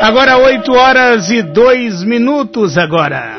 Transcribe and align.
Agora 0.00 0.38
8 0.38 0.72
horas 0.72 1.30
e 1.30 1.42
2 1.42 2.04
minutos 2.04 2.78
agora. 2.78 3.38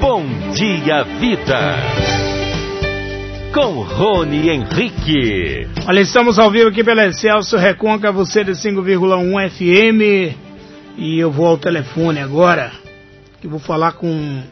Bom 0.00 0.24
dia, 0.54 1.02
vida. 1.02 1.76
Com 3.52 3.82
Rony 3.82 4.48
Henrique. 4.48 5.68
Olha, 5.86 6.00
estamos 6.00 6.38
ao 6.38 6.50
vivo 6.50 6.70
aqui 6.70 6.82
pela 6.82 7.06
Excelso 7.06 7.58
Recôncavo 7.58 8.24
de 8.24 8.52
5,1 8.52 9.50
FM. 9.50 10.34
E 10.96 11.18
eu 11.18 11.30
vou 11.30 11.46
ao 11.46 11.58
telefone 11.58 12.20
agora, 12.20 12.72
que 13.42 13.46
vou 13.46 13.60
falar 13.60 13.92
com 13.92 14.08
um 14.08 14.42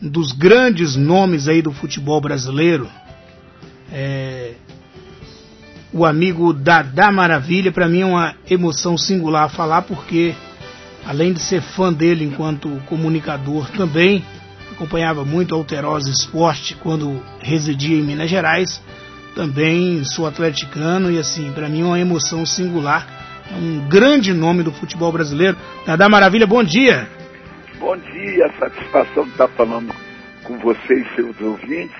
dos 0.00 0.30
grandes 0.30 0.94
nomes 0.94 1.48
aí 1.48 1.60
do 1.60 1.72
futebol 1.72 2.20
brasileiro. 2.20 2.88
É, 3.92 4.52
o 5.92 6.06
amigo 6.06 6.52
Dadá 6.52 7.12
Maravilha. 7.12 7.70
Para 7.70 7.88
mim 7.88 8.00
é 8.00 8.06
uma 8.06 8.34
emoção 8.48 8.96
singular 8.96 9.50
falar, 9.50 9.82
porque 9.82 10.34
além 11.04 11.32
de 11.32 11.40
ser 11.40 11.60
fã 11.60 11.92
dele 11.92 12.24
enquanto 12.24 12.80
comunicador 12.86 13.68
também, 13.70 14.24
acompanhava 14.70 15.24
muito 15.24 15.54
Alterosa 15.54 16.10
Esporte 16.10 16.74
quando 16.76 17.22
residia 17.40 17.96
em 17.96 18.02
Minas 18.02 18.30
Gerais. 18.30 18.82
Também 19.34 20.04
sou 20.04 20.26
atleticano 20.26 21.10
e 21.10 21.18
assim, 21.18 21.52
para 21.52 21.68
mim 21.68 21.82
é 21.82 21.84
uma 21.84 22.00
emoção 22.00 22.44
singular. 22.46 23.06
É 23.50 23.54
um 23.54 23.88
grande 23.88 24.32
nome 24.32 24.62
do 24.62 24.72
futebol 24.72 25.12
brasileiro. 25.12 25.56
Dadá 25.86 26.08
Maravilha, 26.08 26.46
bom 26.46 26.62
dia. 26.62 27.08
Bom 27.78 27.96
dia, 27.96 28.48
satisfação 28.58 29.24
de 29.24 29.30
estar 29.30 29.48
falando 29.48 29.92
com 30.44 30.58
vocês, 30.58 31.06
seus 31.14 31.40
ouvintes, 31.40 31.96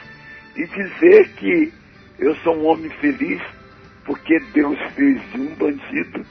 e 0.57 0.67
dizer 0.67 1.29
que 1.37 1.73
eu 2.19 2.37
sou 2.37 2.57
um 2.57 2.67
homem 2.67 2.91
feliz 3.01 3.41
porque 4.05 4.39
Deus 4.53 4.79
fez 4.95 5.21
de 5.33 5.41
um 5.41 5.55
bandido, 5.55 6.25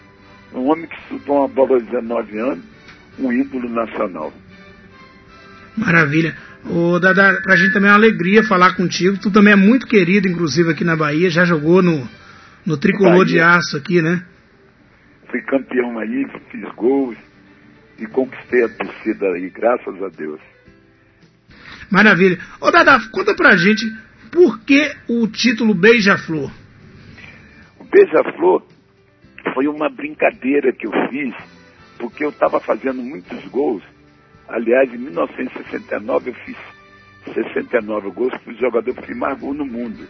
um 0.54 0.70
homem 0.70 0.88
que 0.88 0.96
estudou 1.02 1.40
uma 1.40 1.48
bola 1.48 1.76
aos 1.76 1.86
19 1.86 2.40
anos, 2.40 2.64
um 3.20 3.32
ídolo 3.32 3.70
nacional. 3.70 4.34
Maravilha. 5.78 6.36
Ô, 6.66 7.00
Dada, 7.00 7.41
pra 7.41 7.55
gente 7.55 7.74
também 7.74 7.90
é 7.90 7.94
uma 7.94 7.98
alegria 7.98 8.44
falar 8.44 8.76
contigo. 8.76 9.18
Tu 9.18 9.32
também 9.32 9.54
é 9.54 9.55
muito 9.55 9.88
querido, 9.88 10.28
inclusive, 10.28 10.70
aqui 10.70 10.84
na 10.84 10.96
Bahia. 10.96 11.30
Já 11.30 11.46
jogou 11.46 11.82
no, 11.82 12.08
no 12.66 12.78
tricolor 12.78 13.20
Bahia. 13.20 13.26
de 13.26 13.40
aço 13.40 13.78
aqui, 13.78 14.02
né? 14.02 14.24
Fui 15.30 15.41
campeão 15.41 15.98
aí, 15.98 16.28
fiz 16.52 16.62
gols 16.76 17.18
e 17.98 18.06
conquistei 18.06 18.66
a 18.66 18.70
torcida 18.70 19.28
aí, 19.28 19.50
graças 19.50 20.04
a 20.04 20.10
Deus. 20.10 20.41
Maravilha. 21.90 22.38
Ô, 22.60 22.70
Dada, 22.70 23.00
conta 23.12 23.34
pra 23.34 23.56
gente 23.56 23.85
por 24.32 24.60
que 24.60 24.96
o 25.08 25.28
título 25.28 25.74
Beija-Flor? 25.74 26.52
Beija-Flor 27.92 28.64
foi 29.54 29.68
uma 29.68 29.90
brincadeira 29.90 30.72
que 30.72 30.88
eu 30.88 30.92
fiz, 31.10 31.34
porque 32.00 32.24
eu 32.24 32.30
estava 32.30 32.60
fazendo 32.60 33.02
muitos 33.02 33.44
gols. 33.50 33.84
Aliás, 34.48 34.94
em 34.94 34.98
1969 34.98 36.30
eu 36.30 36.34
fiz 36.46 36.58
69 37.34 38.12
gols, 38.12 38.34
fui 38.44 38.54
o 38.54 38.60
jogador 38.60 38.94
que 38.94 39.06
fiz 39.06 39.18
mais 39.18 39.40
gol 39.40 39.54
no 39.54 39.66
mundo. 39.66 40.08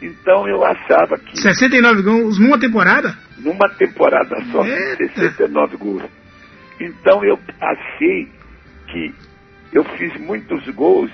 Então 0.00 0.46
eu 0.48 0.64
achava 0.64 1.18
que. 1.18 1.38
69 1.38 2.02
gols 2.02 2.38
numa 2.38 2.58
temporada? 2.58 3.16
Numa 3.38 3.68
temporada 3.70 4.36
só, 4.52 4.64
Eita. 4.64 5.08
69 5.14 5.76
gols. 5.76 6.02
Então 6.80 7.24
eu 7.24 7.38
achei 7.60 8.28
que 8.88 9.14
eu 9.72 9.84
fiz 9.96 10.16
muitos 10.20 10.68
gols, 10.74 11.10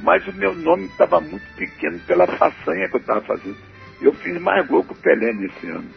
mas 0.00 0.26
o 0.26 0.32
meu 0.32 0.54
nome 0.54 0.86
estava 0.86 1.20
muito 1.20 1.46
pequeno 1.56 1.98
pela 2.06 2.26
façanha 2.26 2.88
que 2.88 2.96
eu 2.96 3.00
estava 3.00 3.20
fazendo. 3.22 3.56
Eu 4.00 4.12
fiz 4.14 4.40
mais 4.40 4.66
gol 4.66 4.84
que 4.84 4.92
o 4.92 4.96
Pelé 4.96 5.32
nesse 5.32 5.66
ano. 5.68 5.90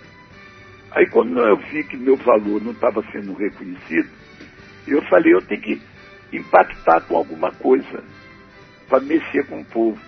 Aí 0.91 1.05
quando 1.07 1.39
eu 1.39 1.57
vi 1.57 1.83
que 1.85 1.97
meu 1.97 2.17
valor 2.17 2.61
não 2.61 2.71
estava 2.71 3.03
sendo 3.11 3.33
reconhecido, 3.33 4.09
eu 4.87 5.01
falei, 5.03 5.33
eu 5.33 5.41
tenho 5.43 5.61
que 5.61 5.81
impactar 6.33 7.01
com 7.01 7.17
alguma 7.17 7.51
coisa 7.53 8.03
para 8.87 8.99
mexer 9.01 9.45
com 9.47 9.61
o 9.61 9.65
povo. 9.65 9.99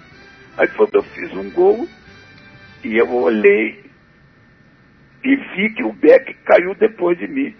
Aí 0.58 0.68
foi 0.70 0.88
eu 0.94 1.04
fiz 1.04 1.34
um 1.34 1.52
gol 1.52 1.88
e 2.84 2.98
eu 2.98 3.10
olhei 3.14 3.84
e 5.24 5.36
vi 5.36 5.74
que 5.76 5.84
o 5.84 5.94
Beck 5.94 6.34
caiu 6.46 6.74
depois 6.76 7.18
de 7.18 7.28
mim. 7.28 7.54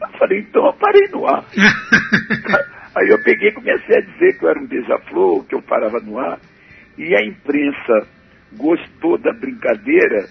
Eu 0.00 0.18
falei, 0.18 0.40
então 0.40 0.66
eu 0.66 0.72
parei 0.74 1.08
no 1.08 1.26
ar. 1.26 1.44
Aí 2.94 3.08
eu 3.08 3.22
peguei 3.22 3.48
e 3.48 3.54
comecei 3.54 3.96
a 3.96 4.00
dizer 4.00 4.38
que 4.38 4.44
eu 4.44 4.50
era 4.50 4.60
um 4.60 4.66
beija-flor, 4.66 5.46
que 5.46 5.54
eu 5.54 5.62
parava 5.62 5.98
no 6.00 6.18
ar. 6.18 6.38
E 6.98 7.14
a 7.14 7.24
imprensa 7.24 8.08
gostou 8.56 9.18
da 9.18 9.32
brincadeira 9.32 10.28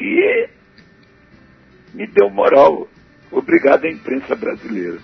e 0.00 0.48
me 1.94 2.06
deu 2.06 2.30
moral. 2.30 2.88
Obrigado 3.30 3.84
à 3.84 3.90
imprensa 3.90 4.34
brasileira. 4.34 4.98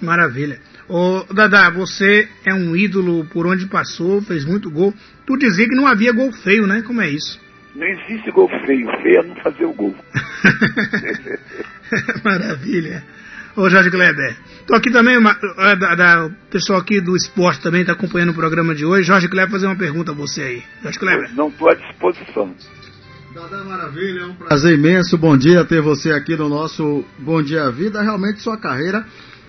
Maravilha. 0.00 0.60
Ô, 0.88 1.24
Dadá, 1.34 1.70
você 1.70 2.28
é 2.46 2.54
um 2.54 2.74
ídolo 2.74 3.24
por 3.26 3.46
onde 3.46 3.66
passou, 3.66 4.22
fez 4.22 4.44
muito 4.44 4.70
gol. 4.70 4.94
Tu 5.26 5.36
dizia 5.36 5.68
que 5.68 5.74
não 5.74 5.86
havia 5.86 6.12
gol 6.12 6.32
feio, 6.32 6.66
né? 6.66 6.82
Como 6.82 7.02
é 7.02 7.10
isso? 7.10 7.40
Não 7.74 7.86
existe 7.86 8.30
gol 8.30 8.48
feio. 8.64 8.86
Feio 9.02 9.20
é 9.20 9.22
não 9.22 9.36
fazer 9.36 9.64
o 9.64 9.72
gol. 9.72 9.94
Maravilha. 12.24 13.04
Ô 13.58 13.68
Jorge 13.68 13.90
Kleber, 13.90 14.36
tô 14.68 14.74
aqui 14.76 14.88
também, 14.88 15.18
uma, 15.18 15.36
é, 15.58 15.74
da, 15.74 15.96
da, 15.96 16.26
o 16.26 16.30
pessoal 16.48 16.78
aqui 16.78 17.00
do 17.00 17.16
esporte 17.16 17.60
também 17.60 17.80
está 17.80 17.92
acompanhando 17.92 18.28
o 18.28 18.34
programa 18.34 18.72
de 18.72 18.84
hoje. 18.84 19.08
Jorge 19.08 19.26
Kleber, 19.26 19.50
fazer 19.50 19.66
uma 19.66 19.74
pergunta 19.74 20.12
a 20.12 20.14
você 20.14 20.42
aí. 20.42 20.62
Jorge 20.80 20.96
Kleber. 20.96 21.34
Não 21.34 21.48
estou 21.48 21.68
à 21.68 21.74
disposição. 21.74 22.54
Dada 23.34 23.64
Maravilha, 23.64 24.20
é 24.20 24.26
um 24.26 24.34
prazer 24.34 24.78
imenso. 24.78 25.18
Bom 25.18 25.36
dia 25.36 25.64
ter 25.64 25.82
você 25.82 26.12
aqui 26.12 26.36
no 26.36 26.48
nosso 26.48 27.04
Bom 27.18 27.42
Dia 27.42 27.68
Vida. 27.68 28.00
Realmente 28.00 28.40
sua 28.42 28.56
carreira 28.56 29.04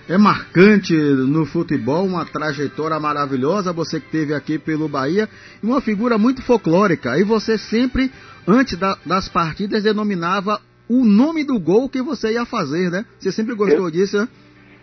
é 0.08 0.18
marcante 0.18 0.92
no 0.92 1.46
futebol, 1.46 2.04
uma 2.04 2.24
trajetória 2.24 2.98
maravilhosa. 2.98 3.72
Você 3.72 4.00
que 4.00 4.10
teve 4.10 4.34
aqui 4.34 4.58
pelo 4.58 4.88
Bahia 4.88 5.28
e 5.62 5.66
uma 5.66 5.80
figura 5.80 6.18
muito 6.18 6.42
folclórica. 6.42 7.16
E 7.16 7.22
você 7.22 7.56
sempre, 7.56 8.10
antes 8.44 8.76
da, 8.76 8.98
das 9.06 9.28
partidas, 9.28 9.84
denominava 9.84 10.60
o 10.90 11.04
nome 11.04 11.44
do 11.44 11.56
gol 11.60 11.88
que 11.88 12.02
você 12.02 12.32
ia 12.32 12.44
fazer, 12.44 12.90
né? 12.90 13.06
Você 13.20 13.30
sempre 13.30 13.54
gostou 13.54 13.84
eu, 13.84 13.90
disso, 13.92 14.18
né? 14.18 14.28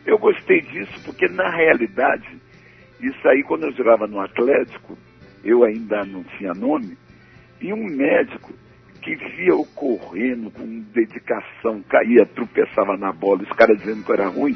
Eu 0.06 0.18
gostei 0.18 0.62
disso 0.62 1.02
porque, 1.04 1.28
na 1.28 1.50
realidade, 1.50 2.26
isso 3.02 3.28
aí, 3.28 3.44
quando 3.44 3.66
eu 3.66 3.74
jogava 3.74 4.08
no 4.08 4.22
Atlético, 4.22 4.98
eu 5.44 5.66
ainda 5.66 6.06
não 6.06 6.24
tinha 6.24 6.54
nome, 6.54 6.98
e 7.60 7.74
um 7.74 7.86
médico 7.86 8.54
que 9.02 9.18
via 9.18 9.50
eu 9.50 9.66
correndo 9.76 10.50
com 10.50 10.80
dedicação, 10.94 11.84
caía, 11.90 12.26
tropeçava 12.26 12.96
na 12.96 13.12
bola, 13.12 13.44
os 13.44 13.50
caras 13.50 13.78
dizendo 13.78 14.06
que 14.06 14.10
eu 14.10 14.16
era 14.16 14.30
ruim, 14.30 14.56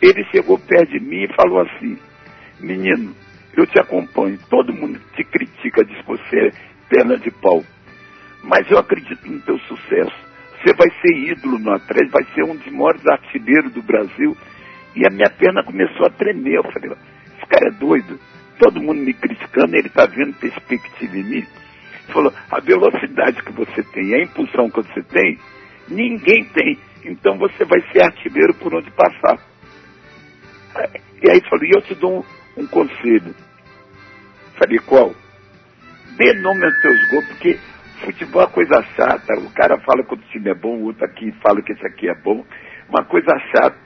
ele 0.00 0.24
chegou 0.30 0.58
perto 0.58 0.92
de 0.92 1.00
mim 1.00 1.24
e 1.24 1.34
falou 1.34 1.60
assim, 1.60 1.98
menino, 2.58 3.14
eu 3.54 3.66
te 3.66 3.78
acompanho, 3.78 4.38
todo 4.48 4.72
mundo 4.72 4.98
te 5.14 5.24
critica, 5.24 5.84
diz 5.84 5.98
que 5.98 6.06
você 6.06 6.38
é 6.38 6.52
perna 6.88 7.18
de 7.18 7.30
pau, 7.30 7.62
mas 8.42 8.70
eu 8.70 8.78
acredito 8.78 9.30
no 9.30 9.40
teu 9.42 9.58
sucesso. 9.58 10.29
Você 10.60 10.74
vai 10.74 10.88
ser 11.00 11.32
ídolo 11.32 11.58
no 11.58 11.72
Atlético, 11.72 12.12
vai 12.12 12.24
ser 12.34 12.44
um 12.44 12.56
dos 12.56 12.72
maiores 12.72 13.06
artilheiros 13.06 13.72
do 13.72 13.82
Brasil. 13.82 14.36
E 14.94 15.06
a 15.06 15.10
minha 15.10 15.30
perna 15.30 15.64
começou 15.64 16.06
a 16.06 16.10
tremer. 16.10 16.56
Eu 16.56 16.64
falei, 16.64 16.90
esse 16.90 17.46
cara 17.46 17.68
é 17.68 17.78
doido. 17.78 18.18
Todo 18.58 18.82
mundo 18.82 19.00
me 19.00 19.14
criticando, 19.14 19.74
ele 19.74 19.88
está 19.88 20.04
vendo 20.04 20.34
perspectiva 20.38 21.16
em 21.16 21.24
mim. 21.24 21.36
Ele 21.38 22.12
falou, 22.12 22.32
a 22.50 22.60
velocidade 22.60 23.42
que 23.42 23.52
você 23.52 23.82
tem, 23.84 24.14
a 24.14 24.22
impulsão 24.22 24.68
que 24.68 24.82
você 24.82 25.02
tem, 25.04 25.38
ninguém 25.88 26.44
tem. 26.44 26.78
Então 27.04 27.38
você 27.38 27.64
vai 27.64 27.80
ser 27.90 28.02
artilheiro 28.02 28.52
por 28.54 28.74
onde 28.74 28.90
passar. 28.90 29.38
E 31.22 31.30
aí 31.30 31.40
falou, 31.48 31.64
e 31.64 31.70
eu 31.74 31.82
te 31.82 31.94
dou 31.94 32.18
um, 32.18 32.62
um 32.62 32.66
conselho. 32.66 33.34
Falei, 34.58 34.78
qual? 34.80 35.14
Dê 36.18 36.34
nome 36.34 36.64
aos 36.64 36.80
seus 36.82 37.08
gols, 37.08 37.26
porque 37.28 37.58
Futebol 38.04 38.42
é 38.42 38.46
coisa 38.46 38.82
chata. 38.96 39.34
O 39.38 39.52
cara 39.52 39.78
fala 39.80 40.04
que 40.04 40.14
o 40.14 40.18
time 40.32 40.50
é 40.50 40.54
bom, 40.54 40.76
o 40.76 40.84
outro 40.84 41.04
aqui 41.04 41.32
fala 41.42 41.62
que 41.62 41.72
esse 41.72 41.86
aqui 41.86 42.08
é 42.08 42.14
bom. 42.14 42.44
Uma 42.88 43.04
coisa 43.04 43.38
chata. 43.52 43.76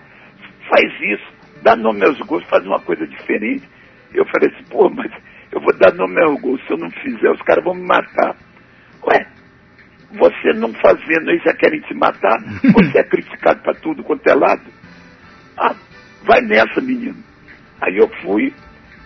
Faz 0.68 0.92
isso. 1.00 1.34
Dá 1.62 1.76
nome 1.76 2.04
aos 2.06 2.18
gols, 2.20 2.44
faz 2.48 2.64
uma 2.66 2.80
coisa 2.80 3.06
diferente. 3.06 3.68
Eu 4.12 4.24
falei 4.26 4.50
assim, 4.54 4.64
pô, 4.70 4.88
mas 4.90 5.10
eu 5.50 5.60
vou 5.60 5.76
dar 5.78 5.92
nome 5.94 6.22
aos 6.22 6.40
gols. 6.40 6.64
Se 6.66 6.72
eu 6.72 6.78
não 6.78 6.90
fizer, 6.90 7.30
os 7.30 7.42
caras 7.42 7.64
vão 7.64 7.74
me 7.74 7.86
matar. 7.86 8.36
Ué, 9.06 9.26
você 10.12 10.52
não 10.54 10.72
fazendo, 10.74 11.30
eles 11.30 11.42
já 11.42 11.54
querem 11.54 11.80
te 11.80 11.94
matar. 11.94 12.38
Você 12.72 12.98
é 12.98 13.04
criticado 13.04 13.60
para 13.62 13.74
tudo 13.74 14.04
quanto 14.04 14.26
é 14.28 14.34
lado. 14.34 14.62
Ah, 15.58 15.74
vai 16.24 16.40
nessa, 16.42 16.80
menino. 16.80 17.16
Aí 17.80 17.96
eu 17.96 18.08
fui, 18.22 18.52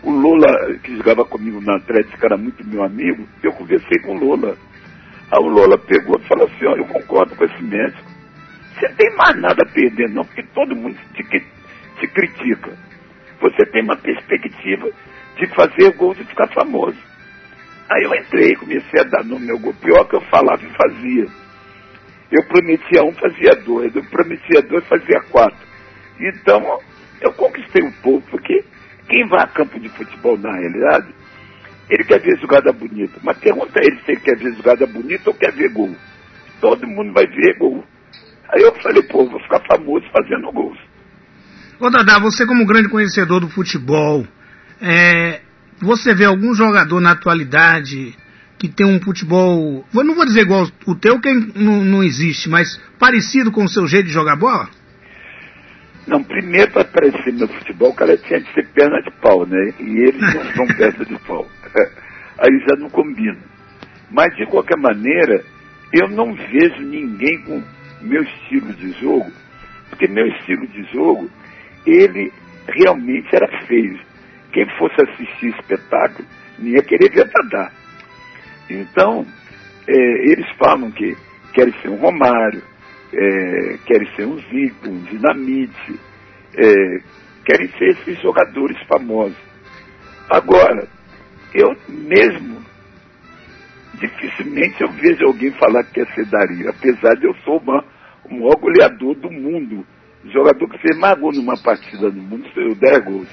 o 0.03 0.11
Lola, 0.11 0.75
que 0.83 0.97
jogava 0.97 1.25
comigo 1.25 1.61
na 1.61 1.77
Atlético, 1.77 2.25
era 2.25 2.37
muito 2.37 2.67
meu 2.67 2.85
amigo, 2.85 3.27
eu 3.43 3.53
conversei 3.53 3.99
com 4.03 4.17
o 4.17 4.19
Lola. 4.19 4.57
Aí 5.31 5.39
o 5.43 5.49
Lola 5.49 5.79
pegou 5.79 6.19
e 6.19 6.27
falou 6.27 6.47
assim, 6.47 6.67
ó, 6.67 6.77
eu 6.77 6.87
concordo 6.87 7.37
com 7.37 7.45
esse 7.45 7.63
médico. 7.63 8.09
Você 8.75 8.89
tem 8.95 9.17
mais 9.17 9.41
nada 9.41 9.63
a 9.63 9.73
perder 9.73 10.09
não, 10.11 10.25
porque 10.25 10.43
todo 10.55 10.75
mundo 10.75 10.97
te, 11.15 11.23
te 11.23 12.07
critica. 12.09 12.77
Você 13.41 13.67
tem 13.67 13.83
uma 13.83 13.97
perspectiva 13.97 14.89
de 15.37 15.47
fazer 15.55 15.93
gols 15.97 16.19
e 16.19 16.25
ficar 16.25 16.49
famoso. 16.49 16.99
Aí 17.91 18.03
eu 18.05 18.15
entrei, 18.15 18.55
comecei 18.57 19.01
a 19.01 19.05
dar 19.05 19.25
no 19.25 19.39
meu 19.39 19.59
gol, 19.59 19.75
pior 19.75 20.05
que 20.05 20.17
eu 20.17 20.21
falava 20.23 20.63
e 20.63 20.77
fazia. 20.77 21.27
Eu 22.31 22.45
prometia 22.47 23.03
um, 23.03 23.13
fazia 23.13 23.55
dois. 23.65 23.95
Eu 23.95 24.05
prometia 24.05 24.63
dois, 24.63 24.87
fazia 24.87 25.21
quatro. 25.31 25.67
Então, 26.21 26.81
eu 27.21 27.33
conquistei 27.33 27.83
o 27.83 27.93
povo, 28.03 28.23
porque 28.31 28.65
quem 29.09 29.27
vai 29.29 29.43
a 29.43 29.47
campo 29.47 29.79
de 29.81 29.89
futebol, 29.89 30.37
na 30.37 30.53
realidade, 30.53 31.15
ele 31.89 32.05
quer 32.05 32.21
ver 32.21 32.39
jogada 32.41 32.73
bonita. 32.73 33.19
Mas 33.23 33.39
pergunta 33.39 33.79
a 33.79 33.83
ele 33.85 33.99
se 34.05 34.13
ele 34.13 34.21
quer 34.21 34.37
ver 34.37 34.55
jogada 34.55 34.87
bonita 34.87 35.31
ou 35.31 35.35
quer 35.35 35.53
ver 35.53 35.71
gol. 35.73 35.95
Todo 36.61 36.87
mundo 36.87 37.13
vai 37.13 37.27
ver 37.27 37.59
gol. 37.59 37.85
Aí 38.51 38.63
eu 38.63 38.75
falei, 38.77 39.03
pô, 39.03 39.29
vou 39.29 39.41
ficar 39.41 39.61
famoso 39.67 40.07
fazendo 40.13 40.51
gols. 40.53 40.79
Ô 41.79 41.91
Dadá, 41.91 42.19
você 42.19 42.47
como 42.47 42.67
grande 42.67 42.89
conhecedor 42.89 43.41
do 43.41 43.49
futebol, 43.49 44.27
é, 44.81 45.41
você 45.81 46.15
vê 46.15 46.25
algum 46.25 46.55
jogador 46.55 47.01
na 47.01 47.13
atualidade 47.13 48.15
que 48.59 48.69
tem 48.69 48.85
um 48.85 49.01
futebol, 49.01 49.85
não 49.95 50.15
vou 50.15 50.25
dizer 50.25 50.41
igual 50.41 50.67
o 50.85 50.95
teu, 50.97 51.21
que 51.21 51.33
não, 51.55 51.85
não 51.85 52.03
existe, 52.03 52.49
mas 52.49 52.77
parecido 52.99 53.53
com 53.53 53.63
o 53.63 53.69
seu 53.69 53.87
jeito 53.87 54.07
de 54.07 54.13
jogar 54.13 54.35
bola? 54.35 54.69
Não, 56.09 56.25
primeiro 56.25 56.73
para 56.73 56.83
aparecer 56.83 57.33
meu 57.33 57.47
futebol, 57.47 57.91
o 57.91 57.95
cara 57.95 58.17
tinha 58.17 58.41
de 58.41 58.53
ser 58.53 58.67
perna 58.69 59.01
de 59.03 59.11
pau, 59.21 59.47
né? 59.47 59.75
E 59.79 60.09
eles 60.09 60.21
não 60.21 60.45
são 60.57 60.67
perna 60.67 61.05
de 61.05 61.19
pau. 61.21 61.47
Aí 62.39 62.59
já 62.61 62.77
não 62.77 62.89
combina. 62.91 63.39
Mas 64.11 64.35
de 64.37 64.47
qualquer 64.47 64.79
maneira, 64.79 65.45
eu 65.93 66.09
não 66.09 66.35
vejo 66.35 66.83
ninguém 66.83 67.43
com 67.43 67.63
meu 68.01 68.23
estilo 68.23 68.73
de 68.75 68.93
jogo, 69.01 69.31
porque 69.89 70.07
meu 70.07 70.27
estilo 70.27 70.67
de 70.69 70.83
jogo, 70.93 71.29
ele 71.87 72.33
realmente 72.69 73.29
era 73.35 73.49
feio. 73.67 73.99
Quem 74.53 74.67
fosse 74.79 74.95
assistir 75.03 75.49
espetáculo, 75.59 76.27
não 76.59 76.69
ia 76.69 76.83
querer 76.83 77.11
ver 77.11 77.31
Dadá. 77.31 77.71
Então, 78.71 79.27
é, 79.87 79.93
eles 80.31 80.49
falam 80.59 80.91
que 80.91 81.17
querem 81.53 81.73
ser 81.81 81.89
um 81.89 81.97
Romário, 81.97 82.63
é, 83.13 83.79
querem 83.87 84.09
ser 84.15 84.27
um 84.27 84.39
Zico, 84.39 84.89
um 84.89 85.03
Dinamite, 85.05 86.01
é, 86.57 87.01
querem 87.45 87.69
ser 87.79 87.91
esses 87.91 88.21
jogadores 88.21 88.79
famosos. 88.87 89.37
Agora, 90.31 90.87
eu 91.55 91.75
mesmo, 91.89 92.63
dificilmente 93.95 94.81
eu 94.81 94.91
vejo 94.93 95.27
alguém 95.27 95.51
falar 95.53 95.85
que 95.85 95.95
quer 95.95 96.15
ser 96.15 96.27
Dario, 96.27 96.71
apesar 96.71 97.15
de 97.15 97.27
eu 97.27 97.35
sou 97.45 97.59
uma, 97.59 97.85
o 98.25 98.35
maior 98.35 98.57
goleador 98.57 99.15
do 99.17 99.31
mundo. 99.31 99.87
O 100.25 100.31
jogador 100.31 100.69
que 100.69 100.79
fez 100.79 100.99
mais 100.99 101.19
gol 101.19 101.33
numa 101.33 101.57
partida 101.57 102.11
no 102.11 102.23
mundo 102.23 102.49
sou 102.53 102.63
eu, 102.63 102.75
10 102.75 103.05
gols. 103.05 103.29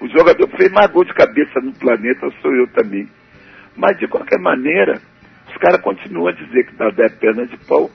O 0.00 0.08
jogador 0.08 0.48
que 0.48 0.56
fez 0.56 0.70
mais 0.70 0.90
gol 0.92 1.04
de 1.04 1.12
cabeça 1.12 1.60
no 1.60 1.72
planeta 1.72 2.28
sou 2.40 2.54
eu 2.54 2.66
também. 2.68 3.08
Mas 3.76 3.98
de 3.98 4.06
qualquer 4.06 4.38
maneira, 4.40 5.00
os 5.48 5.56
caras 5.58 5.80
continuam 5.82 6.28
a 6.28 6.32
dizer 6.32 6.66
que 6.66 6.76
Dadá 6.76 7.04
é 7.04 7.08
perna 7.08 7.46
de 7.46 7.56
pau 7.66 7.90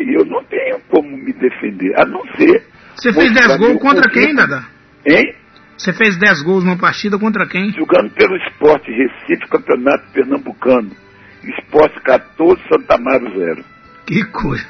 e 0.00 0.14
eu 0.14 0.24
não 0.24 0.42
tenho 0.44 0.80
como 0.88 1.08
me 1.08 1.32
defender, 1.32 1.92
a 2.00 2.06
não 2.06 2.22
ser. 2.36 2.64
Você 2.96 3.12
fez 3.12 3.32
10 3.34 3.58
gols 3.58 3.80
contra 3.80 4.10
quem, 4.10 4.34
Dada? 4.34 4.64
Hein? 5.06 5.34
Você 5.80 5.94
fez 5.94 6.14
10 6.18 6.42
gols 6.42 6.62
numa 6.62 6.76
partida 6.76 7.18
contra 7.18 7.46
quem? 7.46 7.72
Jogando 7.72 8.10
pelo 8.10 8.36
esporte 8.36 8.92
Recife, 8.92 9.48
Campeonato 9.48 10.04
Pernambucano. 10.12 10.90
Esporte 11.42 11.98
14, 12.02 12.60
Santa 12.70 12.96
Amaro 12.96 13.32
0. 13.34 13.64
Que 14.06 14.22
coisa. 14.24 14.62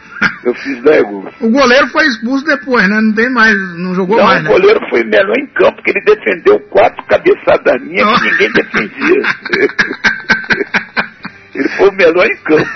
Eu 0.45 0.55
fiz 0.55 0.81
10 0.81 1.03
gols. 1.03 1.35
O 1.41 1.51
goleiro 1.51 1.89
foi 1.89 2.07
expulso 2.07 2.45
depois, 2.45 2.89
né? 2.89 3.01
Não 3.01 3.12
tem 3.12 3.29
mais, 3.29 3.57
não 3.77 3.93
jogou 3.93 4.19
não, 4.19 4.25
mais, 4.25 4.45
né? 4.45 4.51
o 4.51 4.53
goleiro 4.53 4.79
foi 4.89 5.03
melhor 5.03 5.37
em 5.37 5.49
campo, 5.49 5.83
porque 5.83 5.91
ele 5.91 6.05
defendeu 6.05 6.61
quatro 6.71 7.05
cabeçadas 7.07 7.83
minhas 7.83 8.07
Oh. 8.07 8.15
que 8.21 8.31
ninguém 8.31 8.53
defendia. 8.53 9.23
ele 11.57 11.69
foi 11.71 11.89
o 11.89 11.93
melhor 11.93 12.25
em 12.25 12.37
campo. 12.37 12.71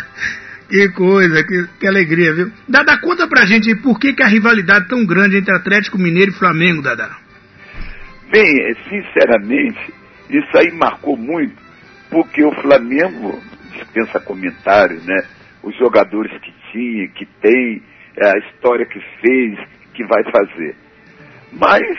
que 0.70 0.88
coisa, 0.92 1.44
que, 1.44 1.68
que 1.78 1.86
alegria, 1.86 2.32
viu? 2.32 2.50
Dada, 2.66 2.96
conta 2.96 3.28
pra 3.28 3.44
gente 3.44 3.68
aí 3.68 3.76
por 3.76 4.00
que, 4.00 4.14
que 4.14 4.22
a 4.22 4.28
rivalidade 4.28 4.88
tão 4.88 5.04
grande 5.04 5.36
entre 5.36 5.54
Atlético 5.54 5.98
Mineiro 5.98 6.30
e 6.30 6.34
Flamengo, 6.34 6.80
Dada. 6.80 7.25
Bem, 8.30 8.74
sinceramente, 8.88 9.94
isso 10.28 10.58
aí 10.58 10.72
marcou 10.72 11.16
muito, 11.16 11.56
porque 12.10 12.44
o 12.44 12.52
Flamengo 12.60 13.38
dispensa 13.72 14.20
comentário, 14.20 15.00
né? 15.04 15.26
Os 15.62 15.76
jogadores 15.76 16.32
que 16.40 16.52
tinha, 16.72 17.08
que 17.08 17.24
tem, 17.40 17.82
é, 18.16 18.26
a 18.26 18.38
história 18.38 18.84
que 18.86 19.00
fez, 19.20 19.58
que 19.94 20.04
vai 20.06 20.22
fazer. 20.24 20.76
Mas, 21.52 21.98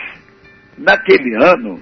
naquele 0.76 1.34
ano, 1.42 1.80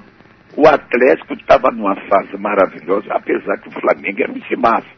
o 0.57 0.67
Atlético 0.67 1.35
estava 1.35 1.71
numa 1.71 1.97
fase 2.09 2.37
maravilhosa, 2.39 3.07
apesar 3.11 3.59
que 3.59 3.69
o 3.69 3.73
Flamengo 3.73 4.23
era 4.23 4.33
um 4.33 4.41
timaço. 4.41 4.89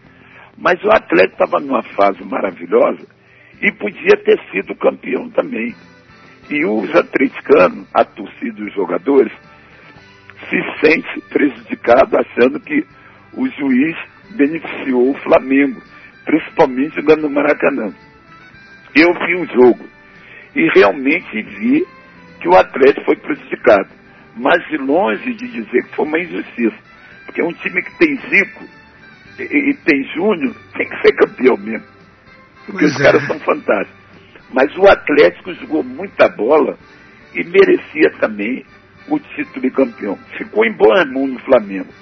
Mas 0.56 0.82
o 0.84 0.90
Atlético 0.90 1.42
estava 1.42 1.60
numa 1.60 1.82
fase 1.82 2.22
maravilhosa 2.24 3.06
e 3.60 3.72
podia 3.72 4.16
ter 4.24 4.38
sido 4.50 4.74
campeão 4.76 5.28
também. 5.30 5.74
E 6.50 6.64
os 6.64 6.94
atleticanos, 6.94 7.86
a 7.92 8.04
torcida 8.04 8.60
e 8.60 8.64
os 8.64 8.74
jogadores, 8.74 9.32
se 10.48 10.80
sente 10.80 11.20
prejudicado 11.28 12.16
achando 12.18 12.58
que 12.60 12.84
o 13.34 13.46
juiz 13.48 13.96
beneficiou 14.30 15.10
o 15.10 15.18
Flamengo, 15.18 15.80
principalmente 16.24 16.94
jogando 16.96 17.22
no 17.22 17.30
Maracanã. 17.30 17.92
Eu 18.94 19.12
vi 19.14 19.34
o 19.34 19.46
jogo 19.46 19.84
e 20.54 20.68
realmente 20.74 21.42
vi 21.42 21.86
que 22.40 22.48
o 22.48 22.56
Atlético 22.56 23.04
foi 23.04 23.16
prejudicado, 23.16 23.88
mas 24.36 24.66
de 24.68 24.78
longe 24.78 25.34
de 25.34 25.48
dizer 25.48 25.82
que 25.84 25.96
foi 25.96 26.06
uma 26.06 26.18
injustiça, 26.18 26.76
porque 27.26 27.42
um 27.42 27.52
time 27.52 27.82
que 27.82 27.98
tem 27.98 28.16
Zico 28.16 28.64
e, 29.38 29.70
e 29.70 29.74
tem 29.84 30.04
Júnior 30.14 30.54
tem 30.76 30.88
que 30.88 31.00
ser 31.02 31.12
campeão 31.12 31.56
mesmo, 31.56 31.86
porque 32.66 32.80
Pois 32.80 32.94
os 32.94 33.00
é. 33.00 33.04
caras 33.04 33.26
são 33.26 33.38
fantásticos. 33.40 33.97
Mas 34.52 34.74
o 34.76 34.86
Atlético 34.86 35.52
jogou 35.54 35.82
muita 35.82 36.28
bola 36.28 36.78
e 37.34 37.44
merecia 37.44 38.10
também 38.18 38.64
o 39.08 39.18
título 39.18 39.60
de 39.60 39.70
campeão. 39.70 40.18
Ficou 40.36 40.64
em 40.64 40.72
boa 40.72 41.04
mão 41.04 41.26
no 41.26 41.38
Flamengo, 41.40 41.92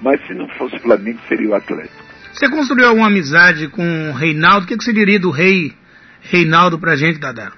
mas 0.00 0.24
se 0.26 0.34
não 0.34 0.48
fosse 0.50 0.76
o 0.76 0.80
Flamengo 0.80 1.18
seria 1.28 1.50
o 1.50 1.54
Atlético. 1.54 2.02
Você 2.32 2.48
construiu 2.48 2.88
alguma 2.88 3.08
amizade 3.08 3.68
com 3.68 4.10
o 4.10 4.12
Reinaldo? 4.12 4.64
O 4.64 4.68
que, 4.68 4.74
você 4.74 4.92
diria 4.92 5.20
do 5.20 5.30
rei 5.30 5.72
Reinaldo 6.22 6.78
pra 6.78 6.96
gente, 6.96 7.18
Dada? 7.18 7.52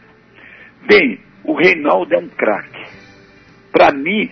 Bem, 0.86 1.20
o 1.44 1.54
Reinaldo 1.54 2.12
é 2.14 2.18
um 2.18 2.28
craque. 2.28 2.84
Para 3.70 3.92
mim, 3.92 4.30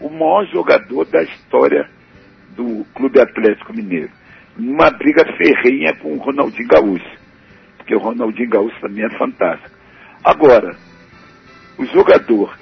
o 0.00 0.10
maior 0.10 0.46
jogador 0.52 1.04
da 1.06 1.22
história 1.22 1.88
do 2.54 2.84
Clube 2.94 3.20
Atlético 3.20 3.72
Mineiro. 3.72 4.10
Numa 4.56 4.90
briga 4.90 5.24
ferrenha 5.36 5.94
com 5.96 6.12
o 6.12 6.18
Ronaldinho 6.18 6.68
Gaúcho. 6.68 7.23
Porque 7.84 7.94
o 7.94 7.98
Ronaldinho 7.98 8.48
Gaúcho 8.48 8.80
também 8.80 9.04
é 9.04 9.18
fantástico. 9.18 9.70
Agora, 10.24 10.74
o 11.76 11.84
jogador 11.84 12.56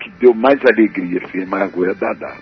que 0.00 0.10
deu 0.18 0.32
mais 0.32 0.58
alegria 0.64 1.20
firmar 1.28 1.62
a 1.62 1.66
goela 1.66 1.94
da 1.94 2.14
Dada, 2.14 2.40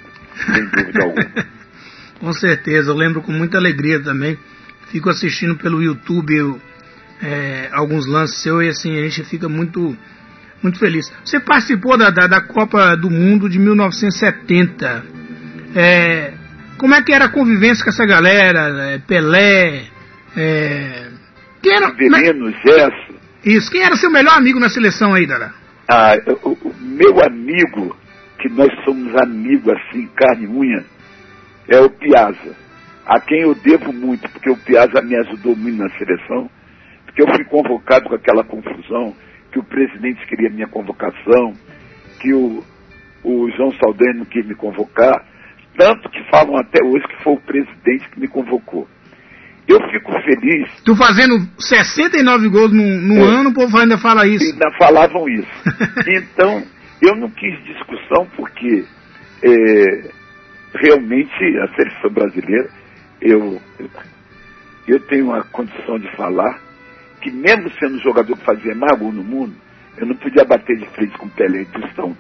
sem 0.55 0.65
dúvida 0.67 1.05
alguma. 1.05 1.47
com 2.21 2.33
certeza, 2.33 2.93
eu 2.93 2.95
lembro 2.95 3.23
com 3.23 3.33
muita 3.33 3.59
alegria 3.59 4.01
também. 4.01 4.39
Fico 4.93 5.11
assistindo 5.11 5.57
pelo 5.57 5.83
YouTube 5.83 6.33
eu, 6.33 6.61
é, 7.21 7.69
alguns 7.73 8.07
lances 8.07 8.41
seus 8.41 8.65
e 8.65 8.69
assim, 8.69 8.97
a 8.97 9.03
gente 9.03 9.25
fica 9.25 9.49
muito, 9.49 9.97
muito 10.63 10.79
feliz. 10.79 11.13
Você 11.25 11.41
participou 11.41 11.99
da, 11.99 12.11
da, 12.11 12.29
da 12.29 12.41
Copa 12.41 12.97
do 12.97 13.11
Mundo 13.11 13.49
de 13.49 13.59
1970. 13.59 15.05
É, 15.75 16.35
como 16.79 16.95
é 16.95 17.03
que 17.03 17.13
era 17.13 17.25
a 17.25 17.31
convivência 17.31 17.83
com 17.83 17.91
essa 17.91 18.07
galera? 18.07 18.93
É, 18.93 18.99
Pelé? 18.99 19.87
É, 20.37 21.10
quem 21.63 21.73
era, 21.73 21.91
Veneno, 21.93 22.51
Gesso, 22.51 23.21
isso, 23.45 23.71
quem 23.71 23.83
era 23.83 23.97
seu 23.97 24.11
melhor 24.11 24.37
amigo 24.37 24.61
na 24.61 24.69
seleção 24.69 25.15
aí, 25.15 25.27
Dada? 25.27 25.53
Ah, 25.89 26.15
o, 26.45 26.51
o 26.51 26.75
meu 26.81 27.23
amigo, 27.25 27.97
que 28.39 28.49
nós 28.49 28.69
somos 28.85 29.15
amigos 29.17 29.73
assim, 29.73 30.07
carne 30.15 30.45
e 30.45 30.49
unha, 30.49 30.85
é 31.69 31.81
o 31.81 31.91
Piazza, 31.91 32.55
a 33.07 33.19
quem 33.21 33.41
eu 33.41 33.55
devo 33.55 33.93
muito, 33.93 34.29
porque 34.31 34.51
o 34.51 34.57
Piazza 34.57 35.01
me 35.03 35.17
ajudou 35.17 35.57
muito 35.57 35.83
na 35.83 35.89
seleção, 35.97 36.51
porque 37.07 37.23
eu 37.23 37.29
fui 37.35 37.45
convocado 37.45 38.09
com 38.09 38.15
aquela 38.15 38.45
confusão, 38.45 39.15
que 39.51 39.59
o 39.59 39.65
presidente 39.65 40.27
queria 40.27 40.51
minha 40.51 40.69
convocação, 40.69 41.55
que 42.21 42.33
o, 42.33 42.63
o 43.25 43.51
João 43.57 43.73
Saldanha 43.73 44.15
não 44.15 44.25
quis 44.27 44.47
me 44.47 44.55
convocar, 44.55 45.25
tanto 45.77 46.09
que 46.11 46.23
falam 46.31 46.57
até 46.57 46.85
hoje 46.85 47.07
que 47.09 47.23
foi 47.23 47.33
o 47.33 47.41
presidente 47.41 48.09
que 48.11 48.21
me 48.21 48.29
convocou. 48.29 48.87
Eu 49.71 49.79
fico 49.91 50.11
feliz 50.23 50.69
Tu 50.85 50.97
fazendo 50.97 51.39
69 51.59 52.49
gols 52.49 52.73
num, 52.73 53.01
num 53.01 53.21
É. 53.25 53.29
ano, 53.41 53.51
o 53.51 53.55
povo 53.55 53.79
ainda 53.79 53.97
fala 53.99 54.27
isso. 54.27 54.45
ainda 54.45 54.71
falavam 54.79 55.29
isso. 55.29 55.49
Então, 56.09 56.63
eu 57.01 57.15
não 57.17 57.31
quis 57.31 57.55
discussão 57.65 58.27
porque 58.37 58.85
é, 59.43 60.11
realmente 60.75 61.59
a 61.63 61.69
seleção 61.77 62.11
brasileira, 62.11 62.69
eu, 63.21 63.61
eu 64.89 65.01
tenho 65.07 65.33
a 65.33 65.43
condição 65.45 65.99
de 65.99 66.11
falar 66.17 66.59
que 67.21 67.31
mesmo 67.31 67.71
sendo 67.79 67.97
o 67.97 68.03
jogador 68.03 68.37
que 68.37 68.45
fazia 68.45 68.75
mais 68.75 68.99
gol 68.99 69.13
no 69.13 69.23
mundo, 69.23 69.55
eu 69.99 70.07
não 70.07 70.17
podia 70.17 70.45
bater 70.45 70.77
de 70.79 70.87
frente 70.95 71.17
com 71.19 71.29
Pelé 71.29 71.63
e 71.63 71.67
Tostão, 71.67 72.17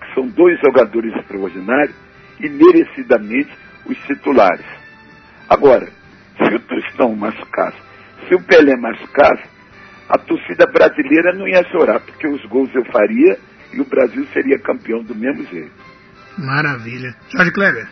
que 0.00 0.14
são 0.14 0.26
dois 0.28 0.58
jogadores 0.60 1.14
extraordinários 1.16 1.94
e 2.40 2.48
merecidamente 2.48 3.50
os 3.86 3.96
titulares. 4.06 4.64
Agora, 5.48 5.86
se 6.48 6.54
o 6.54 6.60
Tostão 6.60 7.14
machucasse, 7.14 7.78
se 8.28 8.34
o 8.34 8.42
Pelé 8.42 8.76
machucasse, 8.76 9.44
a 10.08 10.18
torcida 10.18 10.66
brasileira 10.66 11.32
não 11.34 11.48
ia 11.48 11.62
chorar, 11.70 12.00
porque 12.00 12.26
os 12.26 12.44
gols 12.46 12.70
eu 12.74 12.84
faria 12.86 13.38
e 13.72 13.80
o 13.80 13.84
Brasil 13.84 14.26
seria 14.32 14.58
campeão 14.58 15.02
do 15.02 15.14
mesmo 15.14 15.44
jeito. 15.46 15.72
Maravilha. 16.36 17.14
Jorge 17.30 17.50
Kleber. 17.52 17.88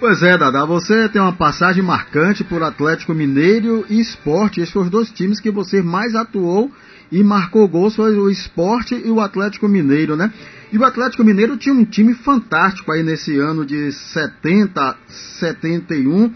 Pois 0.00 0.22
é, 0.22 0.36
Dada, 0.36 0.66
você 0.66 1.08
tem 1.08 1.22
uma 1.22 1.32
passagem 1.32 1.82
marcante 1.82 2.42
por 2.42 2.62
Atlético 2.62 3.14
Mineiro 3.14 3.86
e 3.88 4.00
Esporte. 4.00 4.60
Esses 4.60 4.72
foram 4.72 4.86
os 4.86 4.90
dois 4.90 5.10
times 5.10 5.40
que 5.40 5.50
você 5.50 5.80
mais 5.82 6.14
atuou 6.14 6.70
e 7.10 7.22
marcou 7.22 7.66
gols, 7.68 7.94
foi 7.94 8.16
o 8.16 8.28
Esporte 8.28 8.94
e 8.94 9.10
o 9.10 9.20
Atlético 9.20 9.68
Mineiro, 9.68 10.16
né? 10.16 10.32
E 10.72 10.78
o 10.78 10.84
Atlético 10.84 11.22
Mineiro 11.22 11.56
tinha 11.56 11.74
um 11.74 11.84
time 11.84 12.14
fantástico 12.14 12.90
aí 12.90 13.02
nesse 13.02 13.38
ano 13.38 13.64
de 13.64 13.92
70, 13.92 14.96
71, 15.38 16.32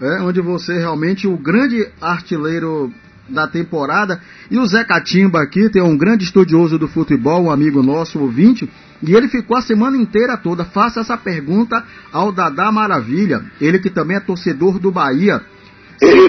é, 0.00 0.20
onde 0.22 0.40
você 0.40 0.78
realmente, 0.78 1.26
o 1.26 1.36
grande 1.36 1.88
artilheiro 2.00 2.92
da 3.28 3.46
temporada. 3.46 4.20
E 4.50 4.58
o 4.58 4.66
Zé 4.66 4.84
Catimba 4.84 5.42
aqui 5.42 5.68
tem 5.68 5.82
um 5.82 5.96
grande 5.96 6.24
estudioso 6.24 6.78
do 6.78 6.88
futebol, 6.88 7.44
um 7.44 7.50
amigo 7.50 7.82
nosso, 7.82 8.18
ouvinte, 8.18 8.68
e 9.02 9.14
ele 9.14 9.28
ficou 9.28 9.56
a 9.56 9.62
semana 9.62 9.96
inteira 9.96 10.36
toda. 10.36 10.64
Faça 10.64 11.00
essa 11.00 11.16
pergunta 11.16 11.84
ao 12.12 12.32
Dadá 12.32 12.72
Maravilha, 12.72 13.44
ele 13.60 13.78
que 13.78 13.90
também 13.90 14.16
é 14.16 14.20
torcedor 14.20 14.78
do 14.78 14.90
Bahia. 14.90 15.42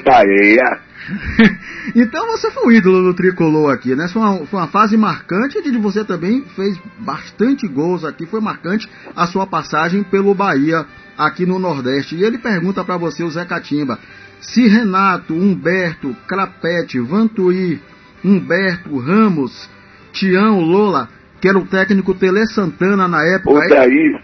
Bahia! 0.04 0.80
então 1.96 2.28
você 2.28 2.52
foi 2.52 2.68
um 2.68 2.72
ídolo 2.72 3.04
do 3.04 3.14
tricolor 3.14 3.72
aqui, 3.72 3.96
né? 3.96 4.08
Foi 4.08 4.22
uma, 4.22 4.46
foi 4.46 4.60
uma 4.60 4.68
fase 4.68 4.98
marcante 4.98 5.62
de 5.62 5.78
você 5.78 6.04
também 6.04 6.44
fez 6.56 6.78
bastante 7.00 7.68
gols 7.68 8.04
aqui. 8.04 8.26
Foi 8.26 8.42
marcante 8.42 8.90
a 9.16 9.26
sua 9.26 9.48
passagem 9.48 10.04
pelo 10.04 10.34
Bahia 10.34 10.86
aqui 11.20 11.46
no 11.46 11.60
Nordeste. 11.60 12.16
E 12.16 12.24
ele 12.24 12.38
pergunta 12.38 12.84
para 12.86 12.98
você, 12.98 13.24
o 13.24 13.30
Zé 13.30 13.46
Catimba, 13.46 14.00
se 14.40 14.68
Renato, 14.68 15.34
Humberto, 15.34 16.16
Crapete, 16.26 17.00
Vantuí, 17.00 17.82
Humberto, 18.24 18.98
Ramos, 18.98 19.70
Tião, 20.14 20.62
Lola, 20.62 21.10
que 21.42 21.50
era 21.50 21.58
o 21.58 21.68
técnico 21.68 22.14
Tele 22.14 22.46
Santana 22.48 23.08
na 23.08 23.24
época. 23.26 23.66
O 23.66 23.70
daí. 23.70 24.20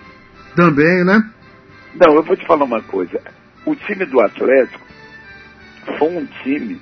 Também, 0.56 1.04
né? 1.04 1.22
Não, 1.96 2.16
eu 2.16 2.24
vou 2.24 2.36
te 2.38 2.46
falar 2.48 2.64
uma 2.64 2.82
coisa. 2.82 3.20
O 3.66 3.76
time 3.76 4.06
do 4.06 4.22
Atlético 4.22 4.86
foi 5.98 6.08
um 6.08 6.26
time 6.44 6.80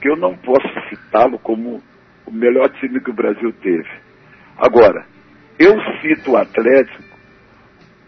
que 0.00 0.08
eu 0.08 0.16
não 0.16 0.36
posso 0.36 0.68
citá-lo 0.90 1.38
como 1.38 1.82
o 2.26 2.30
melhor 2.30 2.68
time 2.78 3.00
que 3.00 3.10
o 3.10 3.14
Brasil 3.14 3.52
teve. 3.62 3.88
Agora, 4.58 5.06
eu 5.58 5.74
cito 6.00 6.32
o 6.32 6.36
Atlético, 6.36 7.15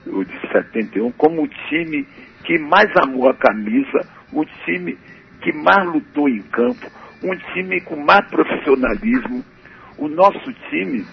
o 0.06 0.24
de 0.24 0.40
71, 0.52 1.12
como 1.12 1.42
o 1.42 1.48
time 1.68 2.06
que 2.44 2.58
mais 2.58 2.90
amou 3.02 3.28
a 3.28 3.34
camisa, 3.34 4.00
o 4.32 4.44
time 4.64 4.96
que 5.40 5.52
mais 5.52 5.86
lutou 5.86 6.28
em 6.28 6.42
campo, 6.42 6.90
um 7.22 7.34
time 7.52 7.80
com 7.82 7.96
mais 7.96 8.26
profissionalismo. 8.28 9.44
O 9.96 10.08
nosso 10.08 10.52
time, 10.70 11.04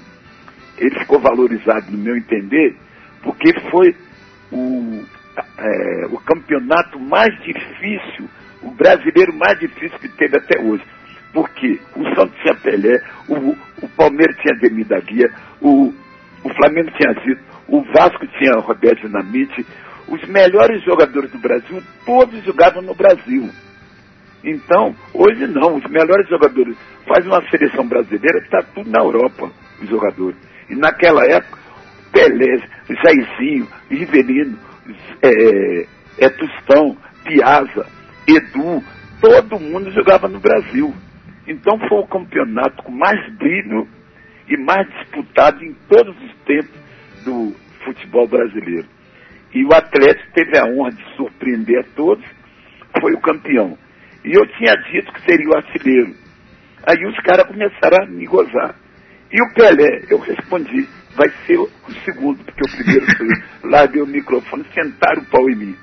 ele 0.77 0.99
ficou 0.99 1.19
valorizado, 1.19 1.91
no 1.91 1.97
meu 1.97 2.15
entender, 2.15 2.75
porque 3.23 3.59
foi 3.71 3.95
o, 4.51 5.03
é, 5.57 6.05
o 6.07 6.17
campeonato 6.19 6.99
mais 6.99 7.33
difícil, 7.43 8.29
o 8.61 8.71
brasileiro 8.71 9.33
mais 9.33 9.59
difícil 9.59 9.97
que 9.99 10.09
teve 10.09 10.37
até 10.37 10.61
hoje. 10.61 10.83
Porque 11.33 11.79
o 11.95 12.03
Santos 12.15 12.39
tinha 12.41 12.55
Pelé, 12.55 13.01
o, 13.27 13.51
o 13.83 13.89
Palmeiras 13.97 14.37
tinha 14.37 14.57
Demi 14.59 14.83
da 14.85 14.99
Guia, 14.99 15.29
o, 15.59 15.93
o 16.43 16.49
Flamengo 16.53 16.91
tinha 16.91 17.13
Zito, 17.25 17.54
o 17.67 17.81
Vasco 17.81 18.27
tinha 18.37 18.59
Roberto 18.59 19.07
Dinamite, 19.07 19.65
os 20.07 20.23
melhores 20.27 20.83
jogadores 20.83 21.31
do 21.31 21.39
Brasil, 21.39 21.81
todos 22.05 22.43
jogavam 22.43 22.81
no 22.81 22.93
Brasil. 22.93 23.49
Então, 24.43 24.95
hoje 25.13 25.47
não, 25.47 25.75
os 25.75 25.83
melhores 25.89 26.29
jogadores. 26.29 26.77
Faz 27.07 27.25
uma 27.25 27.41
seleção 27.49 27.87
brasileira 27.87 28.39
está 28.39 28.61
tudo 28.61 28.89
na 28.89 28.99
Europa, 28.99 29.51
os 29.81 29.89
jogadores. 29.89 30.37
E 30.69 30.75
naquela 30.75 31.25
época, 31.25 31.57
Pelé, 32.11 32.61
Jairzinho, 32.87 33.67
Rivelino, 33.89 34.57
é, 35.23 35.87
é 36.19 36.29
Tostão, 36.29 36.95
Piazza, 37.23 37.87
Edu, 38.27 38.83
todo 39.19 39.59
mundo 39.59 39.91
jogava 39.91 40.27
no 40.27 40.39
Brasil. 40.39 40.93
Então 41.47 41.79
foi 41.87 41.99
o 41.99 42.07
campeonato 42.07 42.83
com 42.83 42.91
mais 42.91 43.19
brilho 43.35 43.87
e 44.47 44.57
mais 44.57 44.87
disputado 44.99 45.63
em 45.63 45.73
todos 45.89 46.15
os 46.23 46.35
tempos 46.45 46.84
do 47.25 47.53
futebol 47.83 48.27
brasileiro. 48.27 48.87
E 49.53 49.63
o 49.65 49.73
Atlético 49.73 50.31
teve 50.33 50.57
a 50.57 50.65
honra 50.65 50.91
de 50.91 51.03
surpreender 51.15 51.79
a 51.79 51.95
todos, 51.95 52.25
foi 52.99 53.13
o 53.13 53.21
campeão. 53.21 53.77
E 54.23 54.33
eu 54.33 54.45
tinha 54.57 54.73
dito 54.91 55.11
que 55.13 55.21
seria 55.21 55.49
o 55.49 55.55
artilheiro. 55.55 56.13
Aí 56.87 57.05
os 57.05 57.17
caras 57.19 57.47
começaram 57.47 58.03
a 58.03 58.05
me 58.07 58.25
gozar. 58.25 58.75
E 59.31 59.41
o 59.41 59.53
Pelé, 59.53 60.05
eu 60.09 60.19
respondi, 60.19 60.87
vai 61.15 61.29
ser 61.45 61.57
o 61.57 61.69
segundo, 62.03 62.43
porque 62.43 62.61
o 62.61 62.77
primeiro 62.77 63.05
foi, 63.17 63.27
larguei 63.69 64.01
o 64.03 64.07
microfone, 64.07 64.65
sentaram 64.73 65.21
o 65.21 65.25
pau 65.25 65.49
em 65.49 65.55
mim. 65.55 65.75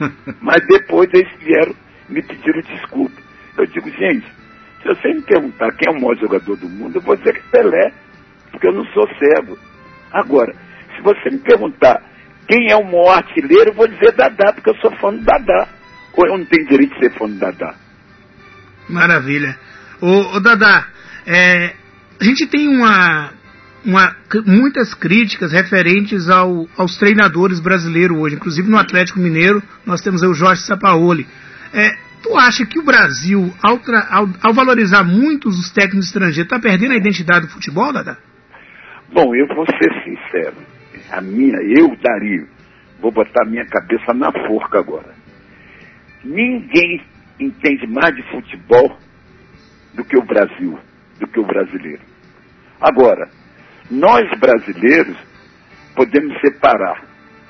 Mas 0.40 0.66
depois 0.66 1.08
eles 1.12 1.32
vieram, 1.38 1.74
me 2.08 2.22
pediram 2.22 2.60
desculpa. 2.62 3.20
Eu 3.56 3.66
digo, 3.66 3.88
gente, 3.90 4.26
se 4.82 4.88
você 4.88 5.08
me 5.08 5.22
perguntar 5.22 5.70
quem 5.76 5.92
é 5.92 5.96
o 5.96 6.00
maior 6.00 6.16
jogador 6.16 6.56
do 6.56 6.68
mundo, 6.68 6.96
eu 6.96 7.02
vou 7.02 7.16
dizer 7.16 7.34
que 7.34 7.50
Pelé, 7.50 7.92
porque 8.50 8.66
eu 8.66 8.72
não 8.72 8.84
sou 8.86 9.06
cego. 9.18 9.58
Agora, 10.12 10.54
se 11.00 11.02
você 11.02 11.30
me 11.30 11.38
perguntar 11.38 12.02
quem 12.46 12.70
é 12.70 12.76
o 12.76 12.84
maior 12.84 13.16
artilheiro, 13.16 13.70
eu 13.70 13.74
vou 13.74 13.88
dizer 13.88 14.12
Dadá, 14.12 14.52
porque 14.52 14.70
eu 14.70 14.76
sou 14.76 14.90
fã 14.96 15.12
do 15.12 15.22
Dadá. 15.22 15.68
Ou 16.14 16.26
eu 16.26 16.38
não 16.38 16.44
tenho 16.44 16.66
direito 16.66 16.92
de 16.94 16.98
ser 16.98 17.16
fã 17.16 17.26
do 17.26 17.38
Dadá. 17.38 17.74
Maravilha. 18.88 19.56
Ô, 20.00 20.36
ô 20.36 20.40
Dadá, 20.40 20.88
é, 21.26 21.74
a 22.20 22.24
gente 22.24 22.46
tem 22.48 22.68
uma, 22.68 23.30
uma, 23.84 24.16
muitas 24.46 24.94
críticas 24.94 25.52
referentes 25.52 26.28
ao, 26.28 26.68
aos 26.76 26.96
treinadores 26.96 27.60
brasileiros 27.60 28.18
hoje. 28.18 28.34
Inclusive 28.34 28.68
no 28.68 28.78
Atlético 28.78 29.20
Mineiro, 29.20 29.62
nós 29.86 30.00
temos 30.00 30.22
o 30.22 30.34
Jorge 30.34 30.62
Sapaoli. 30.62 31.26
É, 31.72 31.92
tu 32.20 32.36
acha 32.36 32.66
que 32.66 32.80
o 32.80 32.84
Brasil, 32.84 33.54
ao, 33.62 33.78
tra, 33.78 34.08
ao, 34.10 34.28
ao 34.42 34.52
valorizar 34.52 35.04
muitos 35.04 35.56
os 35.56 35.70
técnicos 35.70 36.06
estrangeiros, 36.06 36.52
está 36.52 36.58
perdendo 36.58 36.94
a 36.94 36.96
identidade 36.96 37.46
do 37.46 37.52
futebol, 37.52 37.92
Dadá? 37.92 38.16
Bom, 39.12 39.34
eu 39.36 39.46
vou 39.54 39.66
ser 39.66 39.92
sincero 40.02 40.79
a 41.10 41.20
minha, 41.20 41.56
eu, 41.62 41.96
Dario, 41.96 42.48
vou 43.00 43.10
botar 43.10 43.44
minha 43.46 43.64
cabeça 43.66 44.12
na 44.14 44.30
forca 44.46 44.78
agora. 44.78 45.14
Ninguém 46.24 47.02
entende 47.38 47.86
mais 47.86 48.14
de 48.14 48.22
futebol 48.30 48.96
do 49.94 50.04
que 50.04 50.16
o 50.16 50.22
Brasil, 50.22 50.78
do 51.18 51.26
que 51.26 51.40
o 51.40 51.46
brasileiro. 51.46 52.02
Agora, 52.80 53.28
nós 53.90 54.28
brasileiros 54.38 55.16
podemos 55.94 56.38
separar 56.40 57.02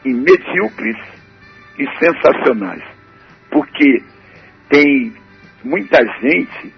em 0.04 0.14
medíocres 0.14 0.96
e 1.78 1.86
sensacionais, 1.98 2.82
porque 3.50 4.02
tem 4.68 5.12
muita 5.62 5.98
gente 6.20 6.72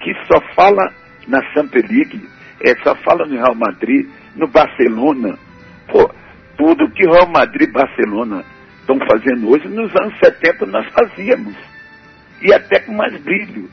que 0.00 0.12
só 0.26 0.40
fala 0.54 0.92
na 1.28 1.42
Champions 1.52 1.88
League, 1.88 2.28
é, 2.64 2.74
só 2.82 2.94
fala 2.96 3.26
no 3.26 3.34
Real 3.34 3.54
Madrid, 3.54 4.08
no 4.34 4.48
Barcelona, 4.48 5.38
Pô, 5.88 6.10
tudo 6.56 6.90
que 6.90 7.06
Real 7.06 7.28
Madrid 7.28 7.68
e 7.68 7.72
Barcelona 7.72 8.44
estão 8.80 8.98
fazendo 9.00 9.50
hoje, 9.50 9.68
nos 9.68 9.94
anos 10.00 10.18
70 10.18 10.66
nós 10.66 10.86
fazíamos. 10.92 11.54
E 12.42 12.52
até 12.52 12.80
com 12.80 12.92
mais 12.92 13.20
brilho. 13.22 13.68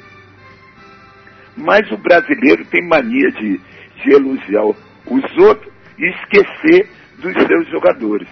Mas 1.55 1.89
o 1.91 1.97
brasileiro 1.97 2.65
tem 2.65 2.87
mania 2.87 3.31
de, 3.31 3.57
de 3.57 4.11
elogiar 4.11 4.65
os 4.65 5.37
outros 5.37 5.71
e 5.97 6.09
esquecer 6.09 6.89
dos 7.19 7.33
seus 7.33 7.69
jogadores. 7.69 8.27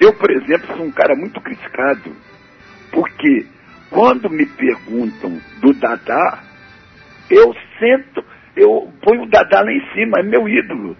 Eu, 0.00 0.12
por 0.14 0.30
exemplo, 0.30 0.76
sou 0.76 0.86
um 0.86 0.90
cara 0.90 1.14
muito 1.14 1.40
criticado, 1.40 2.10
porque 2.90 3.46
quando 3.90 4.28
me 4.30 4.46
perguntam 4.46 5.40
do 5.60 5.72
Dadá, 5.74 6.42
eu 7.30 7.54
sento, 7.78 8.24
eu 8.56 8.92
ponho 9.02 9.22
o 9.22 9.28
Dadá 9.28 9.60
lá 9.60 9.72
em 9.72 9.92
cima, 9.92 10.18
é 10.18 10.22
meu 10.22 10.48
ídolo. 10.48 10.96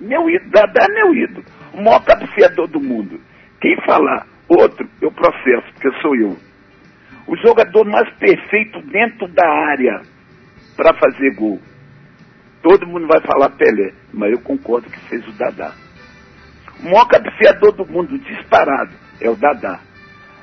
Meu 0.00 0.28
ídolo, 0.28 0.50
Dadá 0.50 0.84
é 0.84 0.92
meu 0.92 1.14
ídolo. 1.14 1.44
O 1.72 1.82
maior 1.82 2.04
cabeceador 2.04 2.68
do 2.68 2.80
mundo. 2.80 3.20
Quem 3.60 3.76
falar 3.84 4.26
outro, 4.48 4.88
eu 5.00 5.10
processo, 5.10 5.72
porque 5.72 6.00
sou 6.00 6.14
eu. 6.16 6.36
O 7.26 7.36
jogador 7.38 7.84
mais 7.84 8.08
perfeito 8.16 8.80
dentro 8.82 9.26
da 9.28 9.46
área 9.46 10.02
para 10.76 10.94
fazer 10.94 11.34
gol. 11.34 11.60
Todo 12.62 12.86
mundo 12.86 13.06
vai 13.06 13.20
falar 13.22 13.50
Pelé, 13.50 13.92
mas 14.12 14.32
eu 14.32 14.40
concordo 14.40 14.90
que 14.90 15.00
seja 15.08 15.28
o 15.28 15.32
Dadá. 15.32 15.72
O 16.80 16.84
maior 16.84 17.06
cabeceador 17.06 17.72
do 17.72 17.86
mundo, 17.86 18.18
disparado, 18.18 18.92
é 19.20 19.30
o 19.30 19.36
Dadá. 19.36 19.80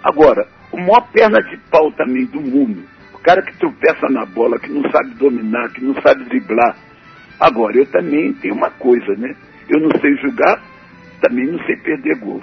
Agora, 0.04 0.48
o 0.72 0.78
maior 0.78 1.08
perna 1.12 1.42
de 1.42 1.58
pau 1.70 1.92
também 1.92 2.26
do 2.26 2.42
mundo, 2.42 2.84
o 3.14 3.20
cara 3.20 3.42
que 3.42 3.58
tropeça 3.58 4.10
na 4.10 4.26
bola, 4.26 4.60
que 4.60 4.70
não 4.70 4.82
sabe 4.90 5.14
dominar, 5.16 5.72
que 5.72 5.84
não 5.84 5.94
sabe 6.02 6.24
driblar, 6.26 6.76
Agora, 7.40 7.78
eu 7.78 7.86
também 7.86 8.34
tenho 8.34 8.56
uma 8.56 8.70
coisa, 8.72 9.14
né? 9.18 9.36
Eu 9.70 9.82
não 9.82 9.90
sei 10.00 10.16
julgar 10.18 10.62
também 11.24 11.48
não 11.48 11.58
sei 11.66 11.78
perder 11.78 12.18
gol. 12.20 12.42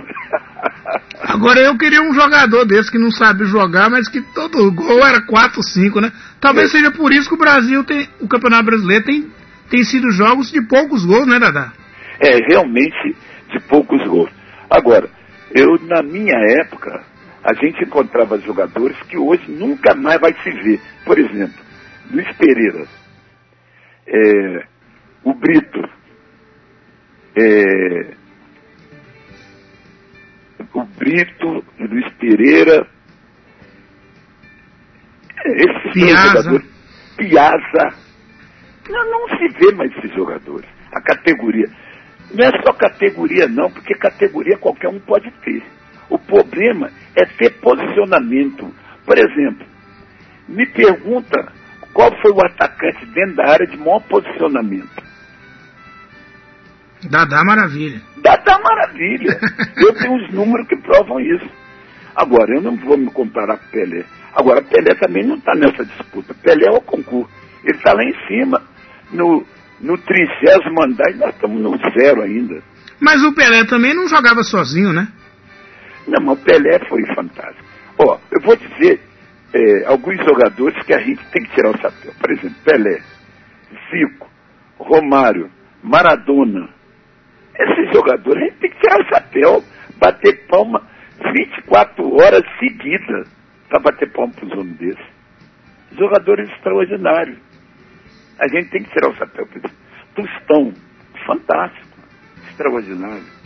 Agora 1.21 1.61
eu 1.61 1.77
queria 1.77 2.01
um 2.01 2.15
jogador 2.15 2.65
desse 2.65 2.91
que 2.91 2.99
não 2.99 3.11
sabe 3.11 3.45
jogar, 3.45 3.91
mas 3.91 4.09
que 4.09 4.23
todo 4.35 4.73
gol 4.73 5.07
era 5.07 5.21
4, 5.21 5.63
5, 5.63 6.01
né? 6.01 6.11
Talvez 6.41 6.71
é. 6.71 6.79
seja 6.79 6.91
por 6.91 7.13
isso 7.13 7.29
que 7.29 7.35
o 7.35 7.39
Brasil 7.39 7.85
tem, 7.85 8.09
o 8.21 8.27
Campeonato 8.27 8.65
Brasileiro 8.65 9.05
tem, 9.05 9.31
tem 9.69 9.85
sido 9.85 10.11
jogos 10.11 10.51
de 10.51 10.63
poucos 10.63 11.05
gols, 11.05 11.27
né, 11.27 11.39
Dadá? 11.39 11.73
É, 12.19 12.39
realmente 12.49 13.15
de 13.53 13.61
poucos 13.69 14.03
gols. 14.09 14.31
Agora, 14.71 15.11
eu 15.55 15.79
na 15.87 16.03
minha 16.03 16.37
época, 16.63 17.03
a 17.45 17.53
gente 17.55 17.85
encontrava 17.85 18.39
jogadores 18.39 18.97
que 19.03 19.19
hoje 19.19 19.45
nunca 19.51 19.95
mais 19.95 20.19
vai 20.19 20.35
se 20.43 20.51
ver. 20.51 20.81
Por 21.05 21.19
exemplo, 21.19 21.61
Luiz 22.11 22.35
Pereira, 22.37 22.87
é, 24.07 24.65
o 25.25 25.35
Brito, 25.35 25.89
é, 27.37 28.15
o 30.75 30.85
Brito, 30.85 31.65
Luiz 31.79 32.13
Pereira, 32.15 32.87
esses 35.45 35.93
Piazza. 35.93 36.29
jogadores, 36.29 36.67
Piazza, 37.17 37.95
não, 38.89 39.11
não 39.11 39.29
se 39.29 39.49
vê 39.59 39.75
mais 39.75 39.91
esses 39.97 40.15
jogadores. 40.15 40.69
A 40.93 41.01
categoria. 41.01 41.67
Não 42.33 42.45
é 42.45 42.51
só 42.63 42.73
categoria 42.73 43.49
não, 43.49 43.71
porque 43.71 43.95
categoria 43.95 44.57
qualquer 44.59 44.89
um 44.89 45.01
pode 45.01 45.31
ter. 45.43 45.63
O 46.09 46.19
problema 46.19 46.91
é 47.17 47.25
ter 47.25 47.51
posicionamento. 47.61 48.73
Por 49.05 49.19
exemplo, 49.19 49.67
me 50.49 50.67
pergunta 50.67 51.53
qual 51.93 52.11
foi 52.21 52.33
o 52.33 52.41
atacante 52.45 53.05
dentro 53.07 53.37
da 53.37 53.51
área 53.51 53.67
de 53.67 53.77
maior 53.77 54.01
posicionamento. 54.09 55.10
Dadá 57.09 57.45
Maravilha. 57.45 58.01
Dadá 58.19 58.59
Maravilha. 58.59 59.39
eu 59.79 59.95
tenho 59.95 60.17
os 60.17 60.33
números 60.33 60.69
que 60.69 60.77
provam 60.77 61.21
isso. 61.21 61.49
Agora, 62.15 62.55
eu 62.55 62.61
não 62.61 62.77
vou 62.77 62.99
me 62.99 63.11
comparar 63.11 63.57
com 63.57 63.69
Pelé. 63.69 64.05
Agora, 64.35 64.63
Pelé 64.63 64.95
também 64.95 65.25
não 65.27 65.37
está 65.37 65.55
nessa 65.55 65.85
disputa. 65.85 66.35
Pelé 66.35 66.67
é 66.67 66.77
o 66.77 66.81
concurso. 66.81 67.31
Ele 67.65 67.77
está 67.77 67.93
lá 67.93 68.03
em 68.05 68.15
cima, 68.27 68.63
no, 69.13 69.45
no 69.81 69.99
trigésimo 69.99 70.83
andar, 70.83 71.11
e 71.11 71.17
nós 71.17 71.35
estamos 71.35 71.61
no 71.61 71.79
zero 71.99 72.23
ainda. 72.23 72.63
Mas 72.99 73.23
o 73.23 73.35
Pelé 73.35 73.65
também 73.65 73.95
não 73.95 74.09
jogava 74.09 74.43
sozinho, 74.43 74.93
né? 74.93 75.09
Não, 76.07 76.25
mas 76.25 76.39
o 76.39 76.43
Pelé 76.43 76.79
foi 76.89 77.05
fantástico. 77.15 77.65
Ó, 77.99 78.19
eu 78.31 78.41
vou 78.43 78.57
dizer 78.57 79.01
é, 79.53 79.87
alguns 79.87 80.17
jogadores 80.19 80.83
que 80.85 80.95
a 80.95 80.99
gente 80.99 81.23
tem 81.31 81.43
que 81.43 81.55
tirar 81.55 81.71
o 81.71 81.79
chapéu. 81.79 82.13
Por 82.19 82.31
exemplo, 82.31 82.57
Pelé, 82.65 83.03
Zico, 83.91 84.29
Romário, 84.79 85.51
Maradona. 85.83 86.69
Esses 87.61 87.93
jogadores 87.93 88.43
a 88.43 88.47
gente 88.47 88.59
tem 88.59 88.71
que 88.71 88.81
tirar 88.81 89.01
o 89.01 89.09
chapéu, 89.09 89.65
bater 89.99 90.47
palma 90.47 90.83
24 91.35 92.15
horas 92.15 92.43
seguidas 92.59 93.29
para 93.69 93.81
bater 93.81 94.11
palma 94.13 94.33
para 94.33 94.47
os 94.47 94.53
homens 94.53 94.79
desses. 94.79 95.07
Jogadores 95.99 96.49
extraordinários. 96.51 97.39
A 98.39 98.49
gente 98.49 98.71
tem 98.71 98.83
que 98.83 98.91
tirar 98.91 99.11
o 99.11 99.17
chapéu 99.17 99.47
para 99.47 99.59
eles. 99.59 99.73
Tostão, 100.15 100.73
fantástico, 101.27 101.99
extraordinário. 102.49 103.41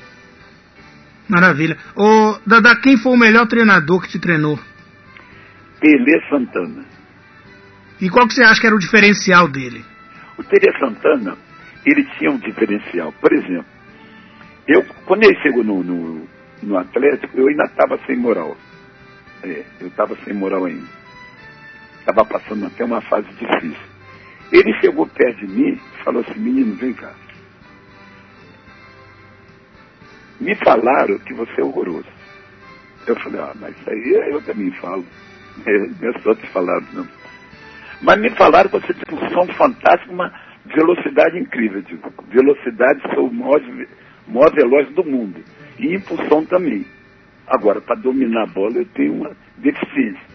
Maravilha. 1.29 1.77
Ô, 1.97 2.39
Dada, 2.47 2.77
quem 2.81 2.97
foi 2.97 3.13
o 3.13 3.19
melhor 3.19 3.47
treinador 3.47 4.03
que 4.03 4.09
te 4.09 4.21
treinou? 4.21 4.59
Pelé 5.81 6.29
Santana. 6.29 6.85
E 8.01 8.09
qual 8.09 8.29
que 8.29 8.35
você 8.35 8.43
acha 8.45 8.61
que 8.61 8.67
era 8.67 8.77
o 8.77 8.79
diferencial 8.79 9.49
dele? 9.49 9.85
O 10.39 10.45
Pelé 10.45 10.71
Santana, 10.79 11.37
ele 11.85 12.05
tinha 12.19 12.31
um 12.31 12.39
diferencial. 12.39 13.13
Por 13.13 13.33
exemplo, 13.33 13.74
eu, 14.67 14.85
quando 15.07 15.25
ele 15.25 15.41
chegou 15.41 15.63
no, 15.63 15.83
no, 15.83 16.27
no 16.63 16.79
Atlético, 16.79 17.37
eu 17.37 17.49
ainda 17.49 17.65
estava 17.65 17.99
sem 18.07 18.17
moral. 18.17 18.57
É, 19.43 19.65
eu 19.81 19.89
estava 19.89 20.17
sem 20.25 20.33
moral 20.33 20.65
ainda. 20.65 20.87
Estava 22.01 22.25
passando 22.25 22.67
até 22.67 22.85
uma 22.85 23.01
fase 23.03 23.29
difícil. 23.29 23.95
Ele 24.53 24.73
chegou 24.81 25.07
perto 25.07 25.39
de 25.41 25.47
mim 25.47 25.73
e 25.73 26.05
falou 26.05 26.23
assim, 26.23 26.39
menino, 26.39 26.75
vem 26.77 26.93
cá. 26.93 27.13
Me 30.41 30.55
falaram 30.57 31.19
que 31.21 31.35
você 31.35 31.61
é 31.61 31.65
horroroso. 31.65 32.09
Eu 33.07 33.17
falei, 33.21 33.41
ah, 33.41 33.53
mas 33.57 33.77
isso 33.77 33.91
aí 33.91 34.33
eu 34.33 34.43
também 34.43 34.71
falo. 34.73 35.05
Não 36.01 36.11
é 36.11 36.19
só 36.21 36.35
te 36.35 36.47
falaram, 36.49 36.87
não. 36.93 37.07
Mas 38.03 38.21
me 38.21 38.31
falaram 38.31 38.69
que 38.69 38.81
você 38.81 38.93
tem 38.93 39.17
um 39.17 39.31
som 39.31 39.47
fantástico, 39.55 40.13
uma 40.13 40.33
velocidade 40.65 41.39
incrível. 41.39 41.81
Digo, 41.83 42.13
velocidade, 42.29 43.01
sou 43.15 43.29
o 43.29 43.33
maior, 43.33 43.61
maior 44.27 44.53
veloz 44.55 44.89
do 44.95 45.05
mundo. 45.05 45.41
E 45.79 45.95
impulsão 45.95 46.45
também. 46.47 46.85
Agora, 47.47 47.81
para 47.81 48.01
dominar 48.01 48.45
a 48.45 48.47
bola, 48.47 48.79
eu 48.79 48.87
tenho 48.87 49.15
uma 49.15 49.31
deficiência. 49.59 50.35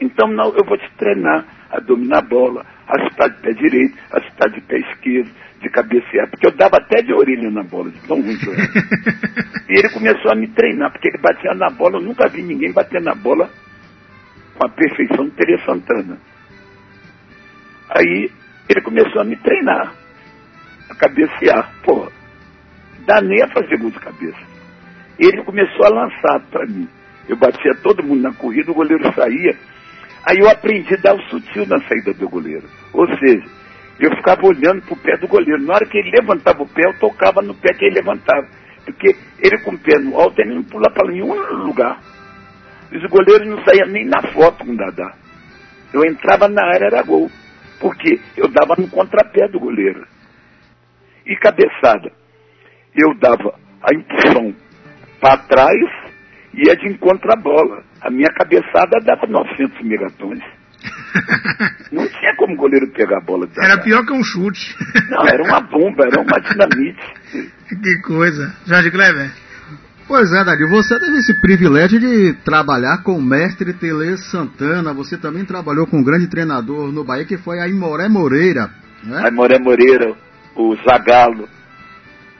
Então, 0.00 0.28
não, 0.28 0.54
eu 0.54 0.64
vou 0.64 0.76
te 0.76 0.90
treinar 0.96 1.46
a 1.70 1.80
dominar 1.80 2.18
a 2.18 2.22
bola, 2.22 2.66
a 2.86 3.04
chutar 3.04 3.30
de 3.30 3.40
pé 3.40 3.52
direito, 3.52 3.96
a 4.10 4.20
chutar 4.20 4.50
de 4.50 4.60
pé 4.62 4.78
esquerdo, 4.78 5.30
de 5.60 5.70
cabecear, 5.70 6.28
porque 6.28 6.46
eu 6.46 6.50
dava 6.50 6.76
até 6.76 7.02
de 7.02 7.12
orelha 7.14 7.50
na 7.50 7.62
bola, 7.62 7.90
de 7.90 8.00
tão 8.06 8.20
ruim 8.20 8.36
que 8.36 8.46
eu 8.46 8.52
era. 8.52 8.62
e 9.70 9.78
ele 9.78 9.88
começou 9.90 10.30
a 10.30 10.34
me 10.34 10.48
treinar, 10.48 10.90
porque 10.90 11.08
ele 11.08 11.18
batia 11.18 11.54
na 11.54 11.70
bola, 11.70 11.96
eu 11.96 12.02
nunca 12.02 12.28
vi 12.28 12.42
ninguém 12.42 12.72
bater 12.72 13.00
na 13.00 13.14
bola 13.14 13.48
com 14.54 14.66
a 14.66 14.68
perfeição 14.68 15.24
do 15.24 15.30
Tere 15.30 15.58
Santana. 15.64 16.18
Aí 17.88 18.30
ele 18.68 18.80
começou 18.82 19.20
a 19.20 19.24
me 19.24 19.36
treinar, 19.36 19.94
a 20.90 20.94
cabecear. 20.94 21.72
Pô, 21.84 22.10
dá 23.06 23.20
nem 23.20 23.42
a 23.42 23.48
fazer 23.48 23.78
de 23.78 24.00
cabeça. 24.00 24.52
Ele 25.18 25.42
começou 25.44 25.84
a 25.86 25.88
lançar 25.88 26.40
para 26.50 26.66
mim. 26.66 26.88
Eu 27.28 27.36
batia 27.36 27.74
todo 27.82 28.02
mundo 28.02 28.22
na 28.22 28.32
corrida, 28.32 28.70
o 28.70 28.74
goleiro 28.74 29.04
saía. 29.14 29.56
Aí 30.24 30.38
eu 30.38 30.48
aprendi 30.48 30.94
a 30.94 31.00
dar 31.00 31.14
o 31.14 31.22
sutil 31.22 31.66
na 31.66 31.80
saída 31.88 32.12
do 32.14 32.28
goleiro. 32.28 32.68
Ou 32.92 33.06
seja, 33.18 33.44
eu 34.00 34.10
ficava 34.16 34.46
olhando 34.46 34.82
para 34.82 34.94
o 34.94 34.96
pé 34.96 35.16
do 35.16 35.28
goleiro. 35.28 35.62
Na 35.62 35.74
hora 35.74 35.86
que 35.86 35.98
ele 35.98 36.10
levantava 36.10 36.62
o 36.62 36.68
pé, 36.68 36.82
eu 36.86 36.98
tocava 36.98 37.42
no 37.42 37.54
pé 37.54 37.74
que 37.74 37.84
ele 37.84 37.96
levantava. 37.96 38.46
Porque 38.84 39.16
ele 39.38 39.58
com 39.62 39.72
o 39.72 39.78
pé 39.78 39.98
no 39.98 40.18
alto, 40.18 40.40
ele 40.40 40.54
não 40.54 40.64
pula 40.64 40.90
para 40.90 41.08
nenhum 41.08 41.34
lugar. 41.64 42.00
Os 42.92 43.02
goleiros 43.08 43.48
não 43.48 43.64
saíam 43.64 43.88
nem 43.88 44.04
na 44.04 44.20
foto 44.32 44.64
com 44.64 44.72
o 44.72 44.76
Dadá. 44.76 45.14
Eu 45.92 46.04
entrava 46.04 46.48
na 46.48 46.64
área, 46.66 46.86
era 46.86 47.02
gol. 47.02 47.30
Porque 47.80 48.20
eu 48.36 48.48
dava 48.48 48.74
no 48.76 48.88
contrapé 48.88 49.48
do 49.48 49.58
goleiro. 49.58 50.06
E 51.26 51.36
cabeçada. 51.36 52.12
Eu 52.94 53.14
dava 53.18 53.54
a 53.82 53.94
impulsão 53.94 54.54
para 55.20 55.38
trás 55.38 55.90
e 56.54 56.66
ia 56.66 56.76
de 56.76 56.88
encontro 56.88 57.32
à 57.32 57.36
bola. 57.36 57.82
A 58.00 58.10
minha 58.10 58.28
cabeçada 58.28 58.98
dava 59.04 59.26
900 59.26 59.82
megatons. 59.82 60.40
Não 61.92 62.06
tinha 62.08 62.34
como 62.36 62.54
o 62.54 62.56
goleiro 62.56 62.90
pegar 62.92 63.18
a 63.18 63.20
bola. 63.20 63.48
Era 63.56 63.78
pior 63.78 64.04
que 64.04 64.12
um 64.12 64.24
chute. 64.24 64.74
Não, 65.10 65.26
era 65.26 65.42
uma 65.42 65.60
bomba, 65.60 66.04
era 66.04 66.20
uma 66.20 66.40
dinamite. 66.40 67.00
que 67.82 68.02
coisa. 68.02 68.54
Jorge 68.66 68.90
Kleber. 68.90 69.30
Pois 70.08 70.32
é, 70.32 70.44
Dario, 70.44 70.68
você 70.68 70.98
teve 70.98 71.18
esse 71.18 71.40
privilégio 71.40 71.98
de 72.00 72.34
trabalhar 72.44 73.02
com 73.02 73.16
o 73.16 73.22
mestre 73.22 73.72
Tele 73.72 74.16
Santana. 74.18 74.92
Você 74.92 75.16
também 75.16 75.44
trabalhou 75.44 75.86
com 75.86 75.98
um 75.98 76.04
grande 76.04 76.26
treinador 76.28 76.92
no 76.92 77.04
Bahia, 77.04 77.24
que 77.24 77.38
foi 77.38 77.60
a 77.60 77.68
Imoré 77.68 78.08
Moreira. 78.08 78.68
Né? 79.04 79.28
Imoré 79.28 79.58
Moreira, 79.58 80.14
o 80.56 80.76
Zagalo. 80.76 81.48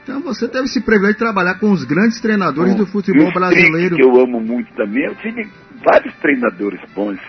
Então 0.02 0.20
você 0.20 0.48
teve 0.48 0.64
esse 0.64 0.80
privilégio 0.80 1.14
de 1.14 1.18
trabalhar 1.18 1.54
com 1.58 1.70
os 1.70 1.84
grandes 1.84 2.20
treinadores 2.20 2.74
do 2.74 2.86
futebol 2.86 3.32
brasileiro. 3.32 3.96
que 3.96 4.02
eu 4.02 4.20
amo 4.20 4.40
muito 4.40 4.72
também. 4.74 5.04
Eu 5.04 5.14
tive 5.16 5.48
vários 5.84 6.14
treinadores 6.16 6.80
bons 6.94 7.20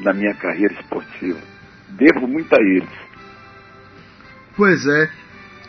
na 0.00 0.12
minha 0.12 0.34
carreira 0.34 0.74
esportiva. 0.74 1.38
Devo 1.90 2.26
muito 2.28 2.52
a 2.54 2.60
eles. 2.60 3.06
Pois 4.56 4.86
é. 4.86 5.10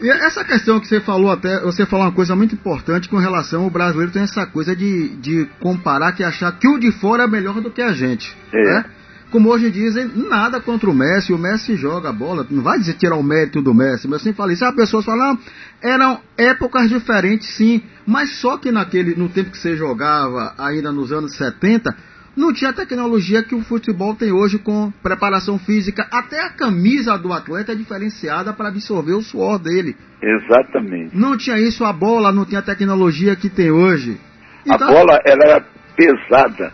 E 0.02 0.10
essa 0.10 0.44
questão 0.44 0.80
que 0.80 0.88
você 0.88 1.00
falou 1.00 1.32
até, 1.32 1.60
você 1.62 1.86
falou 1.86 2.06
uma 2.06 2.12
coisa 2.12 2.36
muito 2.36 2.54
importante 2.54 3.10
com 3.10 3.18
relação 3.18 3.64
ao 3.64 3.70
brasileiro 3.70 4.12
tem 4.12 4.22
essa 4.22 4.46
coisa 4.46 4.76
de, 4.76 5.10
de 5.18 5.48
comparar 5.60 6.12
que 6.12 6.24
achar 6.24 6.52
que 6.52 6.68
o 6.68 6.78
de 6.78 6.92
fora 6.92 7.24
é 7.24 7.28
melhor 7.28 7.60
do 7.62 7.72
que 7.72 7.82
a 7.82 7.94
gente. 7.94 8.36
É. 8.54 8.64
Né? 8.64 8.86
Como 9.32 9.50
hoje 9.50 9.70
dizem, 9.70 10.10
nada 10.16 10.62
contra 10.62 10.90
o 10.90 10.94
Messi, 10.94 11.34
o 11.34 11.38
Messi 11.38 11.76
joga 11.76 12.10
a 12.10 12.14
bola, 12.14 12.48
não 12.50 12.64
vai 12.64 12.80
dizer 12.80 12.94
tirar 12.94 13.16
o 13.16 13.24
mérito 13.24 13.62
do 13.62 13.74
Messi, 13.74 14.08
mas 14.08 14.20
eu 14.20 14.26
sempre 14.26 14.38
falei, 14.38 14.56
se 14.56 14.64
as 14.64 14.74
pessoas 14.74 15.04
falam, 15.04 15.38
eram 15.82 16.20
épocas 16.38 16.88
diferentes 16.90 17.50
sim, 17.56 17.84
mas 18.06 18.38
só 18.38 18.58
que 18.58 18.72
naquele, 18.72 19.16
no 19.16 19.28
tempo 19.28 19.52
que 19.52 19.58
você 19.58 19.76
jogava, 19.76 20.54
ainda 20.58 20.94
nos 20.94 21.12
anos 21.12 21.36
70, 21.36 21.94
não 22.38 22.54
tinha 22.54 22.70
a 22.70 22.74
tecnologia 22.74 23.42
que 23.42 23.56
o 23.56 23.62
futebol 23.62 24.16
tem 24.16 24.32
hoje 24.32 24.60
com 24.60 24.92
preparação 25.02 25.58
física. 25.58 26.08
Até 26.12 26.40
a 26.40 26.52
camisa 26.52 27.18
do 27.18 27.34
atleta 27.34 27.72
é 27.72 27.76
diferenciada 27.76 28.54
para 28.54 28.68
absorver 28.68 29.14
o 29.14 29.24
suor 29.24 29.58
dele. 29.58 29.98
Exatamente. 30.22 31.18
Não 31.18 31.36
tinha 31.36 31.60
isso, 31.60 31.84
a 31.84 31.92
bola 31.92 32.32
não 32.32 32.46
tinha 32.46 32.60
a 32.60 32.64
tecnologia 32.64 33.36
que 33.36 33.50
tem 33.50 33.72
hoje. 33.72 34.18
Então... 34.64 34.88
A 34.88 34.92
bola 34.92 35.20
ela 35.26 35.44
era 35.46 35.66
pesada. 35.96 36.72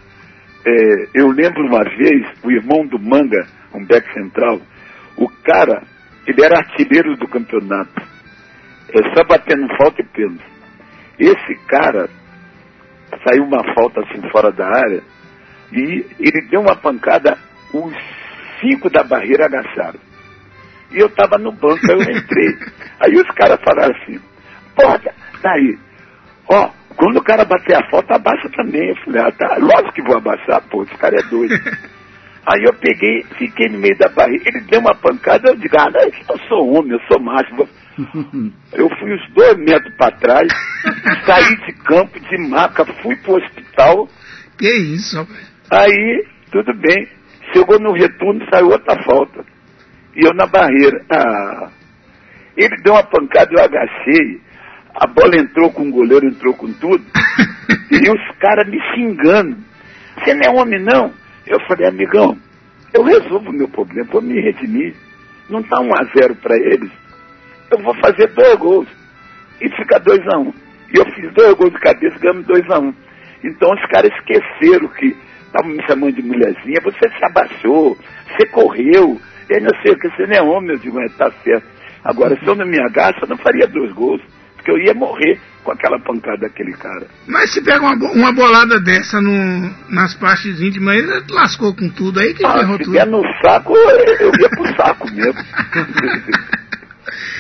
É, 0.66 1.10
eu 1.14 1.28
lembro 1.28 1.66
uma 1.66 1.84
vez, 1.84 2.26
o 2.44 2.52
irmão 2.52 2.86
do 2.88 2.98
Manga, 2.98 3.46
um 3.74 3.86
back 3.86 4.12
central, 4.14 4.62
o 5.18 5.28
cara, 5.44 5.84
ele 6.26 6.44
era 6.44 6.60
artilheiro 6.60 7.18
do 7.18 7.28
campeonato. 7.28 8.02
É 8.90 9.16
só 9.16 9.24
batendo 9.28 9.68
falta 9.78 10.02
e 10.02 10.06
pênalti. 10.06 10.46
Esse 11.20 11.56
cara 11.68 12.10
saiu 13.28 13.44
uma 13.44 13.64
falta 13.74 14.02
assim 14.02 14.30
fora 14.32 14.52
da 14.52 14.66
área 14.66 15.04
e 15.72 16.06
ele 16.20 16.48
deu 16.50 16.62
uma 16.62 16.76
pancada, 16.76 17.38
os 17.74 17.94
cinco 18.62 18.90
da 18.90 19.04
barreira 19.04 19.46
agacharam. 19.46 20.00
E 20.92 21.00
eu 21.00 21.10
tava 21.10 21.38
no 21.38 21.52
banco, 21.52 21.80
aí 21.90 21.98
eu 21.98 22.02
entrei. 22.02 22.58
Aí 23.00 23.14
os 23.16 23.28
caras 23.36 23.60
falaram 23.66 23.94
assim, 23.98 24.18
porra, 24.76 25.02
daí, 25.42 25.78
ó, 26.48 26.70
quando 26.96 27.18
o 27.18 27.24
cara 27.24 27.46
bater 27.46 27.76
a 27.76 27.90
falta, 27.90 28.16
abaixa 28.16 28.50
também. 28.50 28.90
Eu 28.90 28.96
falei, 28.98 29.22
ah, 29.22 29.32
tá, 29.32 29.58
lógico 29.60 29.94
que 29.94 30.02
vou 30.04 30.18
abaixar, 30.18 30.62
pô, 30.70 30.84
esse 30.84 30.96
cara 30.98 31.16
é 31.20 31.24
doido. 31.30 31.54
Aí 32.46 32.62
eu 32.64 32.74
peguei, 32.74 33.24
fiquei 33.38 33.70
no 33.70 33.80
meio 33.80 33.98
da 33.98 34.10
barriga, 34.10 34.50
ele 34.50 34.62
deu 34.62 34.82
uma 34.82 34.94
pancada, 34.96 35.50
eu 35.50 35.56
digo, 35.56 35.76
ah, 35.80 35.90
não, 35.90 36.02
eu 36.02 36.40
sou 36.50 36.74
homem, 36.74 36.92
eu 36.92 37.00
sou 37.08 37.20
macho. 37.20 37.56
Eu 38.74 38.90
fui 38.98 39.14
uns 39.14 39.34
dois 39.34 39.56
metros 39.58 39.94
para 39.96 40.18
trás, 40.18 40.48
saí 41.28 41.56
de 41.58 41.74
campo, 41.84 42.20
de 42.20 42.38
maca, 42.50 42.84
fui 43.04 43.16
pro 43.18 43.36
hospital. 43.36 44.10
Que 44.58 44.68
isso, 44.68 45.16
rapaz? 45.16 45.54
Aí, 45.70 46.26
tudo 46.52 46.74
bem. 46.74 47.08
Chegou 47.54 47.80
no 47.80 47.94
retorno, 47.94 48.44
saiu 48.52 48.70
outra 48.70 49.02
falta. 49.04 49.46
E 50.16 50.26
eu 50.26 50.34
na 50.34 50.48
barreira. 50.48 51.06
Ah, 51.12 51.70
ele 52.58 52.76
deu 52.84 52.94
uma 52.94 53.04
pancada, 53.04 53.52
eu 53.52 53.64
agachei. 53.64 54.42
A 54.96 55.08
bola 55.08 55.36
entrou 55.38 55.72
com 55.72 55.88
o 55.88 55.92
goleiro, 55.92 56.28
entrou 56.28 56.54
com 56.54 56.72
tudo. 56.74 57.04
e 57.92 58.10
os 58.10 58.38
caras 58.40 58.68
me 58.70 58.80
xingando. 58.94 59.58
Você 60.18 60.34
não 60.34 60.42
é 60.42 60.62
homem, 60.62 60.80
não? 60.80 61.12
Eu 61.46 61.60
falei, 61.68 61.88
amigão, 61.88 62.38
eu 62.94 63.04
resolvo 63.04 63.50
o 63.50 63.54
meu 63.54 63.68
problema, 63.68 64.08
vou 64.12 64.22
me 64.22 64.40
redimir. 64.40 64.96
Não 65.50 65.60
está 65.60 65.80
um 65.80 65.94
a 65.94 66.04
zero 66.18 66.36
para 66.36 66.56
eles. 66.56 66.92
Eu 67.72 67.80
vou 67.80 67.94
fazer 67.96 68.28
dois 68.34 68.56
gols. 68.56 68.88
E 69.60 69.70
fica 69.70 70.00
dois 70.00 70.22
a 70.34 70.38
um. 70.38 70.54
E 70.94 70.98
eu 70.98 71.06
fiz 71.14 71.34
dois 71.34 71.54
gols 71.56 71.74
de 71.74 71.80
cabeça, 71.80 72.20
ganhamos 72.20 72.46
dois 72.46 72.70
a 72.70 72.80
um. 72.80 72.94
Então 73.44 73.72
os 73.72 73.86
caras 73.88 74.12
esqueceram 74.14 74.88
que 74.90 75.16
estavam 75.46 75.72
me 75.72 75.84
chamando 75.88 76.14
de 76.14 76.22
mulherzinha, 76.24 76.82
você 76.84 77.10
se 77.10 77.26
abaixou, 77.26 77.98
você 78.28 78.48
correu, 78.48 79.20
e 79.50 79.60
não 79.60 79.82
sei 79.82 79.94
o 79.94 80.00
que, 80.00 80.10
você 80.10 80.26
não 80.26 80.36
é 80.36 80.42
homem, 80.42 80.72
eu 80.72 80.80
digo, 80.80 81.00
é, 81.00 81.08
tá 81.10 81.30
certo. 81.44 81.68
Agora, 82.04 82.38
se 82.38 82.46
eu 82.46 82.56
não 82.56 82.66
me 82.66 82.80
agacho, 82.80 83.20
eu 83.24 83.30
não 83.30 83.38
faria 83.38 83.68
dois 83.68 83.92
gols, 83.94 84.22
porque 84.64 84.72
eu 84.72 84.78
ia 84.78 84.94
morrer 84.94 85.40
com 85.62 85.72
aquela 85.74 86.00
pancada 86.00 86.38
daquele 86.38 86.72
cara. 86.74 87.06
Mas 87.28 87.54
se 87.54 87.62
pega 87.62 87.82
uma, 87.82 87.96
uma 88.12 88.32
bolada 88.32 88.80
dessa 88.80 89.22
no, 89.22 89.70
nas 89.90 90.14
partes 90.16 90.62
íntimas, 90.62 90.96
ele 90.96 91.24
lascou 91.30 91.76
com 91.76 91.90
tudo 91.90 92.22
aí 92.22 92.34
que 92.34 92.46
ah, 92.46 92.54
ferrou 92.54 92.78
se 92.78 92.84
tudo. 92.86 92.94
der 92.94 93.06
no 93.06 93.22
saco, 93.42 93.76
eu 93.76 94.32
ia 94.40 94.50
pro 94.50 94.76
saco 94.76 95.12
mesmo. 95.12 95.34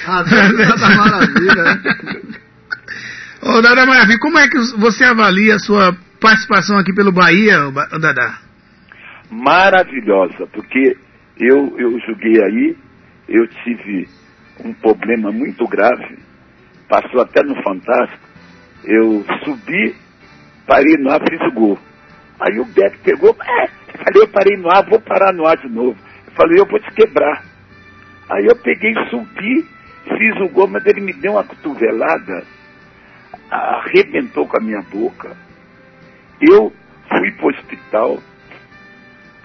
Ah, 0.06 0.22
da 0.22 0.90
maravilha, 0.98 1.64
né? 1.64 1.82
Ô, 3.42 3.62
Dada 3.62 3.86
Maravilha, 3.86 4.20
como 4.20 4.38
é 4.38 4.50
que 4.50 4.58
você 4.78 5.06
avalia 5.06 5.56
a 5.56 5.60
sua 5.60 5.96
participação 6.20 6.78
aqui 6.78 6.94
pelo 6.94 7.14
Bahia, 7.14 7.72
Dada? 8.00 8.34
Maravilhosa, 9.32 10.46
porque 10.52 10.98
eu, 11.40 11.74
eu 11.80 11.98
joguei 12.02 12.44
aí, 12.44 12.78
eu 13.30 13.48
tive 13.48 14.10
um 14.64 14.74
problema 14.74 15.32
muito 15.32 15.66
grave, 15.66 16.18
passou 16.94 17.22
até 17.22 17.42
no 17.42 17.56
Fantástico, 17.64 18.24
eu 18.84 19.26
subi, 19.44 19.96
parei 20.68 20.96
no 20.98 21.10
ar, 21.10 21.20
fiz 21.28 21.42
o 21.42 21.52
gol. 21.52 21.80
Aí 22.40 22.60
o 22.60 22.66
Beto 22.66 23.00
pegou, 23.00 23.36
é, 23.42 23.68
falei, 23.98 24.22
eu 24.22 24.28
parei 24.28 24.58
no 24.58 24.70
ar, 24.70 24.88
vou 24.88 25.02
parar 25.02 25.34
no 25.34 25.48
ar 25.48 25.58
de 25.58 25.70
novo. 25.70 25.98
Eu 26.28 26.34
falei, 26.34 26.60
eu 26.60 26.68
vou 26.68 26.80
te 26.80 26.92
quebrar. 26.94 27.44
Aí 28.30 28.46
eu 28.46 28.56
peguei, 28.58 28.94
subi, 29.10 29.68
fiz 30.04 30.42
o 30.42 30.50
gol, 30.50 30.68
mas 30.68 30.86
ele 30.86 31.02
me 31.02 31.14
deu 31.14 31.32
uma 31.32 31.44
cotovelada, 31.44 32.44
arrebentou 33.50 34.48
com 34.48 34.58
a 34.58 34.64
minha 34.64 34.82
boca. 34.84 35.36
Eu 36.40 36.72
fui 37.10 37.32
pro 37.32 37.48
hospital. 37.48 38.20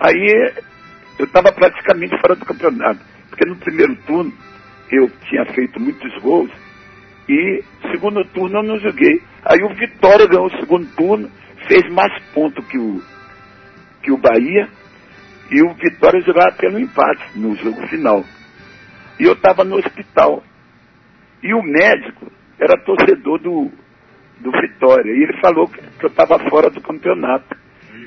Aí 0.00 0.52
eu 1.18 1.24
estava 1.24 1.50
praticamente 1.50 2.14
fora 2.20 2.34
do 2.34 2.44
campeonato, 2.44 3.00
porque 3.30 3.48
no 3.48 3.56
primeiro 3.56 3.96
turno 4.06 4.32
eu 4.90 5.10
tinha 5.28 5.46
feito 5.46 5.80
muitos 5.80 6.14
gols 6.20 6.50
e 7.28 7.64
segundo 7.90 8.24
turno 8.32 8.58
eu 8.58 8.62
não 8.62 8.78
joguei. 8.80 9.22
Aí 9.44 9.62
o 9.62 9.74
Vitória 9.74 10.26
ganhou 10.26 10.46
o 10.46 10.58
segundo 10.58 10.86
turno, 10.94 11.30
fez 11.68 11.88
mais 11.92 12.12
pontos 12.32 12.64
que 12.66 12.78
o, 12.78 13.02
que 14.02 14.10
o 14.12 14.18
Bahia 14.18 14.68
e 15.50 15.62
o 15.62 15.74
Vitória 15.74 16.20
jogava 16.22 16.52
pelo 16.56 16.78
empate 16.78 17.38
no 17.38 17.54
jogo 17.56 17.86
final. 17.88 18.24
E 19.20 19.24
eu 19.24 19.32
estava 19.32 19.64
no 19.64 19.76
hospital. 19.76 20.42
E 21.42 21.52
o 21.54 21.62
médico 21.62 22.30
era 22.58 22.82
torcedor 22.84 23.38
do, 23.40 23.70
do 24.40 24.50
Vitória. 24.52 25.10
E 25.12 25.22
ele 25.22 25.40
falou 25.40 25.68
que, 25.68 25.80
que 25.80 26.04
eu 26.06 26.10
estava 26.10 26.38
fora 26.48 26.70
do 26.70 26.80
campeonato, 26.80 27.56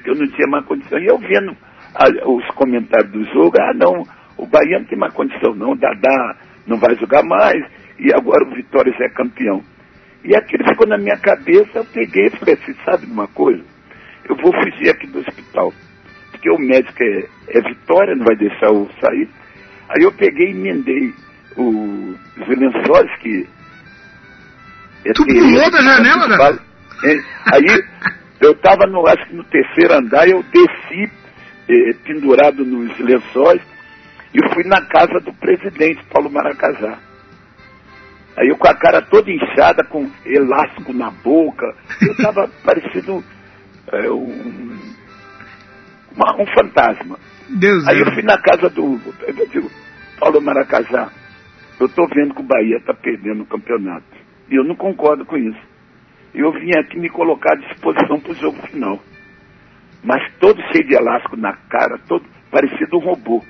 que 0.03 0.09
eu 0.09 0.15
não 0.15 0.27
tinha 0.27 0.47
mais 0.47 0.65
condição. 0.65 0.99
E 0.99 1.05
eu 1.07 1.17
vendo 1.17 1.55
a- 1.95 2.29
os 2.29 2.45
comentários 2.55 3.11
do 3.11 3.23
jogo, 3.25 3.53
ah 3.59 3.73
não, 3.73 4.03
o 4.37 4.47
Bahia 4.47 4.79
não 4.79 4.85
tem 4.85 4.97
mais 4.97 5.13
condição 5.13 5.53
não, 5.53 5.75
Dadá 5.75 6.37
não 6.65 6.77
vai 6.77 6.95
jogar 6.95 7.23
mais, 7.23 7.63
e 7.99 8.13
agora 8.13 8.45
o 8.47 8.55
Vitória 8.55 8.93
já 8.97 9.05
é 9.05 9.09
campeão. 9.09 9.63
E 10.23 10.35
aquilo 10.35 10.63
ficou 10.67 10.87
na 10.87 10.97
minha 10.97 11.17
cabeça, 11.17 11.69
eu 11.75 11.85
peguei 11.85 12.27
e 12.27 12.37
falei 12.37 12.55
assim, 12.55 12.75
sabe 12.85 13.05
de 13.07 13.11
uma 13.11 13.27
coisa? 13.29 13.63
Eu 14.29 14.35
vou 14.35 14.53
fugir 14.53 14.89
aqui 14.89 15.07
do 15.07 15.19
hospital, 15.19 15.73
porque 16.31 16.49
o 16.51 16.59
médico 16.59 17.01
é, 17.03 17.25
é 17.57 17.61
Vitória, 17.61 18.15
não 18.15 18.25
vai 18.25 18.35
deixar 18.35 18.67
eu 18.67 18.87
sair. 19.01 19.27
Aí 19.89 20.03
eu 20.03 20.11
peguei 20.13 20.47
e 20.47 20.51
emendei 20.51 21.13
o- 21.57 22.15
os 22.37 22.47
lençóis 22.47 23.11
que... 23.21 23.47
é 25.05 25.13
Tu 25.13 25.25
pulou 25.25 25.71
da 25.71 25.81
janela, 25.81 26.27
muito 26.27 26.37
Dada? 26.37 26.37
fácil. 26.37 26.61
É, 27.03 27.55
Aí 27.55 27.65
eu 28.41 28.51
estava 28.51 28.85
no, 28.87 29.05
acho 29.07 29.25
que 29.27 29.35
no 29.35 29.43
terceiro 29.45 29.93
andar, 29.95 30.27
eu 30.29 30.43
desci 30.43 31.11
eh, 31.67 31.93
pendurado 32.05 32.63
nos 32.63 32.97
lençóis 32.99 33.61
e 34.33 34.53
fui 34.53 34.63
na 34.65 34.85
casa 34.87 35.19
do 35.25 35.33
presidente, 35.33 36.03
Paulo 36.11 36.31
Maracajá. 36.31 36.99
Aí 38.37 38.47
eu 38.49 38.57
com 38.57 38.67
a 38.67 38.75
cara 38.77 39.01
toda 39.07 39.31
inchada, 39.31 39.83
com 39.89 40.09
elástico 40.25 40.93
na 40.93 41.11
boca, 41.11 41.65
eu 42.01 42.13
estava 42.13 42.47
parecido 42.63 43.25
eh, 43.91 44.09
um, 44.11 44.95
uma- 46.15 46.41
um 46.41 46.47
fantasma. 46.47 47.19
Deus 47.49 47.87
Aí 47.87 47.99
eu 47.99 48.05
Deus. 48.05 48.15
fui 48.15 48.23
na 48.23 48.37
casa 48.41 48.69
do 48.69 49.15
eu 49.27 49.47
digo, 49.49 49.71
Paulo 50.17 50.41
Maracajá, 50.41 51.13
eu 51.79 51.87
estou 51.87 52.07
vendo 52.13 52.33
que 52.35 52.41
o 52.41 52.45
Bahia 52.47 52.77
está 52.77 52.93
perdendo 52.93 53.43
o 53.43 53.47
campeonato. 53.47 54.07
E 54.49 54.55
eu 54.55 54.63
não 54.63 54.75
concordo 54.75 55.25
com 55.25 55.37
isso. 55.37 55.59
Eu 56.33 56.51
vim 56.53 56.71
aqui 56.77 56.97
me 56.99 57.09
colocar 57.09 57.53
à 57.53 57.55
disposição 57.55 58.21
para 58.21 58.31
o 58.31 58.35
jogo 58.35 58.67
final. 58.67 59.03
Mas 60.03 60.23
todo 60.39 60.61
cheio 60.71 60.87
de 60.87 60.95
elástico 60.95 61.35
na 61.37 61.53
cara, 61.53 61.99
todo 62.07 62.25
parecido 62.49 62.97
um 62.97 63.01
robô. 63.01 63.45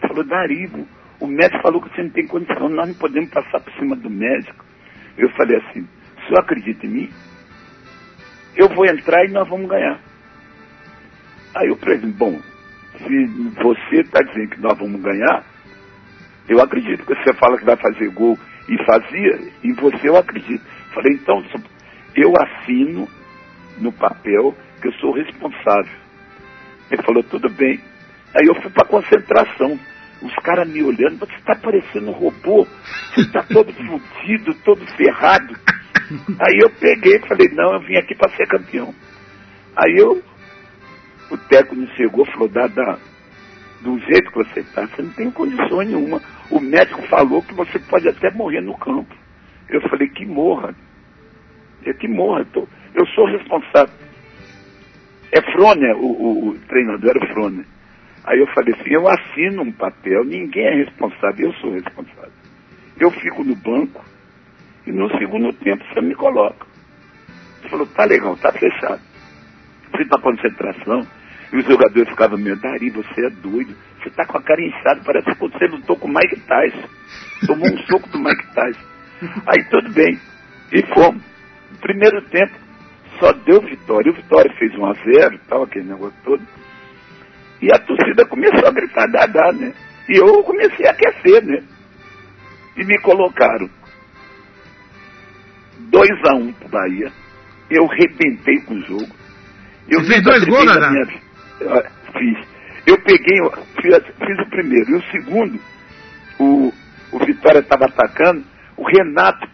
Ele 0.00 0.08
falou, 0.08 0.24
Daribo, 0.24 0.88
o 1.24 1.26
médico 1.26 1.62
falou 1.62 1.80
que 1.80 1.88
você 1.94 2.02
não 2.02 2.10
tem 2.10 2.26
condição, 2.26 2.68
nós 2.68 2.88
não 2.88 2.94
podemos 2.94 3.30
passar 3.30 3.60
por 3.60 3.72
cima 3.74 3.96
do 3.96 4.10
médico. 4.10 4.64
Eu 5.16 5.30
falei 5.30 5.56
assim, 5.56 5.80
o 5.80 6.26
senhor 6.26 6.40
acredita 6.40 6.86
em 6.86 6.90
mim? 6.90 7.10
Eu 8.54 8.68
vou 8.68 8.84
entrar 8.86 9.24
e 9.24 9.32
nós 9.32 9.48
vamos 9.48 9.68
ganhar. 9.68 9.98
Aí 11.56 11.70
o 11.70 11.76
presidente, 11.76 12.16
bom, 12.16 12.38
se 12.98 13.26
você 13.62 14.00
está 14.00 14.20
dizendo 14.22 14.50
que 14.50 14.60
nós 14.60 14.78
vamos 14.78 15.00
ganhar, 15.00 15.44
eu 16.48 16.60
acredito 16.60 17.06
que 17.06 17.14
você 17.14 17.32
fala 17.34 17.58
que 17.58 17.64
vai 17.64 17.76
fazer 17.76 18.10
gol 18.10 18.38
e 18.68 18.84
fazia, 18.84 19.52
e 19.62 19.72
você 19.72 20.08
eu 20.08 20.16
acredito. 20.16 20.62
Falei, 20.92 21.14
então, 21.14 21.42
eu 22.14 22.32
assino 22.38 23.08
no 23.78 23.92
papel 23.92 24.54
que 24.80 24.88
eu 24.88 24.92
sou 24.94 25.12
responsável. 25.12 25.98
Ele 26.90 27.02
falou, 27.02 27.22
tudo 27.24 27.48
bem. 27.48 27.80
Aí 28.34 28.46
eu 28.46 28.54
fui 28.60 28.70
para 28.70 28.86
concentração. 28.86 29.78
Os 30.20 30.34
caras 30.36 30.68
me 30.68 30.82
olhando, 30.82 31.18
você 31.18 31.34
está 31.34 31.54
parecendo 31.56 32.10
um 32.10 32.14
robô, 32.14 32.66
você 33.14 33.20
está 33.22 33.42
todo 33.44 33.72
fudido, 33.74 34.54
todo 34.62 34.86
ferrado. 34.96 35.54
Aí 36.40 36.58
eu 36.62 36.70
peguei 36.78 37.16
e 37.16 37.28
falei, 37.28 37.48
não, 37.52 37.74
eu 37.74 37.80
vim 37.80 37.96
aqui 37.96 38.14
para 38.14 38.34
ser 38.36 38.46
campeão. 38.48 38.94
Aí 39.76 39.96
eu, 39.98 40.22
o 41.30 41.38
técnico 41.38 41.92
chegou 41.96 42.26
e 42.26 42.32
falou, 42.32 42.48
Dada, 42.48 43.00
do 43.80 43.98
jeito 44.00 44.30
que 44.30 44.38
você 44.38 44.60
está, 44.60 44.86
você 44.88 45.02
não 45.02 45.12
tem 45.14 45.30
condição 45.32 45.78
nenhuma. 45.80 46.22
O 46.50 46.60
médico 46.60 47.02
falou 47.08 47.42
que 47.44 47.54
você 47.54 47.78
pode 47.80 48.08
até 48.08 48.30
morrer 48.32 48.60
no 48.62 48.76
campo. 48.78 49.14
Eu 49.68 49.80
falei, 49.88 50.08
que 50.08 50.24
morra. 50.26 50.74
É 51.84 51.92
que 51.94 52.08
morra. 52.08 52.40
Eu, 52.40 52.46
tô- 52.46 52.68
eu 52.94 53.06
sou 53.08 53.26
responsável. 53.26 53.94
É 55.32 55.42
Froner, 55.52 55.96
o, 55.96 56.06
o- 56.06 56.48
o 56.50 56.60
treinador 56.66 57.10
era 57.16 57.34
Froner. 57.34 57.66
Aí 58.24 58.38
eu 58.38 58.46
falei 58.48 58.74
assim, 58.74 58.90
eu 58.90 59.06
assino 59.06 59.62
um 59.62 59.72
papel, 59.72 60.24
ninguém 60.24 60.66
é 60.66 60.74
responsável, 60.76 61.48
eu 61.48 61.54
sou 61.54 61.72
responsável. 61.72 62.32
Eu 62.98 63.10
fico 63.10 63.44
no 63.44 63.54
banco 63.56 64.04
e 64.86 64.92
no 64.92 65.08
segundo 65.18 65.52
tempo 65.52 65.84
você 65.92 66.00
me 66.00 66.14
coloca. 66.14 66.66
Ele 67.60 67.70
falou, 67.70 67.86
tá 67.86 68.04
legal, 68.04 68.36
tá 68.36 68.52
fechado. 68.52 69.00
Fui 69.94 70.04
pra 70.06 70.20
concentração 70.20 71.06
e 71.52 71.56
os 71.58 71.64
jogadores 71.66 72.08
ficavam 72.08 72.38
meio, 72.38 72.56
Dari, 72.56 72.90
você 72.90 73.26
é 73.26 73.30
doido. 73.30 73.76
Você 74.02 74.10
tá 74.10 74.26
com 74.26 74.38
a 74.38 74.42
cara 74.42 74.60
inchada, 74.60 75.02
parece 75.04 75.26
que 75.26 75.38
você 75.38 75.66
lutou 75.66 75.96
com 75.96 76.08
o 76.08 76.12
Mike 76.12 76.40
Tyson. 76.40 76.88
Tomou 77.46 77.66
um 77.66 77.78
soco 77.86 78.08
do 78.08 78.18
Mike 78.18 78.54
Tyson. 78.54 78.86
Aí 79.46 79.64
tudo 79.70 79.92
bem. 79.92 80.18
E 80.72 80.82
fomos. 80.94 81.22
Primeiro 81.80 82.22
tempo, 82.22 82.52
só 83.18 83.32
deu 83.32 83.60
vitória. 83.60 84.10
O 84.10 84.14
Vitória 84.14 84.52
fez 84.58 84.74
1 84.74 84.86
a 84.86 84.92
0 84.94 85.40
tal, 85.48 85.62
aquele 85.62 85.86
negócio 85.86 86.16
todo. 86.24 86.42
E 87.64 87.68
a 87.72 87.78
torcida 87.78 88.26
começou 88.26 88.68
a 88.68 88.72
gritar 88.72 89.06
dadá, 89.06 89.50
né? 89.52 89.72
E 90.06 90.18
eu 90.18 90.42
comecei 90.42 90.86
a 90.86 90.90
aquecer, 90.90 91.42
né? 91.46 91.62
E 92.76 92.84
me 92.84 93.00
colocaram 93.00 93.70
2 95.78 96.10
a 96.28 96.34
1 96.34 96.38
um 96.40 96.52
pro 96.52 96.68
Bahia. 96.68 97.10
Eu 97.70 97.86
rebentei 97.86 98.60
com 98.66 98.74
o 98.74 98.80
jogo. 98.82 99.08
Eu 99.88 100.00
Você 100.00 100.08
fez 100.08 100.22
dois 100.22 100.44
gols, 100.44 100.66
Dadá? 100.66 100.92
Fiz. 102.12 102.38
Eu 102.86 102.98
peguei, 102.98 103.40
fiz, 103.80 103.96
fiz, 104.18 104.38
o 104.46 104.50
primeiro. 104.50 104.90
E 104.90 104.94
o 104.96 105.02
segundo, 105.10 105.58
o, 106.38 106.72
o 107.12 107.18
Vitória 107.24 107.60
estava 107.60 107.86
atacando, 107.86 108.44
o 108.76 108.86
Renato, 108.86 109.48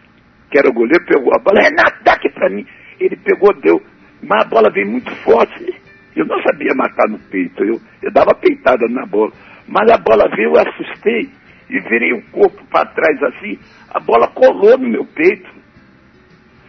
que 0.51 0.59
era 0.59 0.69
o 0.69 0.73
goleiro, 0.73 1.05
pegou 1.07 1.33
a 1.33 1.39
bola. 1.39 1.63
Renato, 1.63 2.03
dá 2.03 2.15
aqui 2.15 2.29
pra 2.31 2.51
mim. 2.51 2.67
Ele 2.99 3.17
pegou, 3.19 3.55
deu. 3.61 3.81
Mas 4.21 4.47
a 4.47 4.49
bola 4.49 4.69
veio 4.69 4.91
muito 4.91 5.15
forte. 5.23 5.80
Eu 6.21 6.27
não 6.27 6.43
sabia 6.43 6.75
matar 6.75 7.09
no 7.09 7.19
peito. 7.19 7.65
Eu, 7.65 7.81
eu 8.03 8.13
dava 8.13 8.35
peitada 8.35 8.87
na 8.89 9.07
bola. 9.07 9.33
Mas 9.67 9.91
a 9.91 9.99
bola 9.99 10.29
veio, 10.35 10.55
eu 10.55 10.61
assustei 10.61 11.31
e 11.71 11.81
virei 11.89 12.13
o 12.13 12.23
corpo 12.31 12.65
para 12.71 12.87
trás 12.91 13.23
assim. 13.23 13.59
A 13.91 14.01
bola 14.01 14.29
colou 14.29 14.77
no 14.79 14.89
meu 14.89 15.05
peito. 15.05 15.49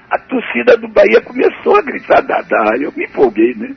A 0.10 0.18
torcida 0.20 0.76
do 0.78 0.88
Bahia 0.90 1.22
começou 1.22 1.76
a 1.78 1.82
gritar 1.82 2.22
Dadá. 2.22 2.72
Eu 2.80 2.92
me 2.96 3.06
empolguei, 3.06 3.54
né? 3.56 3.76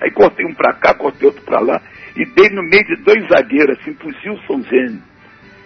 Aí 0.00 0.10
cortei 0.10 0.44
um 0.46 0.54
para 0.54 0.72
cá, 0.74 0.94
cortei 0.94 1.26
outro 1.28 1.42
para 1.44 1.60
lá. 1.60 1.80
E 2.16 2.24
dei 2.24 2.48
no 2.50 2.62
meio 2.62 2.84
de 2.84 2.96
dois 3.02 3.26
zagueiros, 3.28 3.78
assim, 3.78 3.92
pro 3.94 4.10
Gilson 4.20 4.62
Zene. 4.62 5.02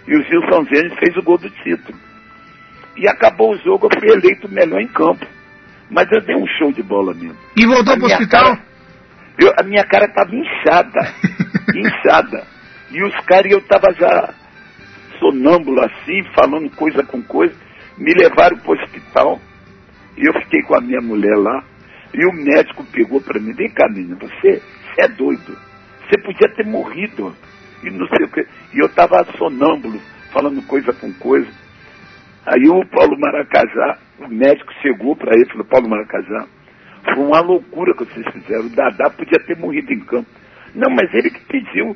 E 0.07 0.15
o 0.17 0.23
Gilson 0.23 0.63
Zene 0.65 0.95
fez 0.97 1.15
o 1.17 1.23
gol 1.23 1.37
do 1.37 1.49
título. 1.49 1.97
E 2.97 3.07
acabou 3.07 3.53
o 3.53 3.57
jogo, 3.57 3.87
eu 3.87 3.99
fui 3.99 4.09
eleito 4.09 4.47
o 4.47 4.51
melhor 4.51 4.81
em 4.81 4.87
campo. 4.87 5.25
Mas 5.89 6.09
eu 6.11 6.21
dei 6.21 6.35
um 6.35 6.45
show 6.57 6.71
de 6.71 6.83
bola 6.83 7.13
mesmo. 7.13 7.37
E 7.57 7.65
voltou 7.65 7.93
A 7.93 7.97
pro 7.97 8.05
minha 8.05 8.17
hospital? 8.17 8.43
cara- 8.55 8.70
eu- 9.37 9.53
a 9.57 9.63
minha 9.63 9.83
cara 9.85 10.07
tava 10.09 10.35
inchada. 10.35 10.99
inchada. 11.75 12.43
E 12.91 13.03
os 13.03 13.15
caras, 13.25 13.51
eu 13.51 13.61
tava 13.61 13.93
já 13.93 14.33
sonâmbulo 15.19 15.79
assim, 15.81 16.23
falando 16.35 16.69
coisa 16.75 17.03
com 17.03 17.21
coisa. 17.21 17.55
Me 17.97 18.13
levaram 18.13 18.57
pro 18.57 18.73
hospital. 18.73 19.39
E 20.17 20.27
eu 20.27 20.33
fiquei 20.41 20.61
com 20.63 20.75
a 20.77 20.81
minha 20.81 21.01
mulher 21.01 21.35
lá. 21.37 21.63
E 22.13 22.25
o 22.25 22.33
médico 22.33 22.83
pegou 22.91 23.21
pra 23.21 23.39
mim, 23.39 23.53
vem 23.53 23.69
cá, 23.69 23.87
menina, 23.87 24.17
você, 24.19 24.61
você 24.61 25.01
é 25.01 25.07
doido. 25.07 25.57
Você 26.03 26.21
podia 26.21 26.53
ter 26.55 26.65
morrido. 26.65 27.33
E 27.83 27.89
não 27.89 28.05
sei 28.07 28.25
o 28.25 28.29
que. 28.29 28.41
E 28.73 28.79
eu 28.83 28.89
tava 28.89 29.23
sonâmbulo, 29.37 29.99
falando 30.33 30.61
coisa 30.67 30.91
com 30.93 31.11
coisa. 31.13 31.49
Aí 32.45 32.67
o 32.67 32.85
Paulo 32.87 33.17
Maracajá, 33.19 33.97
o 34.19 34.27
médico 34.27 34.73
chegou 34.81 35.15
para 35.15 35.33
ele 35.33 35.45
e 35.45 35.51
falou, 35.51 35.65
Paulo 35.65 35.89
Maracajá, 35.89 36.45
foi 37.03 37.23
uma 37.23 37.41
loucura 37.41 37.93
que 37.93 38.05
vocês 38.05 38.25
fizeram. 38.33 38.65
O 38.65 38.69
Dadá 38.69 39.09
podia 39.09 39.39
ter 39.45 39.57
morrido 39.57 39.91
em 39.91 39.99
campo. 40.01 40.29
Não, 40.75 40.89
mas 40.89 41.13
ele 41.13 41.29
que 41.29 41.45
pediu. 41.45 41.95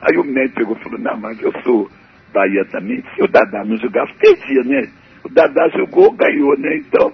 Aí 0.00 0.16
o 0.18 0.24
médico 0.24 0.56
pegou 0.56 0.76
e 0.76 0.82
falou, 0.82 0.98
não, 0.98 1.16
mas 1.18 1.40
eu 1.40 1.52
sou 1.62 1.90
Bahia 2.32 2.64
também. 2.70 3.02
Se 3.14 3.22
o 3.22 3.28
Dadá 3.28 3.64
não 3.64 3.76
jogasse, 3.76 4.12
perdia, 4.18 4.64
né? 4.64 4.88
O 5.24 5.28
Dadá 5.28 5.68
jogou, 5.76 6.12
ganhou, 6.12 6.58
né? 6.58 6.78
Então, 6.78 7.12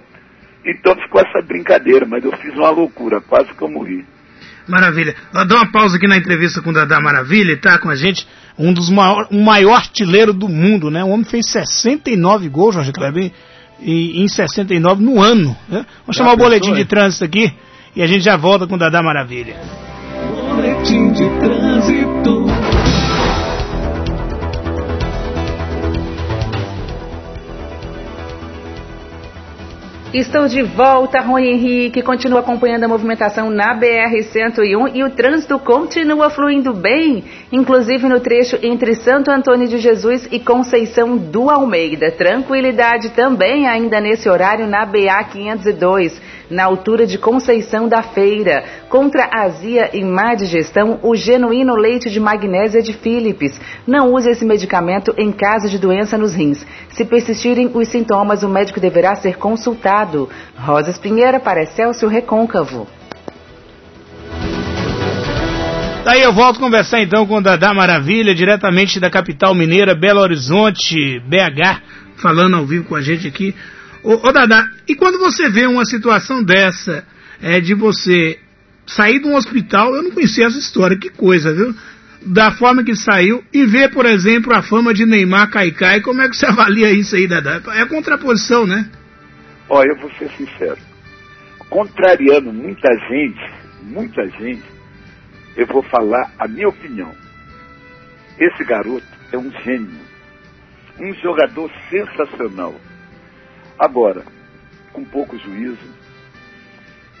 então 0.65 0.95
ficou 0.95 1.21
essa 1.21 1.45
brincadeira, 1.45 2.05
mas 2.07 2.23
eu 2.23 2.31
fiz 2.37 2.53
uma 2.55 2.69
loucura, 2.69 3.21
quase 3.21 3.53
que 3.53 3.61
eu 3.61 3.69
morri. 3.69 4.05
Maravilha. 4.67 5.15
Dá 5.33 5.55
uma 5.55 5.71
pausa 5.71 5.97
aqui 5.97 6.07
na 6.07 6.17
entrevista 6.17 6.61
com 6.61 6.69
o 6.69 6.73
Dadá 6.73 7.01
Maravilha, 7.01 7.51
ele 7.51 7.59
tá 7.59 7.79
com 7.79 7.89
a 7.89 7.95
gente, 7.95 8.27
um 8.57 8.71
dos 8.71 8.89
maior, 8.89 9.27
um 9.31 9.43
maior 9.43 9.75
artilheiro 9.75 10.31
do 10.31 10.47
mundo, 10.47 10.91
né? 10.91 11.03
O 11.03 11.09
homem 11.09 11.25
fez 11.25 11.51
69 11.51 12.49
gols, 12.49 12.75
Jorge 12.75 12.93
Kleber, 12.93 13.31
e, 13.81 14.21
em 14.21 14.27
69 14.27 15.03
no 15.03 15.21
ano. 15.21 15.55
Né? 15.67 15.85
Vamos 16.05 16.17
chamar 16.17 16.33
o 16.33 16.37
boletim 16.37 16.73
de 16.73 16.81
hein? 16.81 16.85
trânsito 16.85 17.23
aqui 17.25 17.53
e 17.95 18.01
a 18.01 18.07
gente 18.07 18.23
já 18.23 18.37
volta 18.37 18.67
com 18.67 18.75
o 18.75 18.77
Dadá 18.77 19.01
Maravilha. 19.01 19.55
Boletim 20.55 21.11
de 21.11 21.27
trânsito. 21.39 22.08
Estou 30.11 30.47
de 30.47 30.63
volta, 30.63 31.21
Rui 31.21 31.47
Henrique. 31.47 32.01
Continua 32.01 32.39
acompanhando 32.39 32.83
a 32.83 32.87
movimentação 32.87 33.51
na 33.51 33.79
BR-101 33.79 34.95
e 34.95 35.03
o 35.03 35.11
trânsito 35.11 35.59
continua 35.59 36.31
fluindo 36.31 36.73
bem, 36.73 37.23
inclusive 37.51 38.09
no 38.09 38.19
trecho 38.19 38.57
entre 38.63 38.95
Santo 38.95 39.29
Antônio 39.29 39.67
de 39.67 39.77
Jesus 39.77 40.27
e 40.31 40.39
Conceição 40.39 41.15
do 41.15 41.47
Almeida. 41.47 42.11
Tranquilidade 42.11 43.11
também 43.11 43.67
ainda 43.67 44.01
nesse 44.01 44.27
horário 44.27 44.65
na 44.65 44.83
BA-502, 44.83 46.19
na 46.49 46.63
altura 46.63 47.05
de 47.05 47.17
Conceição 47.17 47.87
da 47.87 48.01
Feira. 48.01 48.63
Contra 48.89 49.29
azia 49.31 49.89
e 49.93 50.03
má 50.03 50.33
digestão, 50.33 50.99
o 51.03 51.15
genuíno 51.15 51.75
leite 51.75 52.09
de 52.09 52.19
magnésia 52.19 52.81
de 52.81 52.93
Philips. 52.93 53.59
Não 53.85 54.13
use 54.13 54.29
esse 54.29 54.45
medicamento 54.45 55.13
em 55.17 55.31
caso 55.31 55.69
de 55.69 55.77
doença 55.77 56.17
nos 56.17 56.33
rins. 56.33 56.65
Se 56.89 57.05
persistirem 57.05 57.69
os 57.73 57.87
sintomas, 57.87 58.43
o 58.43 58.49
médico 58.49 58.79
deverá 58.79 59.15
ser 59.15 59.37
consultado. 59.37 60.29
Rosas 60.57 60.97
Pinheira 60.97 61.39
para 61.39 61.65
Celso 61.65 62.07
Recôncavo. 62.07 62.87
Daí 66.03 66.23
eu 66.23 66.33
volto 66.33 66.57
a 66.57 66.59
conversar 66.59 67.01
então 67.01 67.27
com 67.27 67.35
o 67.35 67.41
Dadá 67.41 67.71
Maravilha, 67.71 68.33
diretamente 68.33 68.99
da 68.99 69.11
capital 69.11 69.53
mineira, 69.53 69.93
Belo 69.93 70.21
Horizonte, 70.21 71.19
BH, 71.19 71.81
falando 72.15 72.55
ao 72.55 72.65
vivo 72.65 72.85
com 72.85 72.95
a 72.95 73.01
gente 73.01 73.27
aqui. 73.27 73.53
Ô, 74.03 74.27
ô 74.27 74.31
Dadá, 74.31 74.69
e 74.87 74.95
quando 74.95 75.19
você 75.19 75.49
vê 75.49 75.65
uma 75.65 75.85
situação 75.85 76.43
dessa, 76.43 77.05
é, 77.41 77.59
de 77.59 77.73
você 77.73 78.39
sair 78.85 79.19
de 79.19 79.27
um 79.27 79.35
hospital, 79.35 79.95
eu 79.95 80.03
não 80.03 80.11
conhecia 80.11 80.47
essa 80.47 80.57
história, 80.57 80.97
que 80.97 81.09
coisa, 81.09 81.53
viu? 81.53 81.73
Da 82.25 82.51
forma 82.51 82.83
que 82.83 82.95
saiu, 82.95 83.43
e 83.53 83.65
ver, 83.65 83.91
por 83.91 84.05
exemplo, 84.05 84.53
a 84.53 84.61
fama 84.61 84.93
de 84.93 85.05
Neymar 85.05 85.49
Caicai, 85.49 86.01
como 86.01 86.21
é 86.21 86.29
que 86.29 86.35
você 86.35 86.45
avalia 86.47 86.91
isso 86.91 87.15
aí, 87.15 87.27
Dadá? 87.27 87.61
É 87.75 87.85
contraposição, 87.85 88.65
né? 88.65 88.89
Olha, 89.69 89.89
eu 89.89 89.99
vou 89.99 90.11
ser 90.13 90.29
sincero. 90.31 90.77
Contrariando 91.69 92.51
muita 92.51 92.89
gente, 93.07 93.53
muita 93.83 94.25
gente, 94.25 94.63
eu 95.55 95.67
vou 95.67 95.83
falar 95.83 96.31
a 96.39 96.47
minha 96.47 96.67
opinião. 96.67 97.13
Esse 98.39 98.63
garoto 98.63 99.05
é 99.31 99.37
um 99.37 99.51
gênio. 99.63 100.09
Um 100.99 101.13
jogador 101.15 101.69
sensacional. 101.89 102.73
Agora, 103.79 104.23
com 104.91 105.03
pouco 105.05 105.37
juízo, 105.37 105.77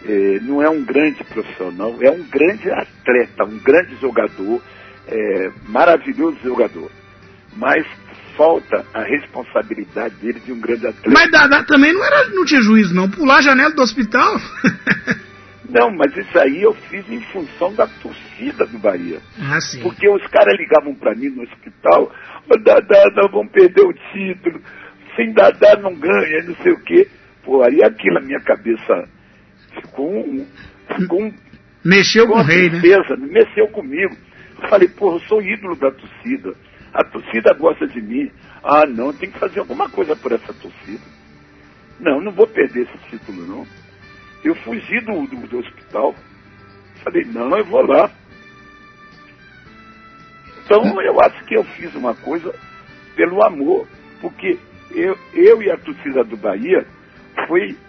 eh, 0.05 0.39
não 0.41 0.61
é 0.61 0.69
um 0.69 0.83
grande 0.83 1.23
profissional, 1.23 1.95
é 2.01 2.11
um 2.11 2.23
grande 2.23 2.69
atleta, 2.69 3.45
um 3.45 3.57
grande 3.59 3.95
jogador, 4.01 4.61
eh, 5.07 5.51
maravilhoso 5.67 6.37
jogador. 6.43 6.91
Mas 7.55 7.85
falta 8.35 8.85
a 8.93 9.03
responsabilidade 9.03 10.15
dele 10.15 10.39
de 10.39 10.51
um 10.51 10.59
grande 10.59 10.87
atleta. 10.87 11.09
Mas 11.09 11.31
Dadá 11.31 11.63
também 11.63 11.93
não, 11.93 12.03
era, 12.05 12.29
não 12.29 12.45
tinha 12.45 12.61
juízo, 12.61 12.93
não. 12.93 13.09
Pular 13.09 13.37
a 13.37 13.41
janela 13.41 13.71
do 13.71 13.81
hospital. 13.81 14.35
Não, 15.71 15.91
mas 15.91 16.11
isso 16.17 16.39
aí 16.39 16.63
eu 16.63 16.73
fiz 16.89 17.07
em 17.07 17.21
função 17.31 17.71
da 17.75 17.85
torcida 18.01 18.65
do 18.65 18.79
Bahia. 18.79 19.19
ah, 19.39 19.61
sim. 19.61 19.79
Porque 19.83 20.09
os 20.09 20.25
caras 20.25 20.57
ligavam 20.57 20.95
pra 20.95 21.13
mim 21.13 21.29
no 21.29 21.43
hospital, 21.43 22.11
"Ô, 22.49 22.57
Dadá, 22.57 23.05
nós 23.15 23.31
vamos 23.31 23.51
perder 23.51 23.83
o 23.83 23.93
título, 24.11 24.59
sem 25.19 25.33
Dadá 25.33 25.75
não 25.81 25.93
ganha, 25.95 26.43
não 26.45 26.55
sei 26.63 26.71
o 26.71 26.83
quê. 26.83 27.07
Pô, 27.43 27.61
aí 27.61 27.83
aquilo 27.83 28.15
na 28.15 28.21
minha 28.21 28.39
cabeça 28.39 29.09
ficou 29.81 30.09
um. 30.09 30.47
Ficou 30.95 31.23
um 31.23 31.33
Mexeu 31.83 32.27
com 32.27 32.39
o 32.39 32.43
rei, 32.43 32.69
né? 32.69 32.79
tristeza, 32.79 33.15
mexeu 33.17 33.67
comigo. 33.69 34.15
Eu 34.61 34.69
falei, 34.69 34.87
porra, 34.89 35.15
eu 35.15 35.19
sou 35.21 35.41
ídolo 35.41 35.75
da 35.75 35.91
torcida. 35.91 36.53
A 36.93 37.03
torcida 37.03 37.53
gosta 37.53 37.87
de 37.87 38.01
mim. 38.01 38.31
Ah, 38.63 38.85
não, 38.85 39.13
tem 39.13 39.31
que 39.31 39.39
fazer 39.39 39.59
alguma 39.59 39.89
coisa 39.89 40.15
por 40.15 40.31
essa 40.31 40.53
torcida. 40.53 41.03
Não, 41.99 42.21
não 42.21 42.31
vou 42.31 42.47
perder 42.47 42.81
esse 42.81 43.09
título, 43.09 43.45
não. 43.45 43.67
Eu 44.43 44.55
fugi 44.55 44.99
do, 45.01 45.25
do, 45.27 45.47
do 45.47 45.59
hospital. 45.59 46.15
Falei, 47.03 47.23
não, 47.25 47.57
eu 47.57 47.65
vou 47.65 47.85
lá. 47.85 48.11
Então 50.65 51.01
eu 51.01 51.19
acho 51.21 51.45
que 51.45 51.55
eu 51.55 51.63
fiz 51.63 51.93
uma 51.95 52.13
coisa 52.15 52.53
pelo 53.15 53.43
amor, 53.43 53.87
porque 54.21 54.57
eu, 54.91 55.17
eu 55.33 55.63
e 55.63 55.71
a 55.71 55.77
torcida 55.79 56.23
do 56.25 56.37
Bahia 56.37 56.87
foi, 57.47 57.79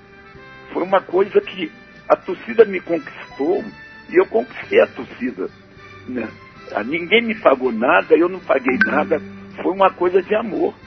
foi 0.72 0.82
uma 0.84 1.02
coisa 1.02 1.40
que 1.42 1.72
a 2.08 2.16
torcida 2.16 2.64
me 2.66 2.80
conquistou 2.82 3.64
e 4.10 4.16
eu 4.20 4.26
conquistei 4.28 4.80
a 4.82 4.88
torcida. 4.88 5.50
Né? 6.08 6.32
Ah, 6.72 6.84
Ninguém 6.84 7.22
me 7.22 7.36
pagou 7.40 7.72
nada, 7.72 8.16
eu 8.16 8.28
não 8.28 8.40
paguei 8.40 8.78
nada, 8.80 9.22
foi 9.62 9.72
uma 9.72 9.92
coisa 9.92 10.22
de 10.22 10.34
amor. 10.34 10.78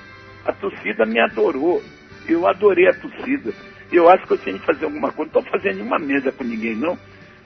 A 0.45 0.53
torcida 0.53 1.05
me 1.05 1.19
adorou, 1.19 1.85
eu 2.25 2.47
adorei 2.47 2.87
a 2.87 2.95
torcida. 2.95 3.55
Eu 3.91 4.09
acho 4.09 4.25
que 4.27 4.33
eu 4.33 4.39
tinha 4.39 4.59
que 4.59 4.65
fazer 4.65 4.85
alguma 4.85 5.13
coisa, 5.13 5.31
não 5.33 5.41
estou 5.41 5.45
fazendo 5.59 5.77
nenhuma 5.77 5.99
mesa 5.99 6.31
com 6.33 6.43
ninguém 6.45 6.75
não, 6.77 6.97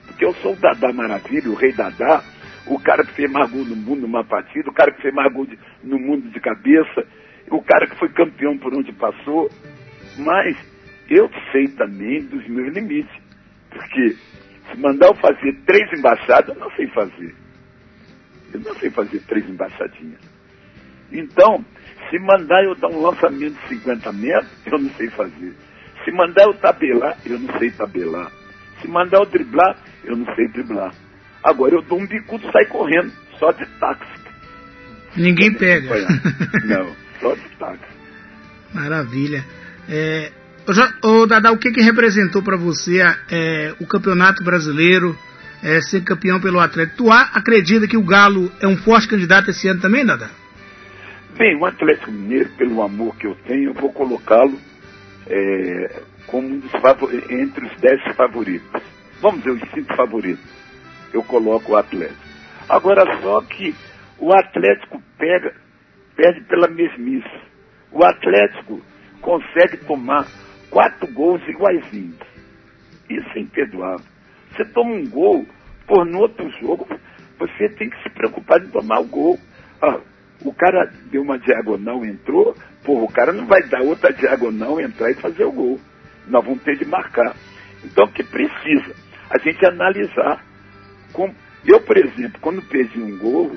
porque 0.06 0.24
eu 0.24 0.34
sou 0.36 0.54
o 0.54 0.60
Dadá 0.60 0.92
Maravilha, 0.92 1.50
o 1.50 1.56
rei 1.56 1.72
Dadá, 1.74 2.24
o 2.66 2.80
cara 2.80 3.04
que 3.06 3.14
fez 3.14 3.30
mais 3.30 3.50
gol 3.50 3.64
no 3.66 3.76
mundo 3.76 4.02
numa 4.02 4.24
partida, 4.24 4.70
o 4.70 4.74
cara 4.74 4.92
que 4.92 5.02
fez 5.02 5.14
mais 5.14 5.32
gol 5.32 5.46
de- 5.46 5.58
no 5.82 5.98
mundo 5.98 6.28
de 6.30 6.40
cabeça, 6.40 7.06
o 7.50 7.62
cara 7.62 7.86
que 7.86 7.98
foi 7.98 8.08
campeão 8.10 8.58
por 8.58 8.74
onde 8.74 8.92
passou. 8.92 9.50
Mas 10.16 10.56
eu 11.08 11.30
sei 11.52 11.68
também 11.68 12.26
dos 12.26 12.46
meus 12.48 12.72
limites. 12.74 13.14
Porque 13.70 14.16
se 14.70 14.78
mandar 14.78 15.08
eu 15.08 15.14
fazer 15.16 15.52
três 15.64 15.92
embaixadas, 15.92 16.48
eu 16.48 16.60
não 16.60 16.70
sei 16.72 16.86
fazer. 16.88 17.34
Eu 18.52 18.60
não 18.60 18.74
sei 18.78 18.90
fazer 18.90 19.20
três 19.20 19.48
embaixadinhas. 19.48 20.20
Então, 21.10 21.64
se 22.10 22.18
mandar 22.18 22.64
eu 22.64 22.74
dar 22.76 22.88
um 22.88 23.00
lançamento 23.00 23.58
de 23.58 23.68
50 23.68 24.12
metros, 24.12 24.52
eu 24.66 24.78
não 24.78 24.94
sei 24.94 25.08
fazer. 25.10 25.56
Se 26.04 26.12
mandar 26.12 26.44
eu 26.44 26.54
tabelar, 26.54 27.18
eu 27.24 27.38
não 27.38 27.58
sei 27.58 27.70
tabelar. 27.72 28.30
Se 28.80 28.88
mandar 28.88 29.18
eu 29.18 29.26
driblar, 29.26 29.76
eu 30.04 30.16
não 30.16 30.34
sei 30.34 30.48
driblar. 30.48 30.94
Agora 31.44 31.74
eu 31.74 31.82
dou 31.82 31.98
um 32.00 32.06
bicudo 32.06 32.46
e 32.46 32.52
sai 32.52 32.66
correndo, 32.66 33.12
só 33.38 33.52
de 33.52 33.66
táxi. 33.78 34.18
Ninguém 35.16 35.54
pega. 35.54 36.06
Não, 36.64 36.96
só 37.20 37.34
de 37.34 37.48
táxi. 37.58 37.84
Maravilha. 38.72 39.44
É, 39.88 40.30
ô, 41.02 41.26
Dada, 41.26 41.52
o 41.52 41.58
que, 41.58 41.70
que 41.70 41.80
representou 41.80 42.42
para 42.42 42.56
você 42.56 43.00
é, 43.30 43.74
o 43.80 43.86
Campeonato 43.86 44.44
Brasileiro, 44.44 45.16
é, 45.62 45.80
ser 45.80 46.02
campeão 46.02 46.40
pelo 46.40 46.60
Atlético? 46.60 46.98
Tu 46.98 47.10
acredita 47.10 47.86
que 47.86 47.96
o 47.96 48.04
Galo 48.04 48.52
é 48.60 48.66
um 48.66 48.76
forte 48.76 49.08
candidato 49.08 49.50
esse 49.50 49.68
ano 49.68 49.80
também, 49.80 50.04
Dada? 50.04 50.30
Bem, 51.36 51.56
o 51.56 51.64
Atlético 51.64 52.10
Mineiro, 52.10 52.50
pelo 52.56 52.82
amor 52.82 53.16
que 53.16 53.26
eu 53.26 53.34
tenho, 53.46 53.70
eu 53.70 53.74
vou 53.74 53.92
colocá-lo 53.92 54.58
é, 55.28 56.02
como 56.26 56.48
um 56.48 56.58
dos 56.58 56.72
entre 57.30 57.66
os 57.66 57.80
dez 57.80 58.02
favoritos. 58.16 58.82
Vamos 59.20 59.42
dizer, 59.42 59.62
os 59.62 59.70
cinco 59.72 59.94
favoritos. 59.94 60.44
Eu 61.12 61.22
coloco 61.22 61.72
o 61.72 61.76
Atlético. 61.76 62.28
Agora, 62.68 63.20
só 63.22 63.40
que 63.42 63.74
o 64.18 64.32
Atlético 64.32 65.02
pega, 65.16 65.54
perde 66.18 66.40
pela 66.42 66.66
mesmice. 66.66 67.40
O 67.92 68.04
Atlético 68.04 68.82
consegue 69.22 69.76
tomar 69.86 70.26
quatro 70.68 71.06
gols 71.12 71.40
iguaizinhos. 71.48 72.18
Isso 73.08 73.28
é 73.36 73.38
imperdoável. 73.38 74.04
Você 74.50 74.64
toma 74.72 74.90
um 74.90 75.08
gol, 75.08 75.46
por 75.86 76.04
no 76.04 76.18
outro 76.18 76.50
jogo, 76.60 76.86
você 77.38 77.68
tem 77.68 77.88
que 77.88 78.02
se 78.02 78.10
preocupar 78.10 78.60
em 78.60 78.68
tomar 78.68 78.98
o 78.98 79.06
gol. 79.06 79.38
Ah, 79.80 80.00
o 80.42 80.52
cara 80.52 80.92
deu 81.10 81.22
uma 81.22 81.38
diagonal, 81.38 82.04
entrou, 82.04 82.56
pô, 82.84 83.04
o 83.04 83.12
cara 83.12 83.32
não 83.32 83.46
vai 83.46 83.62
dar 83.68 83.82
outra 83.82 84.12
diagonal, 84.12 84.80
entrar 84.80 85.10
e 85.12 85.20
fazer 85.20 85.44
o 85.44 85.52
gol. 85.52 85.80
Nós 86.26 86.44
vamos 86.44 86.62
ter 86.64 86.76
de 86.76 86.84
marcar. 86.84 87.36
Então, 87.84 88.04
o 88.06 88.12
que 88.12 88.24
precisa? 88.24 88.92
A 89.30 89.38
gente 89.38 89.64
analisar. 89.64 90.44
Com... 91.12 91.32
Eu, 91.64 91.80
por 91.80 91.96
exemplo, 91.96 92.40
quando 92.40 92.68
perdi 92.68 93.00
um 93.00 93.16
gol, 93.18 93.52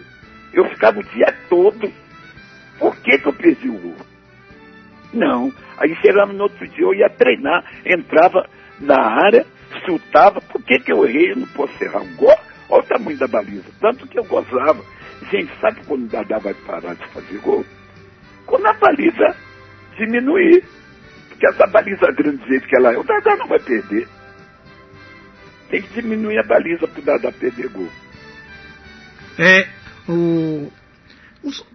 eu 0.54 0.66
ficava 0.70 1.00
o 1.00 1.04
dia 1.04 1.36
todo. 1.50 1.92
Por 2.82 2.96
que, 2.98 3.20
que 3.20 3.28
eu 3.28 3.34
perdi 3.34 3.70
o 3.70 3.78
gol? 3.78 3.96
Não. 5.14 5.54
Aí 5.78 5.96
chegamos 6.02 6.36
no 6.36 6.44
outro 6.44 6.68
dia, 6.68 6.84
eu 6.84 6.96
ia 6.96 7.10
treinar, 7.12 7.64
entrava 7.86 8.50
na 8.80 9.00
área, 9.00 9.46
chutava. 9.86 10.42
Por 10.42 10.64
que, 10.64 10.80
que 10.80 10.92
eu 10.92 11.06
errei? 11.06 11.32
Eu 11.32 11.36
não 11.36 11.48
posso 11.50 11.72
errar 11.84 12.02
um 12.02 12.16
gol? 12.16 12.36
Olha 12.70 12.82
o 12.82 12.88
tamanho 12.88 13.20
da 13.20 13.28
baliza. 13.28 13.70
Tanto 13.80 14.08
que 14.08 14.18
eu 14.18 14.24
gozava. 14.24 14.84
Gente, 15.30 15.52
sabe 15.62 15.80
quando 15.86 16.06
o 16.06 16.08
Dadá 16.08 16.40
vai 16.40 16.56
parar 16.56 16.96
de 16.96 17.06
fazer 17.10 17.38
gol? 17.42 17.64
Quando 18.48 18.66
a 18.66 18.74
baliza 18.74 19.36
diminuir. 19.96 20.64
Porque 21.30 21.46
essa 21.46 21.68
baliza 21.68 22.12
grande 22.14 22.38
do 22.38 22.48
jeito 22.48 22.68
que 22.68 22.76
ela 22.78 22.94
é, 22.94 22.98
o 22.98 23.04
Dadá 23.04 23.36
não 23.36 23.48
vai 23.48 23.60
perder. 23.60 24.08
Tem 25.70 25.84
que 25.84 26.02
diminuir 26.02 26.40
a 26.40 26.44
baliza 26.48 26.88
para 26.88 27.00
o 27.00 27.06
Dadá 27.06 27.32
perder 27.32 27.70
gol. 27.70 27.90
É, 29.38 29.68
o, 30.10 30.72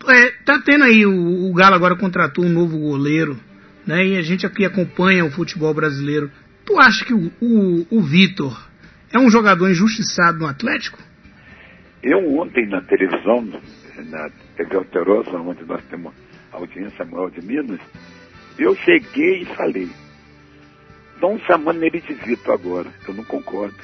é, 0.09 0.31
tá 0.45 0.61
tendo 0.65 0.85
aí, 0.85 1.05
o, 1.05 1.51
o 1.51 1.55
Galo 1.55 1.75
agora 1.75 1.97
contratou 1.97 2.45
um 2.45 2.49
novo 2.49 2.79
goleiro, 2.79 3.39
né? 3.87 4.05
E 4.05 4.17
a 4.17 4.23
gente 4.23 4.47
aqui 4.47 4.65
acompanha 4.65 5.25
o 5.25 5.31
futebol 5.31 5.73
brasileiro. 5.75 6.31
Tu 6.65 6.79
acha 6.79 7.05
que 7.05 7.15
o, 7.15 7.33
o, 7.41 7.87
o 7.91 8.03
Vitor 8.03 8.69
é 9.13 9.19
um 9.19 9.31
jogador 9.31 9.71
injustiçado 9.71 10.39
no 10.39 10.47
Atlético? 10.47 10.99
Eu 12.03 12.39
ontem 12.39 12.69
na 12.69 12.81
televisão, 12.83 13.45
na 13.97 14.31
TV 14.57 14.77
Alterosa, 14.77 15.31
onde 15.31 15.65
nós 15.65 15.83
temos 15.87 16.13
audiência 16.53 17.05
maior 17.05 17.31
de 17.31 17.45
Minas, 17.45 17.81
eu 18.59 18.75
cheguei 18.77 19.43
e 19.43 19.45
falei, 19.45 19.89
estão 21.15 21.39
chamando 21.41 21.83
ele 21.83 22.01
de 22.01 22.15
Vitor 22.15 22.55
agora, 22.55 22.89
eu 23.07 23.15
não 23.15 23.25
concordo. 23.25 23.77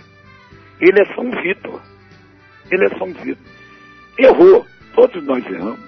Ele 0.81 1.01
é 1.01 1.15
São 1.15 1.31
Vitor. 1.31 1.81
Ele 2.71 2.85
é 2.85 2.99
São 2.99 3.13
Vitor. 3.13 3.45
Errou, 4.19 4.67
todos 4.95 5.23
nós 5.25 5.45
erramos. 5.47 5.81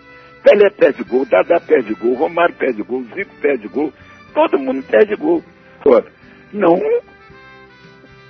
Pelé 0.42 0.70
perde 0.70 1.02
gol, 1.04 1.24
Dadá 1.24 1.58
perde 1.60 1.94
gol, 1.94 2.14
Romário 2.14 2.54
perde 2.54 2.82
gol, 2.82 3.04
Zico 3.14 3.34
perde 3.40 3.66
gol, 3.68 3.92
todo 4.34 4.58
mundo 4.58 4.82
perde 4.84 5.16
gol. 5.16 5.42
Ora, 5.86 6.06
não 6.52 6.78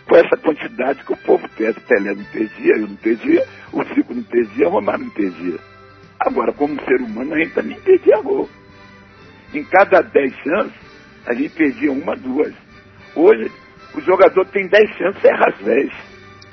com 0.06 0.16
essa 0.16 0.36
quantidade 0.36 1.02
que 1.04 1.12
o 1.12 1.16
povo 1.16 1.48
pede. 1.56 1.80
Pelé 1.80 2.14
não 2.14 2.24
perdia, 2.24 2.76
eu 2.76 2.88
não 2.88 2.96
perdia, 2.96 3.44
o 3.72 3.82
Zico 3.84 4.14
não 4.14 4.22
perdia, 4.22 4.68
o 4.68 4.70
Romário 4.70 5.04
não 5.04 5.10
perdia. 5.10 5.58
Agora, 6.20 6.52
como 6.52 6.80
ser 6.84 7.00
humano, 7.02 7.34
a 7.34 7.38
gente 7.38 7.54
também 7.54 7.78
perdia 7.80 8.20
gol. 8.22 8.48
Em 9.52 9.64
cada 9.64 10.00
10 10.00 10.34
chances, 10.36 10.80
a 11.26 11.34
gente 11.34 11.50
perdia 11.50 11.92
uma, 11.92 12.16
duas. 12.16 12.52
Hoje, 13.14 13.50
o 13.94 14.00
jogador 14.00 14.46
tem 14.46 14.68
10 14.68 14.90
chances, 14.96 15.24
erra 15.24 15.46
as 15.48 15.64
10. 15.64 15.90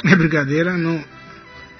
É 0.05 0.15
brincadeira, 0.15 0.77
não. 0.77 1.03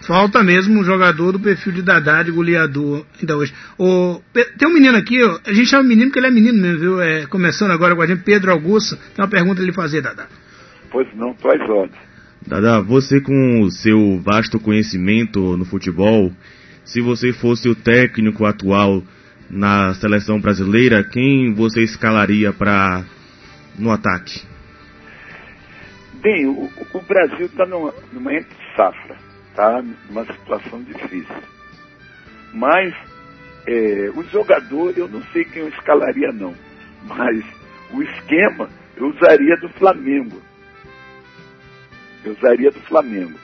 Falta 0.08 0.44
mesmo 0.44 0.80
um 0.80 0.84
jogador 0.84 1.34
do 1.34 1.40
perfil 1.40 1.74
de 1.74 1.82
Dadá, 1.82 2.24
de 2.24 2.32
goleador, 2.32 3.06
ainda 3.20 3.38
hoje. 3.38 3.54
O, 3.78 4.20
tem 4.58 4.68
um 4.68 4.74
menino 4.74 4.98
aqui, 4.98 5.24
ó, 5.24 5.40
a 5.46 5.54
gente 5.54 5.68
chama 5.68 5.84
menino 5.84 6.08
porque 6.08 6.20
ele 6.20 6.28
é 6.28 6.32
menino 6.32 6.60
mesmo, 6.60 6.80
viu? 6.80 7.02
É, 7.02 7.26
começando 7.28 7.72
agora 7.72 7.96
com 7.96 8.02
a 8.02 8.08
gente, 8.08 8.24
Pedro 8.24 8.52
Augusto. 8.52 8.96
Tem 9.16 9.24
uma 9.24 9.30
pergunta 9.30 9.62
ele 9.62 9.72
fazer, 9.72 10.02
Dadá. 10.02 10.28
Pois 10.92 11.08
não, 11.16 11.34
tuas 11.36 11.62
ordens. 11.70 12.12
Dada, 12.46 12.82
você 12.82 13.22
com 13.22 13.62
o 13.62 13.70
seu 13.70 14.20
vasto 14.20 14.60
conhecimento 14.60 15.56
no 15.56 15.64
futebol, 15.64 16.32
se 16.84 17.00
você 17.00 17.32
fosse 17.32 17.70
o 17.70 17.76
técnico 17.76 18.46
atual 18.46 19.04
na 19.50 19.94
seleção 19.94 20.40
brasileira, 20.40 21.04
quem 21.04 21.54
você 21.54 21.84
escalaria 21.84 22.52
para 22.52 23.04
no 23.78 23.92
ataque? 23.92 24.42
Bem, 26.22 26.48
o, 26.48 26.70
o 26.94 27.02
Brasil 27.02 27.46
está 27.46 27.66
numa, 27.66 27.94
numa 28.12 28.34
entre 28.34 28.56
safra, 28.76 29.16
tá? 29.56 29.82
Numa 30.10 30.26
situação 30.26 30.82
difícil. 30.84 31.36
Mas 32.54 32.94
é, 33.68 34.10
o 34.16 34.24
jogador, 34.24 34.98
eu 34.98 35.08
não 35.08 35.22
sei 35.32 35.46
quem 35.46 35.62
eu 35.62 35.70
escalaria 35.70 36.32
não, 36.32 36.54
mas 37.04 37.44
o 37.94 38.02
esquema 38.02 38.70
eu 38.98 39.08
usaria 39.08 39.56
do 39.58 39.70
Flamengo 39.70 40.42
eu 42.24 42.34
usaria 42.34 42.72
do 42.72 42.80
Flamengo. 42.82 43.38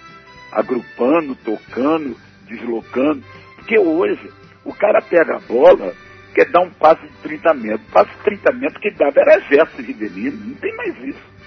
Agrupando, 0.52 1.36
tocando, 1.36 2.16
deslocando. 2.48 3.24
Porque 3.56 3.78
hoje 3.78 4.32
o 4.64 4.74
cara 4.74 5.02
pega 5.02 5.38
a 5.38 5.40
bola, 5.40 5.94
quer 6.34 6.50
dar 6.52 6.62
um 6.62 6.70
passe 6.72 7.02
de 7.02 7.14
30 7.24 7.54
metros. 7.56 7.90
Passe 7.92 8.12
de 8.18 8.24
30 8.24 8.54
metros 8.54 8.82
que 8.82 8.92
dava 8.92 9.20
era 9.20 9.40
gesto 9.42 9.82
Rivelino. 9.82 10.46
Não 10.46 10.56
tem 10.56 10.76
mais 10.76 10.96
isso. 11.04 11.38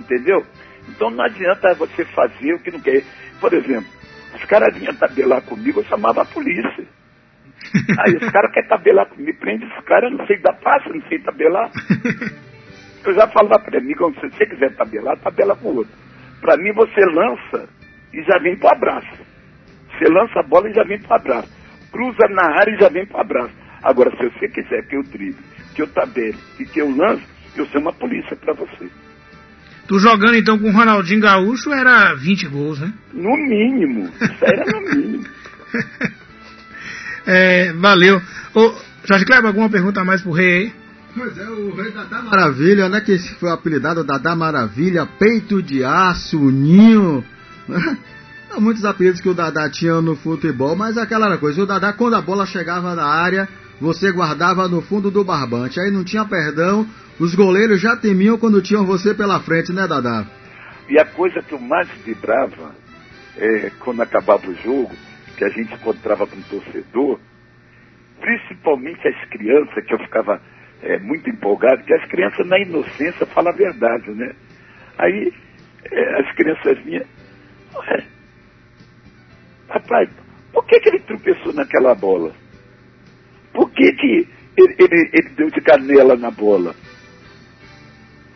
Entendeu? 0.00 0.44
Então 0.88 1.10
não 1.10 1.24
adianta 1.24 1.74
você 1.74 2.04
fazer 2.06 2.54
o 2.54 2.60
que 2.60 2.70
não 2.70 2.80
quer. 2.80 3.04
Por 3.40 3.52
exemplo, 3.52 3.90
os 4.34 4.44
caras 4.46 4.74
vinham 4.78 4.94
tabelar 4.96 5.42
comigo, 5.42 5.80
eu 5.80 5.84
chamava 5.84 6.22
a 6.22 6.26
polícia. 6.26 6.84
Aí 7.98 8.14
os 8.16 8.30
caras 8.30 8.52
querem 8.52 8.68
tabelar 8.68 9.06
comigo, 9.06 9.38
prende 9.38 9.64
os 9.64 9.84
caras, 9.84 10.10
eu 10.10 10.18
não 10.18 10.26
sei 10.26 10.38
dar 10.38 10.54
passe, 10.54 10.88
não 10.88 11.02
sei 11.08 11.18
tabelar. 11.20 11.70
Eu 13.06 13.14
já 13.14 13.28
falava 13.28 13.62
para 13.62 13.80
mim, 13.80 13.94
quando 13.94 14.20
você 14.20 14.46
quiser 14.46 14.74
tabelar, 14.74 15.16
tabela 15.18 15.54
com 15.54 15.68
o 15.68 15.76
outro. 15.76 15.94
Para 16.40 16.56
mim, 16.56 16.72
você 16.72 17.00
lança 17.14 17.68
e 18.12 18.20
já 18.24 18.36
vem 18.38 18.56
para 18.58 18.68
o 18.68 18.72
abraço. 18.72 19.26
Você 19.92 20.12
lança 20.12 20.40
a 20.40 20.42
bola 20.42 20.68
e 20.68 20.74
já 20.74 20.82
vem 20.82 21.00
para 21.00 21.12
o 21.12 21.20
abraço. 21.20 21.48
Cruza 21.92 22.26
na 22.30 22.58
área 22.58 22.74
e 22.74 22.80
já 22.80 22.88
vem 22.88 23.06
para 23.06 23.18
o 23.18 23.20
abraço. 23.20 23.54
Agora, 23.84 24.10
se 24.10 24.28
você 24.28 24.48
quiser 24.48 24.82
que 24.88 24.96
eu 24.96 25.04
drible, 25.04 25.44
que 25.72 25.82
eu 25.82 25.92
tabele 25.92 26.42
e 26.58 26.64
que 26.66 26.80
eu 26.80 26.90
lance, 26.90 27.24
eu 27.54 27.64
sou 27.66 27.80
uma 27.80 27.92
polícia 27.92 28.36
para 28.36 28.54
você. 28.54 28.90
Tu 29.86 29.98
jogando 29.98 30.34
então 30.34 30.58
com 30.58 30.68
o 30.68 30.72
Ronaldinho 30.72 31.20
Gaúcho 31.20 31.72
era 31.72 32.14
20 32.14 32.48
gols, 32.48 32.80
né? 32.80 32.92
No 33.12 33.36
mínimo. 33.36 34.10
Isso 34.20 34.44
era 34.44 34.64
no 34.66 34.80
mínimo. 34.94 35.24
é, 37.26 37.72
valeu. 37.72 38.20
Ô, 38.54 38.74
Jorge 39.04 39.24
Kleber, 39.24 39.46
alguma 39.46 39.70
pergunta 39.70 40.00
a 40.00 40.04
mais 40.04 40.22
pro 40.22 40.32
rei 40.32 40.52
aí? 40.52 40.72
Pois 41.16 41.38
é, 41.38 41.48
o 41.48 41.74
rei 41.74 41.92
Dadá 41.92 42.20
Maravilha, 42.22 42.88
né? 42.88 43.00
Que 43.00 43.12
esse 43.12 43.34
foi 43.36 43.48
o 43.48 43.52
apelidado 43.52 44.04
Dadá 44.04 44.34
Maravilha, 44.34 45.06
peito 45.06 45.62
de 45.62 45.84
aço, 45.84 46.38
ninho. 46.50 47.24
Há 48.50 48.60
muitos 48.60 48.84
apelidos 48.84 49.20
que 49.20 49.28
o 49.28 49.34
Dadá 49.34 49.68
tinha 49.68 50.00
no 50.00 50.16
futebol, 50.16 50.74
mas 50.74 50.98
aquela 50.98 51.36
coisa. 51.38 51.62
O 51.62 51.66
Dadá, 51.66 51.92
quando 51.92 52.14
a 52.14 52.22
bola 52.22 52.44
chegava 52.46 52.94
na 52.94 53.04
área, 53.04 53.48
você 53.80 54.10
guardava 54.10 54.68
no 54.68 54.80
fundo 54.80 55.10
do 55.10 55.22
barbante. 55.22 55.78
Aí 55.78 55.90
não 55.90 56.02
tinha 56.04 56.24
perdão. 56.24 56.86
Os 57.18 57.34
goleiros 57.34 57.80
já 57.80 57.96
temiam 57.96 58.38
quando 58.38 58.62
tinham 58.62 58.84
você 58.84 59.14
pela 59.14 59.40
frente, 59.40 59.72
né, 59.72 59.86
Dadá? 59.86 60.26
E 60.88 60.98
a 60.98 61.04
coisa 61.04 61.40
que 61.42 61.52
eu 61.52 61.58
mais 61.58 61.88
vibrava 62.04 62.74
é 63.36 63.70
quando 63.80 64.02
acabava 64.02 64.46
o 64.48 64.54
jogo, 64.54 64.92
que 65.36 65.44
a 65.44 65.48
gente 65.48 65.74
encontrava 65.74 66.26
com 66.26 66.36
o 66.36 66.42
torcedor, 66.42 67.18
principalmente 68.20 69.06
as 69.08 69.28
crianças, 69.30 69.84
que 69.84 69.94
eu 69.94 69.98
ficava 69.98 70.40
é, 70.82 70.98
muito 70.98 71.28
empolgado, 71.28 71.84
que 71.84 71.94
as 71.94 72.04
crianças 72.06 72.46
na 72.46 72.58
inocência 72.58 73.26
falam 73.26 73.52
a 73.52 73.56
verdade, 73.56 74.10
né? 74.10 74.34
Aí 74.98 75.32
é, 75.90 76.20
as 76.20 76.34
crianças 76.34 76.78
vinham, 76.84 77.04
papai, 79.68 80.08
por 80.52 80.64
que, 80.66 80.80
que 80.80 80.88
ele 80.88 81.00
tropeçou 81.00 81.52
naquela 81.52 81.94
bola? 81.94 82.32
Por 83.52 83.70
que, 83.70 83.92
que 83.92 84.28
ele, 84.56 84.76
ele, 84.78 85.10
ele 85.12 85.28
deu 85.30 85.50
de 85.50 85.60
canela 85.60 86.16
na 86.16 86.30
bola? 86.30 86.74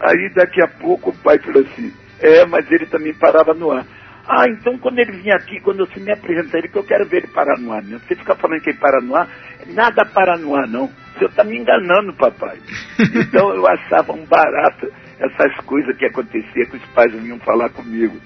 Aí 0.01 0.33
daqui 0.35 0.63
a 0.63 0.69
pouco 0.69 1.11
o 1.11 1.17
pai 1.19 1.39
falou 1.39 1.63
assim, 1.63 1.93
é, 2.21 2.47
mas 2.47 2.71
ele 2.71 2.87
também 2.87 3.15
parava 3.15 3.53
no 3.55 3.71
ar. 3.71 3.87
Ah, 4.27 4.47
então 4.49 4.79
quando 4.79 4.99
ele 4.99 5.13
vinha 5.13 5.35
aqui, 5.35 5.61
quando 5.61 5.87
você 5.87 5.99
me 6.01 6.13
apresentar 6.13 6.59
ele, 6.59 6.69
que 6.69 6.79
eu 6.79 6.85
quero 6.85 7.07
ver 7.07 7.19
ele 7.19 7.27
parar 7.29 7.59
no 7.59 7.73
ar. 7.73 7.83
Né? 7.83 7.99
Você 7.99 8.15
fica 8.15 8.35
falando 8.37 8.61
que 8.61 8.71
ele 8.71 8.79
para 8.79 9.01
no 9.01 9.17
ar, 9.17 9.29
nada 9.67 10.05
para 10.05 10.39
no 10.39 10.55
ar 10.55 10.69
não. 10.69 10.85
O 10.85 11.19
senhor 11.19 11.31
está 11.31 11.45
me 11.45 11.59
enganando, 11.59 12.15
papai. 12.15 12.59
Então 13.15 13.55
eu 13.55 13.67
achava 13.67 14.13
um 14.13 14.25
barato 14.27 14.91
essas 15.19 15.55
coisas 15.67 15.97
que 15.97 16.07
acontecia 16.07 16.67
que 16.67 16.77
os 16.77 16.85
pais 16.95 17.13
vinham 17.13 17.39
falar 17.41 17.69
comigo. 17.71 18.17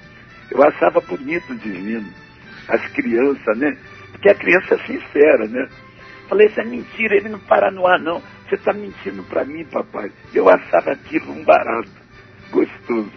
Eu 0.51 0.63
achava 0.63 1.01
bonito 1.01 1.55
divino. 1.57 2.09
As 2.69 2.87
crianças, 2.93 3.59
né? 3.59 3.77
Porque 4.13 4.29
a 4.31 4.35
criança 4.35 4.75
é 4.75 4.87
sincera, 4.87 5.49
né? 5.49 5.69
Falei, 6.29 6.47
isso 6.47 6.61
é 6.61 6.65
mentira, 6.65 7.17
ele 7.17 7.29
não 7.29 7.39
para 7.41 7.71
no 7.71 7.87
ar 7.87 7.99
não. 8.01 8.23
Você 8.49 8.57
está 8.57 8.73
mentindo 8.73 9.23
para 9.25 9.45
mim, 9.45 9.65
papai. 9.65 10.11
Eu 10.35 10.49
achava 10.49 10.93
aquilo 10.93 11.33
um 11.33 11.45
barato. 11.45 11.91
Gostoso. 12.51 13.11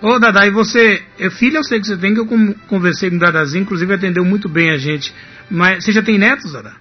Ô, 0.00 0.18
Dada, 0.18 0.46
e 0.46 0.50
você, 0.50 1.02
é 1.18 1.30
filha 1.30 1.58
eu 1.58 1.64
sei 1.64 1.80
que 1.80 1.86
você 1.86 1.96
tem, 1.96 2.12
que 2.12 2.20
eu 2.20 2.26
conversei 2.68 3.08
com 3.08 3.16
o 3.16 3.18
Dadazinho, 3.18 3.62
inclusive 3.62 3.94
atendeu 3.94 4.24
muito 4.24 4.48
bem 4.48 4.70
a 4.70 4.76
gente. 4.76 5.14
Mas 5.50 5.84
você 5.84 5.92
já 5.92 6.02
tem 6.02 6.18
netos, 6.18 6.52
Dada? 6.52 6.72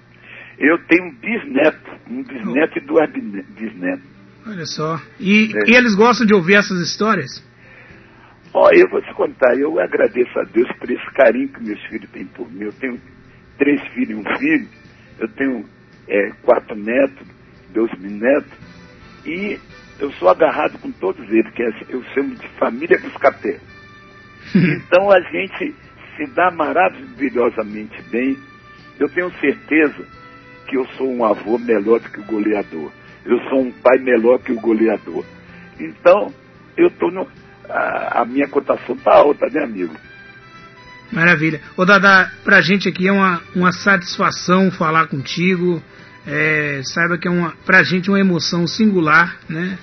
Eu 0.57 0.77
tenho 0.87 1.05
um 1.05 1.15
bisneto, 1.15 1.91
um 2.09 2.23
bisneto 2.23 2.73
oh. 2.75 2.79
e 2.79 2.81
duas 2.81 3.09
bisnetos. 3.11 4.15
Olha 4.47 4.65
só. 4.65 5.01
E, 5.19 5.51
é. 5.55 5.71
e, 5.71 5.75
eles 5.75 5.95
gostam 5.95 6.25
de 6.25 6.33
ouvir 6.33 6.55
essas 6.55 6.79
histórias? 6.79 7.43
Ó, 8.53 8.67
oh, 8.67 8.69
eu 8.73 8.89
vou 8.89 9.01
te 9.01 9.13
contar, 9.13 9.57
eu 9.57 9.79
agradeço 9.79 10.39
a 10.39 10.43
Deus 10.43 10.71
por 10.77 10.89
esse 10.89 11.11
carinho 11.13 11.49
que 11.49 11.63
meus 11.63 11.81
filhos 11.87 12.09
têm 12.11 12.25
por 12.25 12.49
mim. 12.51 12.65
Eu 12.65 12.73
tenho 12.73 12.99
três 13.57 13.81
filhos 13.93 14.11
e 14.11 14.15
um 14.15 14.37
filho, 14.37 14.67
eu 15.19 15.27
tenho 15.29 15.65
é, 16.07 16.31
quatro 16.43 16.75
netos, 16.75 17.27
dois 17.75 17.91
bisnetos, 17.99 18.51
e 19.25 19.59
eu 19.99 20.11
sou 20.13 20.29
agarrado 20.29 20.79
com 20.79 20.91
todos 20.91 21.29
eles, 21.29 21.53
que 21.53 21.61
é, 21.61 21.69
eu 21.89 22.03
chamo 22.13 22.35
de 22.35 22.47
família 22.57 22.97
Buscapé. 22.99 23.59
então 24.55 25.11
a 25.11 25.19
gente 25.21 25.75
se 26.15 26.25
dá 26.27 26.49
maravilhosamente 26.51 28.01
bem. 28.09 28.37
Eu 28.99 29.09
tenho 29.09 29.31
certeza 29.39 30.05
que 30.67 30.77
eu 30.77 30.85
sou 30.97 31.13
um 31.13 31.23
avô 31.25 31.57
melhor 31.57 31.99
do 31.99 32.09
que 32.09 32.19
o 32.19 32.25
goleador. 32.25 32.91
Eu 33.25 33.39
sou 33.49 33.61
um 33.61 33.71
pai 33.71 33.97
melhor 33.99 34.39
que 34.39 34.51
o 34.51 34.59
goleador. 34.59 35.25
Então, 35.79 36.33
eu 36.77 36.89
tô 36.91 37.11
no. 37.11 37.27
A, 37.67 38.21
a 38.21 38.25
minha 38.25 38.47
cotação 38.47 38.95
tá 38.97 39.15
alta, 39.15 39.47
né, 39.49 39.63
amigo? 39.63 39.93
Maravilha. 41.11 41.61
Ô 41.75 41.85
Dada, 41.85 42.31
pra 42.43 42.61
gente 42.61 42.87
aqui 42.87 43.07
é 43.07 43.11
uma, 43.11 43.41
uma 43.55 43.71
satisfação 43.71 44.71
falar 44.71 45.07
contigo. 45.07 45.81
É, 46.27 46.81
saiba 46.83 47.17
que 47.17 47.27
é 47.27 47.31
uma, 47.31 47.53
pra 47.65 47.83
gente 47.83 48.09
uma 48.09 48.19
emoção 48.19 48.65
singular, 48.65 49.37
né? 49.47 49.77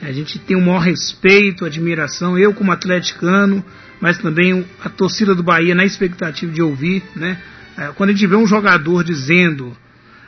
A 0.00 0.10
gente 0.10 0.38
tem 0.38 0.56
o 0.56 0.60
maior 0.60 0.80
respeito, 0.80 1.64
admiração, 1.64 2.36
eu 2.36 2.52
como 2.52 2.72
atleticano, 2.72 3.64
mas 4.00 4.18
também 4.18 4.66
a 4.82 4.88
torcida 4.88 5.34
do 5.34 5.42
Bahia 5.42 5.74
na 5.74 5.84
expectativa 5.84 6.50
de 6.50 6.62
ouvir, 6.62 7.04
né? 7.14 7.38
É, 7.78 7.88
quando 7.94 8.10
a 8.10 8.12
gente 8.12 8.26
vê 8.26 8.34
um 8.36 8.46
jogador 8.46 9.04
dizendo 9.04 9.76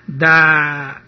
da 0.06 1.00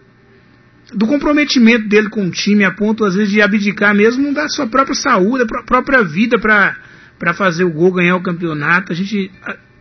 do 0.93 1.07
comprometimento 1.07 1.89
dele 1.89 2.09
com 2.09 2.27
o 2.27 2.31
time 2.31 2.65
a 2.65 2.71
ponto 2.71 3.05
às 3.05 3.15
vezes 3.15 3.31
de 3.31 3.43
abdicar 3.43 3.95
mesmo 3.95 4.33
da 4.33 4.49
sua 4.49 4.67
própria 4.67 4.95
saúde, 4.95 5.45
da 5.45 5.63
própria 5.65 6.03
vida 6.03 6.39
para 6.39 6.77
para 7.19 7.33
fazer 7.33 7.65
o 7.65 7.71
gol, 7.71 7.93
ganhar 7.93 8.17
o 8.17 8.23
campeonato. 8.23 8.93
A 8.93 8.95
gente 8.95 9.31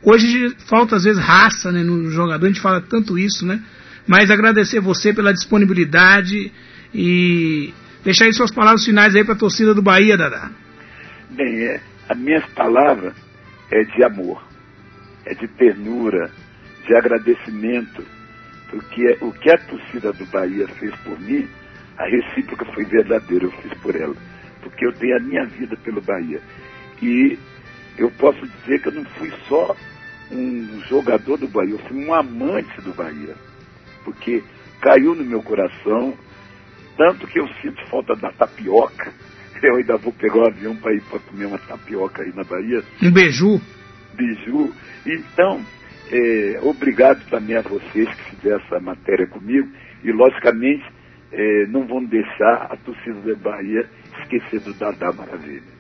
hoje 0.01 0.55
falta 0.67 0.95
às 0.95 1.03
vezes 1.03 1.21
raça, 1.21 1.71
né, 1.71 1.83
no 1.83 2.09
jogador, 2.09 2.45
a 2.45 2.49
gente 2.49 2.61
fala 2.61 2.81
tanto 2.81 3.17
isso, 3.17 3.45
né? 3.45 3.61
Mas 4.07 4.29
agradecer 4.29 4.79
você 4.79 5.13
pela 5.13 5.33
disponibilidade 5.33 6.51
e 6.93 7.73
deixar 8.03 8.25
aí 8.25 8.33
suas 8.33 8.51
palavras 8.51 8.85
finais 8.85 9.15
aí 9.15 9.23
para 9.23 9.33
a 9.33 9.37
torcida 9.37 9.73
do 9.73 9.81
Bahia, 9.81 10.15
Dada. 10.15 10.51
Bem, 11.31 11.65
é, 11.65 11.81
as 12.07 12.17
minhas 12.17 12.45
palavras 12.53 13.15
é 13.71 13.83
de 13.83 14.03
amor, 14.03 14.43
é 15.25 15.33
de 15.33 15.47
ternura, 15.47 16.29
de 16.85 16.95
agradecimento, 16.95 18.05
porque 18.69 19.17
o 19.21 19.31
que 19.31 19.49
a 19.49 19.57
torcida 19.57 20.13
do 20.13 20.25
Bahia 20.27 20.67
fez 20.67 20.95
por 20.97 21.19
mim, 21.19 21.47
a 21.97 22.05
recíproca 22.05 22.65
foi 22.73 22.85
verdadeira, 22.85 23.45
eu 23.45 23.51
fiz 23.51 23.73
por 23.79 23.95
ela, 23.95 24.15
porque 24.61 24.85
eu 24.85 24.91
dei 24.91 25.13
a 25.13 25.19
minha 25.19 25.45
vida 25.45 25.75
pelo 25.77 25.99
Bahia. 26.01 26.39
E 27.01 27.39
eu 27.97 28.11
posso 28.11 28.39
dizer 28.39 28.81
que 28.81 28.89
eu 28.89 28.93
não 28.93 29.05
fui 29.17 29.33
só 29.47 29.75
um 30.31 30.79
jogador 30.87 31.37
do 31.37 31.47
Bahia, 31.47 31.73
eu 31.73 31.79
fui 31.79 32.05
um 32.05 32.13
amante 32.13 32.79
do 32.81 32.93
Bahia 32.93 33.35
porque 34.05 34.41
caiu 34.81 35.15
no 35.15 35.25
meu 35.25 35.41
coração, 35.41 36.13
tanto 36.95 37.27
que 37.27 37.39
eu 37.39 37.47
sinto 37.61 37.83
falta 37.89 38.15
da 38.15 38.31
tapioca. 38.31 39.13
Eu 39.63 39.77
ainda 39.77 39.97
vou 39.97 40.13
pegar 40.13 40.37
o 40.37 40.47
avião 40.47 40.75
para 40.75 40.93
ir 40.93 41.01
para 41.09 41.17
comer 41.19 41.47
uma 41.47 41.57
tapioca 41.57 42.21
aí 42.21 42.31
na 42.35 42.43
Bahia. 42.43 42.83
Um 43.01 43.11
beiju? 43.11 43.59
Beiju. 44.13 44.71
Então, 45.07 45.61
é, 46.11 46.59
obrigado 46.61 47.25
também 47.29 47.57
a 47.57 47.61
vocês 47.61 48.07
que 48.15 48.35
fizeram 48.35 48.57
essa 48.57 48.79
matéria 48.79 49.25
comigo. 49.27 49.67
E, 50.03 50.11
logicamente, 50.11 50.83
é, 51.31 51.65
não 51.67 51.87
vão 51.87 52.03
deixar 52.03 52.67
a 52.69 52.77
torcida 52.77 53.19
da 53.21 53.35
Bahia 53.49 53.89
esquecer 54.21 54.59
do 54.59 54.73
Dadá 54.73 55.11
Maravilha. 55.13 55.74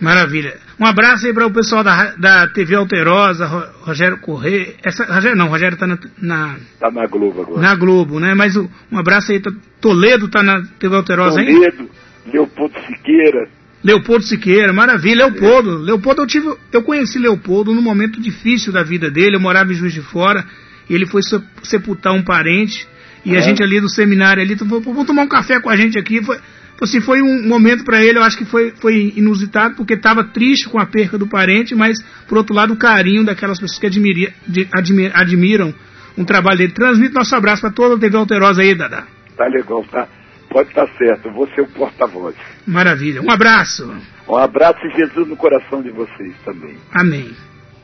Maravilha. 0.00 0.58
Um 0.78 0.84
abraço 0.84 1.26
aí 1.26 1.32
para 1.32 1.46
o 1.46 1.52
pessoal 1.52 1.84
da, 1.84 2.14
da 2.16 2.48
TV 2.48 2.74
Alterosa, 2.74 3.46
Rogério 3.82 4.18
Corrêa. 4.18 4.74
Essa, 4.84 5.04
Rogério 5.04 5.36
não, 5.36 5.48
Rogério 5.48 5.74
está 5.74 5.86
na, 5.86 5.98
na. 6.20 6.56
Tá 6.80 6.90
na 6.90 7.06
Globo 7.06 7.42
agora. 7.42 7.60
Na 7.60 7.74
Globo, 7.74 8.20
né? 8.20 8.34
Mas 8.34 8.56
um, 8.56 8.68
abraço 8.92 9.32
aí. 9.32 9.40
Toledo 9.80 10.26
está 10.26 10.42
na 10.42 10.62
TV 10.78 10.96
Alterosa, 10.96 11.40
hein? 11.40 11.54
Toledo, 11.54 11.90
Leopoldo 12.26 12.74
Siqueira. 12.86 13.48
Leopoldo 13.84 14.24
Siqueira, 14.24 14.72
maravilha. 14.72 15.26
Leopoldo. 15.26 15.82
É. 15.82 15.86
Leopoldo, 15.86 16.22
eu, 16.22 16.26
tive, 16.26 16.54
eu 16.72 16.82
conheci 16.82 17.18
Leopoldo 17.18 17.74
num 17.74 17.82
momento 17.82 18.20
difícil 18.20 18.72
da 18.72 18.82
vida 18.82 19.10
dele. 19.10 19.36
Eu 19.36 19.40
morava 19.40 19.72
em 19.72 19.74
Juiz 19.74 19.92
de 19.92 20.02
Fora. 20.02 20.44
E 20.88 20.94
ele 20.94 21.06
foi 21.06 21.22
sepultar 21.62 22.12
um 22.12 22.22
parente. 22.22 22.86
E 23.24 23.34
é. 23.34 23.38
a 23.38 23.40
gente 23.40 23.62
ali 23.62 23.80
do 23.80 23.88
seminário 23.88 24.42
ali, 24.42 24.56
falou, 24.56 24.80
vamos 24.80 25.06
tomar 25.06 25.22
um 25.22 25.28
café 25.28 25.60
com 25.60 25.70
a 25.70 25.76
gente 25.76 25.98
aqui. 25.98 26.22
Foi, 26.22 26.38
assim, 26.82 27.00
foi 27.00 27.22
um 27.22 27.46
momento 27.46 27.84
para 27.84 28.02
ele, 28.02 28.18
eu 28.18 28.22
acho 28.22 28.36
que 28.36 28.44
foi, 28.44 28.72
foi 28.72 29.12
inusitado, 29.16 29.76
porque 29.76 29.94
estava 29.94 30.24
triste 30.24 30.68
com 30.68 30.78
a 30.78 30.86
perca 30.86 31.16
do 31.16 31.26
parente, 31.26 31.74
mas, 31.74 32.02
por 32.28 32.38
outro 32.38 32.54
lado, 32.54 32.72
o 32.72 32.76
carinho 32.76 33.24
daquelas 33.24 33.60
pessoas 33.60 33.78
que 33.78 33.86
admira, 33.86 34.32
de, 34.46 34.68
admir, 34.72 35.12
admiram 35.14 35.74
um 36.16 36.24
trabalho 36.24 36.58
dele. 36.58 36.72
Transmite 36.72 37.14
nosso 37.14 37.34
abraço 37.34 37.62
para 37.62 37.72
toda 37.72 37.94
a 37.94 37.98
TV 37.98 38.16
Alterosa 38.16 38.62
aí, 38.62 38.74
Dada. 38.74 39.04
Tá 39.36 39.46
legal, 39.46 39.84
tá? 39.84 40.08
Pode 40.50 40.68
estar 40.68 40.86
tá 40.86 40.92
certo, 40.96 41.32
vou 41.32 41.48
ser 41.48 41.62
o 41.62 41.68
porta-voz. 41.68 42.36
Maravilha, 42.66 43.20
um 43.20 43.30
abraço. 43.30 43.92
Um 44.28 44.36
abraço 44.36 44.78
e 44.86 44.96
Jesus 44.96 45.28
no 45.28 45.36
coração 45.36 45.82
de 45.82 45.90
vocês 45.90 46.34
também. 46.44 46.76
Amém. 46.92 47.30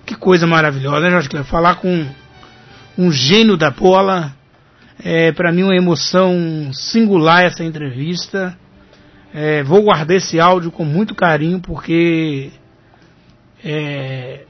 Que 0.07 0.15
coisa 0.15 0.47
maravilhosa, 0.47 1.01
né, 1.01 1.11
Jorge 1.11 1.29
Cleber? 1.29 1.49
Falar 1.49 1.77
com 1.77 2.07
um 2.97 3.11
gênio 3.11 3.57
da 3.57 3.71
bola. 3.71 4.33
É 5.03 5.33
para 5.33 5.51
mim 5.51 5.63
uma 5.63 5.77
emoção 5.77 6.71
singular 6.73 7.45
essa 7.45 7.65
entrevista. 7.65 8.57
É, 9.33 9.63
vou 9.63 9.83
guardar 9.83 10.17
esse 10.17 10.41
áudio 10.41 10.73
com 10.73 10.85
muito 10.85 11.15
carinho 11.15 11.61
porque 11.61 12.51
é, 13.65 14.45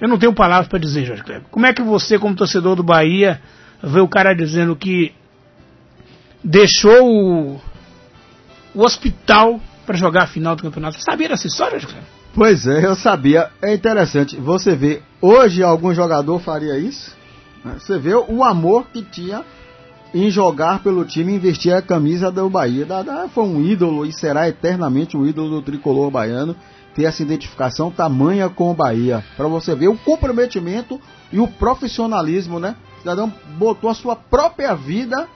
eu 0.00 0.08
não 0.08 0.18
tenho 0.18 0.34
palavras 0.34 0.68
para 0.68 0.78
dizer, 0.78 1.04
Jorge 1.04 1.22
Kleber. 1.22 1.48
Como 1.50 1.66
é 1.66 1.72
que 1.72 1.82
você, 1.82 2.18
como 2.18 2.34
torcedor 2.34 2.76
do 2.76 2.82
Bahia, 2.82 3.40
vê 3.82 4.00
o 4.00 4.08
cara 4.08 4.34
dizendo 4.34 4.76
que 4.76 5.14
deixou 6.42 7.04
o, 7.04 7.60
o 8.74 8.84
hospital 8.84 9.60
para 9.86 9.96
jogar 9.96 10.24
a 10.24 10.26
final 10.26 10.54
do 10.54 10.62
campeonato? 10.62 10.96
Você 10.96 11.02
sabia 11.02 11.28
dessa 11.28 11.46
história, 11.46 11.78
Jorge 11.78 11.94
Kleber? 11.94 12.16
Pois 12.34 12.66
é, 12.66 12.84
eu 12.84 12.94
sabia. 12.94 13.50
É 13.62 13.72
interessante. 13.72 14.36
Você 14.36 14.76
vê, 14.76 15.00
hoje 15.22 15.62
algum 15.62 15.94
jogador 15.94 16.38
faria 16.40 16.78
isso? 16.78 17.16
Você 17.64 17.98
vê 17.98 18.14
o 18.14 18.44
amor 18.44 18.86
que 18.92 19.02
tinha 19.02 19.42
em 20.14 20.30
jogar 20.30 20.82
pelo 20.82 21.04
time 21.04 21.32
e 21.32 21.36
investir 21.36 21.74
a 21.74 21.82
camisa 21.82 22.30
do 22.30 22.48
Bahia. 22.48 22.86
Foi 23.34 23.44
um 23.44 23.60
ídolo 23.60 24.06
e 24.06 24.12
será 24.12 24.48
eternamente 24.48 25.16
um 25.16 25.26
ídolo 25.26 25.50
do 25.50 25.62
tricolor 25.62 26.10
baiano 26.10 26.56
ter 26.94 27.04
essa 27.04 27.22
identificação 27.22 27.90
tamanha 27.90 28.48
com 28.48 28.70
o 28.70 28.74
Bahia. 28.74 29.22
Para 29.36 29.46
você 29.46 29.74
ver 29.74 29.88
o 29.88 29.98
comprometimento 29.98 30.98
e 31.30 31.38
o 31.38 31.46
profissionalismo, 31.46 32.58
né? 32.58 32.74
O 32.96 33.00
cidadão 33.00 33.32
botou 33.58 33.90
a 33.90 33.94
sua 33.94 34.16
própria 34.16 34.74
vida 34.74 35.28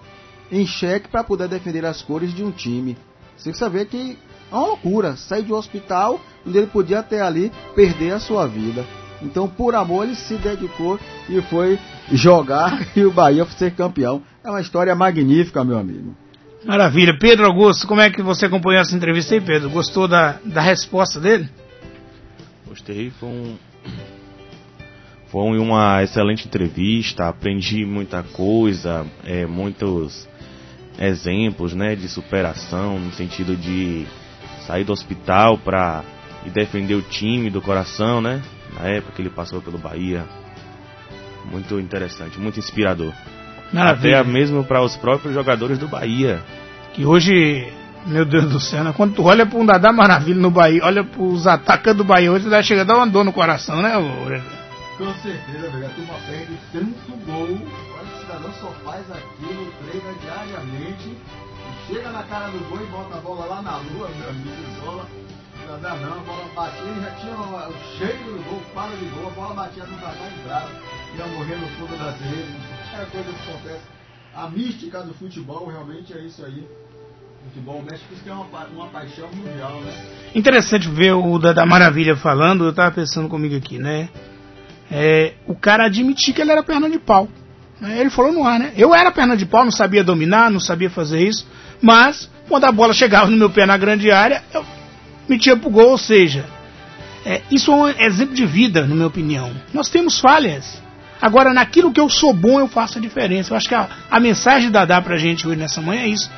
em 0.50 0.66
xeque 0.66 1.08
para 1.08 1.22
poder 1.22 1.48
defender 1.48 1.84
as 1.84 2.00
cores 2.00 2.34
de 2.34 2.42
um 2.42 2.50
time. 2.50 2.96
Você 3.36 3.50
precisa 3.50 3.68
ver 3.68 3.86
que 3.86 4.18
é 4.50 4.54
uma 4.54 4.66
loucura. 4.66 5.16
Sair 5.16 5.42
de 5.42 5.52
um 5.52 5.56
hospital 5.56 6.18
onde 6.46 6.56
ele 6.56 6.66
podia 6.66 7.00
até 7.00 7.20
ali 7.20 7.52
perder 7.74 8.12
a 8.12 8.18
sua 8.18 8.46
vida. 8.46 8.84
Então, 9.22 9.46
por 9.46 9.74
amor, 9.74 10.04
ele 10.04 10.14
se 10.14 10.36
dedicou 10.36 10.98
e 11.28 11.42
foi 11.42 11.78
jogar 12.10 12.88
e 12.96 13.04
o 13.04 13.12
Bahia 13.12 13.44
ser 13.56 13.74
campeão. 13.74 14.22
É 14.42 14.50
uma 14.50 14.60
história 14.60 14.94
magnífica, 14.94 15.62
meu 15.64 15.78
amigo. 15.78 16.16
Maravilha. 16.64 17.16
Pedro 17.18 17.46
Augusto, 17.46 17.86
como 17.86 18.00
é 18.00 18.10
que 18.10 18.22
você 18.22 18.46
acompanhou 18.46 18.80
essa 18.80 18.96
entrevista 18.96 19.34
aí, 19.34 19.40
Pedro? 19.40 19.70
Gostou 19.70 20.08
da, 20.08 20.38
da 20.44 20.60
resposta 20.60 21.20
dele? 21.20 21.48
Gostei, 22.66 23.10
foi 23.10 23.28
um. 23.28 23.56
Foi 25.28 25.58
uma 25.58 26.02
excelente 26.02 26.46
entrevista, 26.46 27.28
aprendi 27.28 27.84
muita 27.84 28.22
coisa, 28.22 29.06
é, 29.24 29.46
muitos 29.46 30.28
exemplos 30.98 31.72
né, 31.72 31.94
de 31.94 32.08
superação, 32.08 32.98
no 32.98 33.12
sentido 33.12 33.54
de 33.56 34.06
sair 34.66 34.82
do 34.82 34.92
hospital 34.92 35.56
para 35.56 36.02
defender 36.52 36.94
o 36.94 37.02
time 37.02 37.48
do 37.48 37.62
coração, 37.62 38.20
né? 38.20 38.42
Na 38.74 38.88
época 38.88 39.12
que 39.14 39.22
ele 39.22 39.30
passou 39.30 39.62
pelo 39.62 39.78
Bahia. 39.78 40.24
Muito 41.50 41.78
interessante, 41.78 42.38
muito 42.38 42.58
inspirador. 42.58 43.12
Maravilha. 43.72 44.20
Até 44.20 44.30
mesmo 44.30 44.64
para 44.64 44.82
os 44.82 44.96
próprios 44.96 45.34
jogadores 45.34 45.78
do 45.78 45.88
Bahia. 45.88 46.42
Que 46.92 47.04
hoje, 47.04 47.72
meu 48.06 48.24
Deus 48.24 48.50
do 48.50 48.60
céu, 48.60 48.82
né? 48.82 48.92
quando 48.96 49.14
tu 49.14 49.22
olha 49.22 49.46
para 49.46 49.58
um 49.58 49.64
Dadá 49.64 49.92
Maravilha 49.92 50.40
no 50.40 50.50
Bahia, 50.50 50.84
olha 50.84 51.04
para 51.04 51.22
os 51.22 51.46
atacantes 51.46 51.96
do 51.96 52.04
Bahia 52.04 52.32
hoje, 52.32 52.48
você 52.48 52.62
chega 52.62 52.82
a 52.82 52.84
dar 52.84 52.96
uma 52.96 53.06
dor 53.06 53.24
no 53.24 53.32
coração, 53.32 53.80
né? 53.80 53.92
Com 55.00 55.14
certeza, 55.22 55.70
velho. 55.70 55.86
A 55.86 55.88
turma 55.90 56.14
perde 56.28 56.58
tanto 56.72 57.24
gol. 57.24 57.48
Olha, 57.48 58.16
o 58.16 58.20
cidadão 58.20 58.52
só 58.60 58.70
faz 58.84 59.02
aquilo, 59.10 59.72
treina 59.80 60.12
diariamente. 60.20 61.16
Chega 61.86 62.10
na 62.10 62.22
cara 62.24 62.48
do 62.50 62.58
gol 62.68 62.80
e 62.82 62.86
bota 62.86 63.16
a 63.16 63.20
bola 63.20 63.46
lá 63.46 63.62
na 63.62 63.76
lua, 63.78 64.10
meu 64.10 64.28
amigo, 64.28 64.50
isola. 64.76 65.06
Cidadão 65.58 65.96
não, 66.00 66.12
a 66.12 66.22
bola 66.22 66.44
batia, 66.54 66.94
já 67.00 67.10
tinha 67.12 67.34
o 67.34 67.72
cheiro 67.96 68.24
do 68.24 68.44
gol, 68.50 68.62
para 68.74 68.94
de 68.96 69.04
gol, 69.06 69.28
a 69.28 69.30
bola 69.30 69.54
batia 69.54 69.84
no 69.84 69.96
Dadá 69.96 70.16
e 70.20 70.40
entrava. 70.40 70.70
Ia 71.16 71.26
morrer 71.28 71.56
no 71.56 71.68
fundo 71.68 71.96
das 71.96 72.20
redes. 72.20 72.79
É 72.94 73.04
coisa 73.06 73.32
que 73.32 73.50
acontece. 73.50 73.82
A 74.34 74.48
mística 74.48 75.02
do 75.02 75.14
futebol 75.14 75.68
realmente 75.68 76.12
é 76.12 76.20
isso 76.24 76.44
aí. 76.44 76.64
Futebol 77.44 77.82
México 77.82 78.12
isso 78.12 78.28
é 78.28 78.32
uma, 78.32 78.44
uma 78.66 78.86
paixão 78.88 79.28
mundial, 79.32 79.80
né? 79.80 79.92
Interessante 80.34 80.88
ver 80.88 81.12
o 81.12 81.38
da 81.38 81.64
Maravilha 81.64 82.14
falando, 82.14 82.64
eu 82.64 82.72
tava 82.72 82.90
pensando 82.90 83.28
comigo 83.28 83.56
aqui, 83.56 83.78
né? 83.78 84.08
É, 84.90 85.34
o 85.46 85.54
cara 85.54 85.86
admitir 85.86 86.34
que 86.34 86.42
ele 86.42 86.50
era 86.50 86.62
perna 86.62 86.90
de 86.90 86.98
pau. 86.98 87.28
Né? 87.80 87.98
Ele 87.98 88.10
falou 88.10 88.32
no 88.32 88.44
ar, 88.44 88.58
né? 88.58 88.72
Eu 88.76 88.94
era 88.94 89.10
perna 89.10 89.36
de 89.36 89.46
pau, 89.46 89.64
não 89.64 89.72
sabia 89.72 90.04
dominar, 90.04 90.50
não 90.50 90.60
sabia 90.60 90.90
fazer 90.90 91.26
isso, 91.26 91.46
mas 91.80 92.30
quando 92.48 92.64
a 92.64 92.72
bola 92.72 92.92
chegava 92.92 93.30
no 93.30 93.36
meu 93.36 93.48
pé 93.48 93.64
na 93.64 93.76
grande 93.76 94.10
área, 94.10 94.42
eu 94.52 94.64
metia 95.28 95.56
pro 95.56 95.70
gol, 95.70 95.90
ou 95.90 95.98
seja, 95.98 96.44
é, 97.24 97.40
isso 97.50 97.70
é 97.70 97.74
um 97.74 97.88
exemplo 97.88 98.34
de 98.34 98.44
vida, 98.44 98.86
na 98.86 98.94
minha 98.94 99.06
opinião. 99.06 99.50
Nós 99.72 99.88
temos 99.88 100.20
falhas. 100.20 100.82
Agora, 101.20 101.52
naquilo 101.52 101.92
que 101.92 102.00
eu 102.00 102.08
sou 102.08 102.32
bom, 102.32 102.58
eu 102.60 102.68
faço 102.68 102.98
a 102.98 103.00
diferença. 103.00 103.52
Eu 103.52 103.56
acho 103.56 103.68
que 103.68 103.74
a, 103.74 103.88
a 104.10 104.18
mensagem 104.18 104.70
da 104.70 104.84
Dá 104.84 105.00
pra 105.00 105.16
gente 105.16 105.46
hoje 105.46 105.58
nessa 105.58 105.80
manhã 105.80 106.02
é 106.02 106.08
isso. 106.08 106.30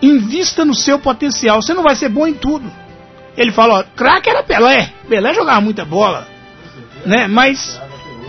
Invista 0.00 0.64
no 0.64 0.74
seu 0.74 0.98
potencial. 0.98 1.60
Você 1.60 1.74
não 1.74 1.82
vai 1.82 1.96
ser 1.96 2.08
bom 2.08 2.26
em 2.26 2.34
tudo. 2.34 2.70
Ele 3.36 3.50
fala, 3.50 3.80
ó, 3.80 3.84
craque 3.96 4.30
era 4.30 4.42
Pelé. 4.42 4.92
Pelé 5.08 5.34
jogava 5.34 5.60
muita 5.60 5.84
bola. 5.84 6.26
Né? 7.04 7.26
Mas, 7.26 7.80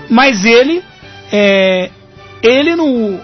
mas 0.10 0.46
ele, 0.46 0.84
é, 1.32 1.92
ele 2.42 2.76
no, 2.76 3.20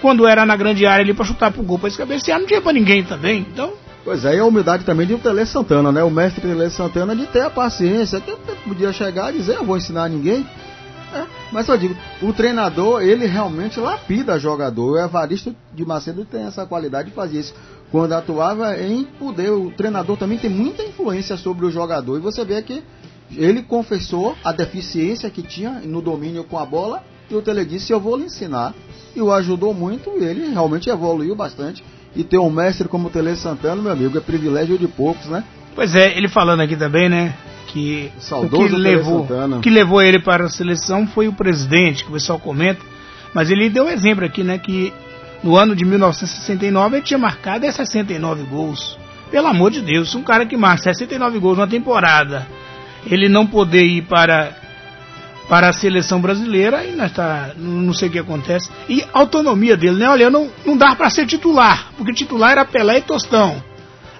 quando 0.00 0.26
era 0.26 0.46
na 0.46 0.56
grande 0.56 0.86
área 0.86 1.02
ali 1.02 1.14
para 1.14 1.24
chutar 1.24 1.50
pro 1.50 1.62
gol, 1.62 1.78
para 1.78 1.90
cabecear, 1.90 2.38
não 2.38 2.46
tinha 2.46 2.60
para 2.60 2.72
ninguém 2.72 3.02
também. 3.02 3.46
Então, 3.50 3.72
Pois 4.02 4.24
é, 4.24 4.36
e 4.36 4.38
a 4.38 4.44
humildade 4.44 4.84
também 4.84 5.06
de 5.06 5.14
Tele 5.18 5.44
Santana, 5.44 5.92
né? 5.92 6.02
O 6.02 6.10
mestre 6.10 6.40
Tele 6.40 6.70
Santana 6.70 7.14
de 7.14 7.26
ter 7.26 7.42
a 7.42 7.50
paciência, 7.50 8.20
que 8.20 8.34
podia 8.66 8.92
chegar 8.92 9.32
e 9.32 9.38
dizer, 9.38 9.56
eu 9.56 9.64
vou 9.64 9.76
ensinar 9.76 10.08
ninguém. 10.08 10.46
É, 11.12 11.26
mas 11.50 11.68
eu 11.68 11.76
digo, 11.76 11.96
o 12.22 12.32
treinador, 12.32 13.02
ele 13.02 13.26
realmente 13.26 13.80
lapida 13.80 14.38
jogador. 14.38 14.92
O 14.92 14.98
Evaristo 14.98 15.54
de 15.74 15.84
Macedo 15.84 16.24
tem 16.24 16.44
essa 16.44 16.64
qualidade 16.64 17.10
de 17.10 17.14
fazer 17.14 17.40
isso. 17.40 17.54
Quando 17.90 18.12
atuava 18.12 18.80
em 18.80 19.04
poder, 19.04 19.50
o 19.50 19.72
treinador 19.72 20.16
também 20.16 20.38
tem 20.38 20.48
muita 20.48 20.82
influência 20.82 21.36
sobre 21.36 21.66
o 21.66 21.70
jogador. 21.70 22.16
E 22.16 22.20
você 22.20 22.44
vê 22.44 22.62
que 22.62 22.82
ele 23.36 23.62
confessou 23.62 24.36
a 24.44 24.52
deficiência 24.52 25.28
que 25.30 25.42
tinha 25.42 25.80
no 25.84 26.00
domínio 26.00 26.44
com 26.44 26.58
a 26.58 26.64
bola. 26.64 27.02
E 27.28 27.34
o 27.34 27.42
Tele 27.42 27.64
disse, 27.64 27.92
eu 27.92 28.00
vou 28.00 28.16
lhe 28.16 28.24
ensinar. 28.24 28.72
E 29.14 29.20
o 29.20 29.32
ajudou 29.32 29.74
muito 29.74 30.10
e 30.18 30.24
ele 30.24 30.52
realmente 30.52 30.88
evoluiu 30.88 31.34
bastante. 31.34 31.82
E 32.14 32.22
ter 32.22 32.38
um 32.38 32.50
mestre 32.50 32.88
como 32.88 33.08
o 33.08 33.10
Tele 33.10 33.34
Santana, 33.34 33.82
meu 33.82 33.90
amigo, 33.90 34.16
é 34.16 34.20
privilégio 34.20 34.78
de 34.78 34.86
poucos, 34.86 35.26
né? 35.26 35.44
Pois 35.74 35.94
é, 35.94 36.16
ele 36.16 36.28
falando 36.28 36.60
aqui 36.60 36.76
também, 36.76 37.08
né? 37.08 37.34
Que 37.70 38.10
o, 38.32 38.36
o 38.36 38.48
que 38.48 38.68
levou, 38.68 39.28
que 39.62 39.70
levou 39.70 40.02
ele 40.02 40.18
para 40.18 40.46
a 40.46 40.48
seleção 40.48 41.06
foi 41.06 41.28
o 41.28 41.32
presidente, 41.32 42.02
que 42.02 42.10
o 42.10 42.14
pessoal 42.14 42.38
comenta. 42.38 42.80
Mas 43.32 43.48
ele 43.48 43.70
deu 43.70 43.88
exemplo 43.88 44.24
aqui, 44.24 44.42
né? 44.42 44.58
Que 44.58 44.92
no 45.42 45.56
ano 45.56 45.76
de 45.76 45.84
1969 45.84 46.96
ele 46.96 47.04
tinha 47.04 47.18
marcado 47.18 47.64
69 47.70 48.42
gols. 48.44 48.98
Pelo 49.30 49.46
amor 49.46 49.70
de 49.70 49.80
Deus, 49.80 50.14
um 50.16 50.22
cara 50.22 50.44
que 50.44 50.56
marca 50.56 50.82
69 50.82 51.38
gols 51.38 51.56
numa 51.58 51.68
temporada, 51.68 52.44
ele 53.06 53.28
não 53.28 53.46
poder 53.46 53.84
ir 53.84 54.02
para 54.02 54.56
para 55.48 55.68
a 55.68 55.72
seleção 55.72 56.20
brasileira 56.20 56.84
e 56.84 56.92
nós 56.92 57.10
tá, 57.10 57.50
não 57.56 57.92
sei 57.92 58.08
o 58.08 58.12
que 58.12 58.20
acontece. 58.20 58.70
E 58.88 59.02
a 59.12 59.18
autonomia 59.18 59.76
dele, 59.76 59.98
né? 59.98 60.08
Olha, 60.08 60.30
não, 60.30 60.48
não 60.64 60.76
dá 60.76 60.94
para 60.94 61.10
ser 61.10 61.26
titular, 61.26 61.90
porque 61.96 62.12
titular 62.12 62.52
era 62.52 62.64
Pelé 62.64 62.98
e 62.98 63.02
Tostão. 63.02 63.60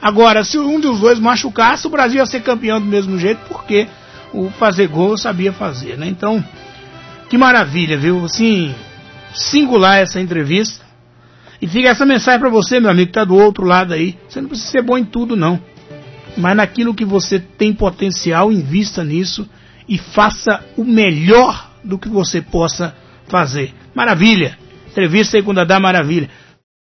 Agora, 0.03 0.45
se 0.45 0.59
um 0.59 0.81
dos 0.81 1.01
dois 1.01 1.19
machucasse, 1.19 1.87
o 1.87 1.91
Brasil 1.91 2.19
ia 2.19 2.27
ser 2.27 2.41
campeão 2.43 2.81
do 2.81 2.87
mesmo 2.87 3.19
jeito, 3.19 3.41
porque 3.49 3.87
o 4.33 4.51
fazer 4.51 4.89
gol 4.89 5.17
sabia 5.17 5.53
fazer, 5.53 5.99
né? 5.99 6.07
Então, 6.09 6.43
que 7.29 7.37
maravilha, 7.37 7.99
viu? 7.99 8.25
Assim, 8.25 8.75
singular 9.35 9.99
essa 9.99 10.21
entrevista. 10.21 10.85
E 11.61 11.67
fica 11.67 11.89
essa 11.89 12.07
mensagem 12.07 12.41
para 12.41 12.49
você, 12.49 12.81
meu 12.81 12.91
amigo, 12.91 13.09
que 13.09 13.13
tá 13.13 13.25
do 13.25 13.37
outro 13.37 13.65
lado 13.65 13.93
aí. 13.93 14.19
Você 14.29 14.41
não 14.41 14.49
precisa 14.49 14.71
ser 14.71 14.83
bom 14.83 14.97
em 14.97 15.05
tudo, 15.05 15.37
não. 15.37 15.61
Mas 16.37 16.57
naquilo 16.57 16.95
que 16.95 17.05
você 17.05 17.39
tem 17.39 17.73
potencial, 17.73 18.51
invista 18.51 19.05
nisso 19.05 19.49
e 19.87 19.99
faça 19.99 20.65
o 20.77 20.85
melhor 20.85 21.71
do 21.85 21.99
que 21.99 22.09
você 22.09 22.41
possa 22.41 22.95
fazer. 23.29 23.75
Maravilha! 23.95 24.59
Entrevista 24.91 25.37
aí 25.37 25.43
com 25.43 25.51
o 25.51 25.55
Dadá 25.55 25.79
Maravilha. 25.79 26.31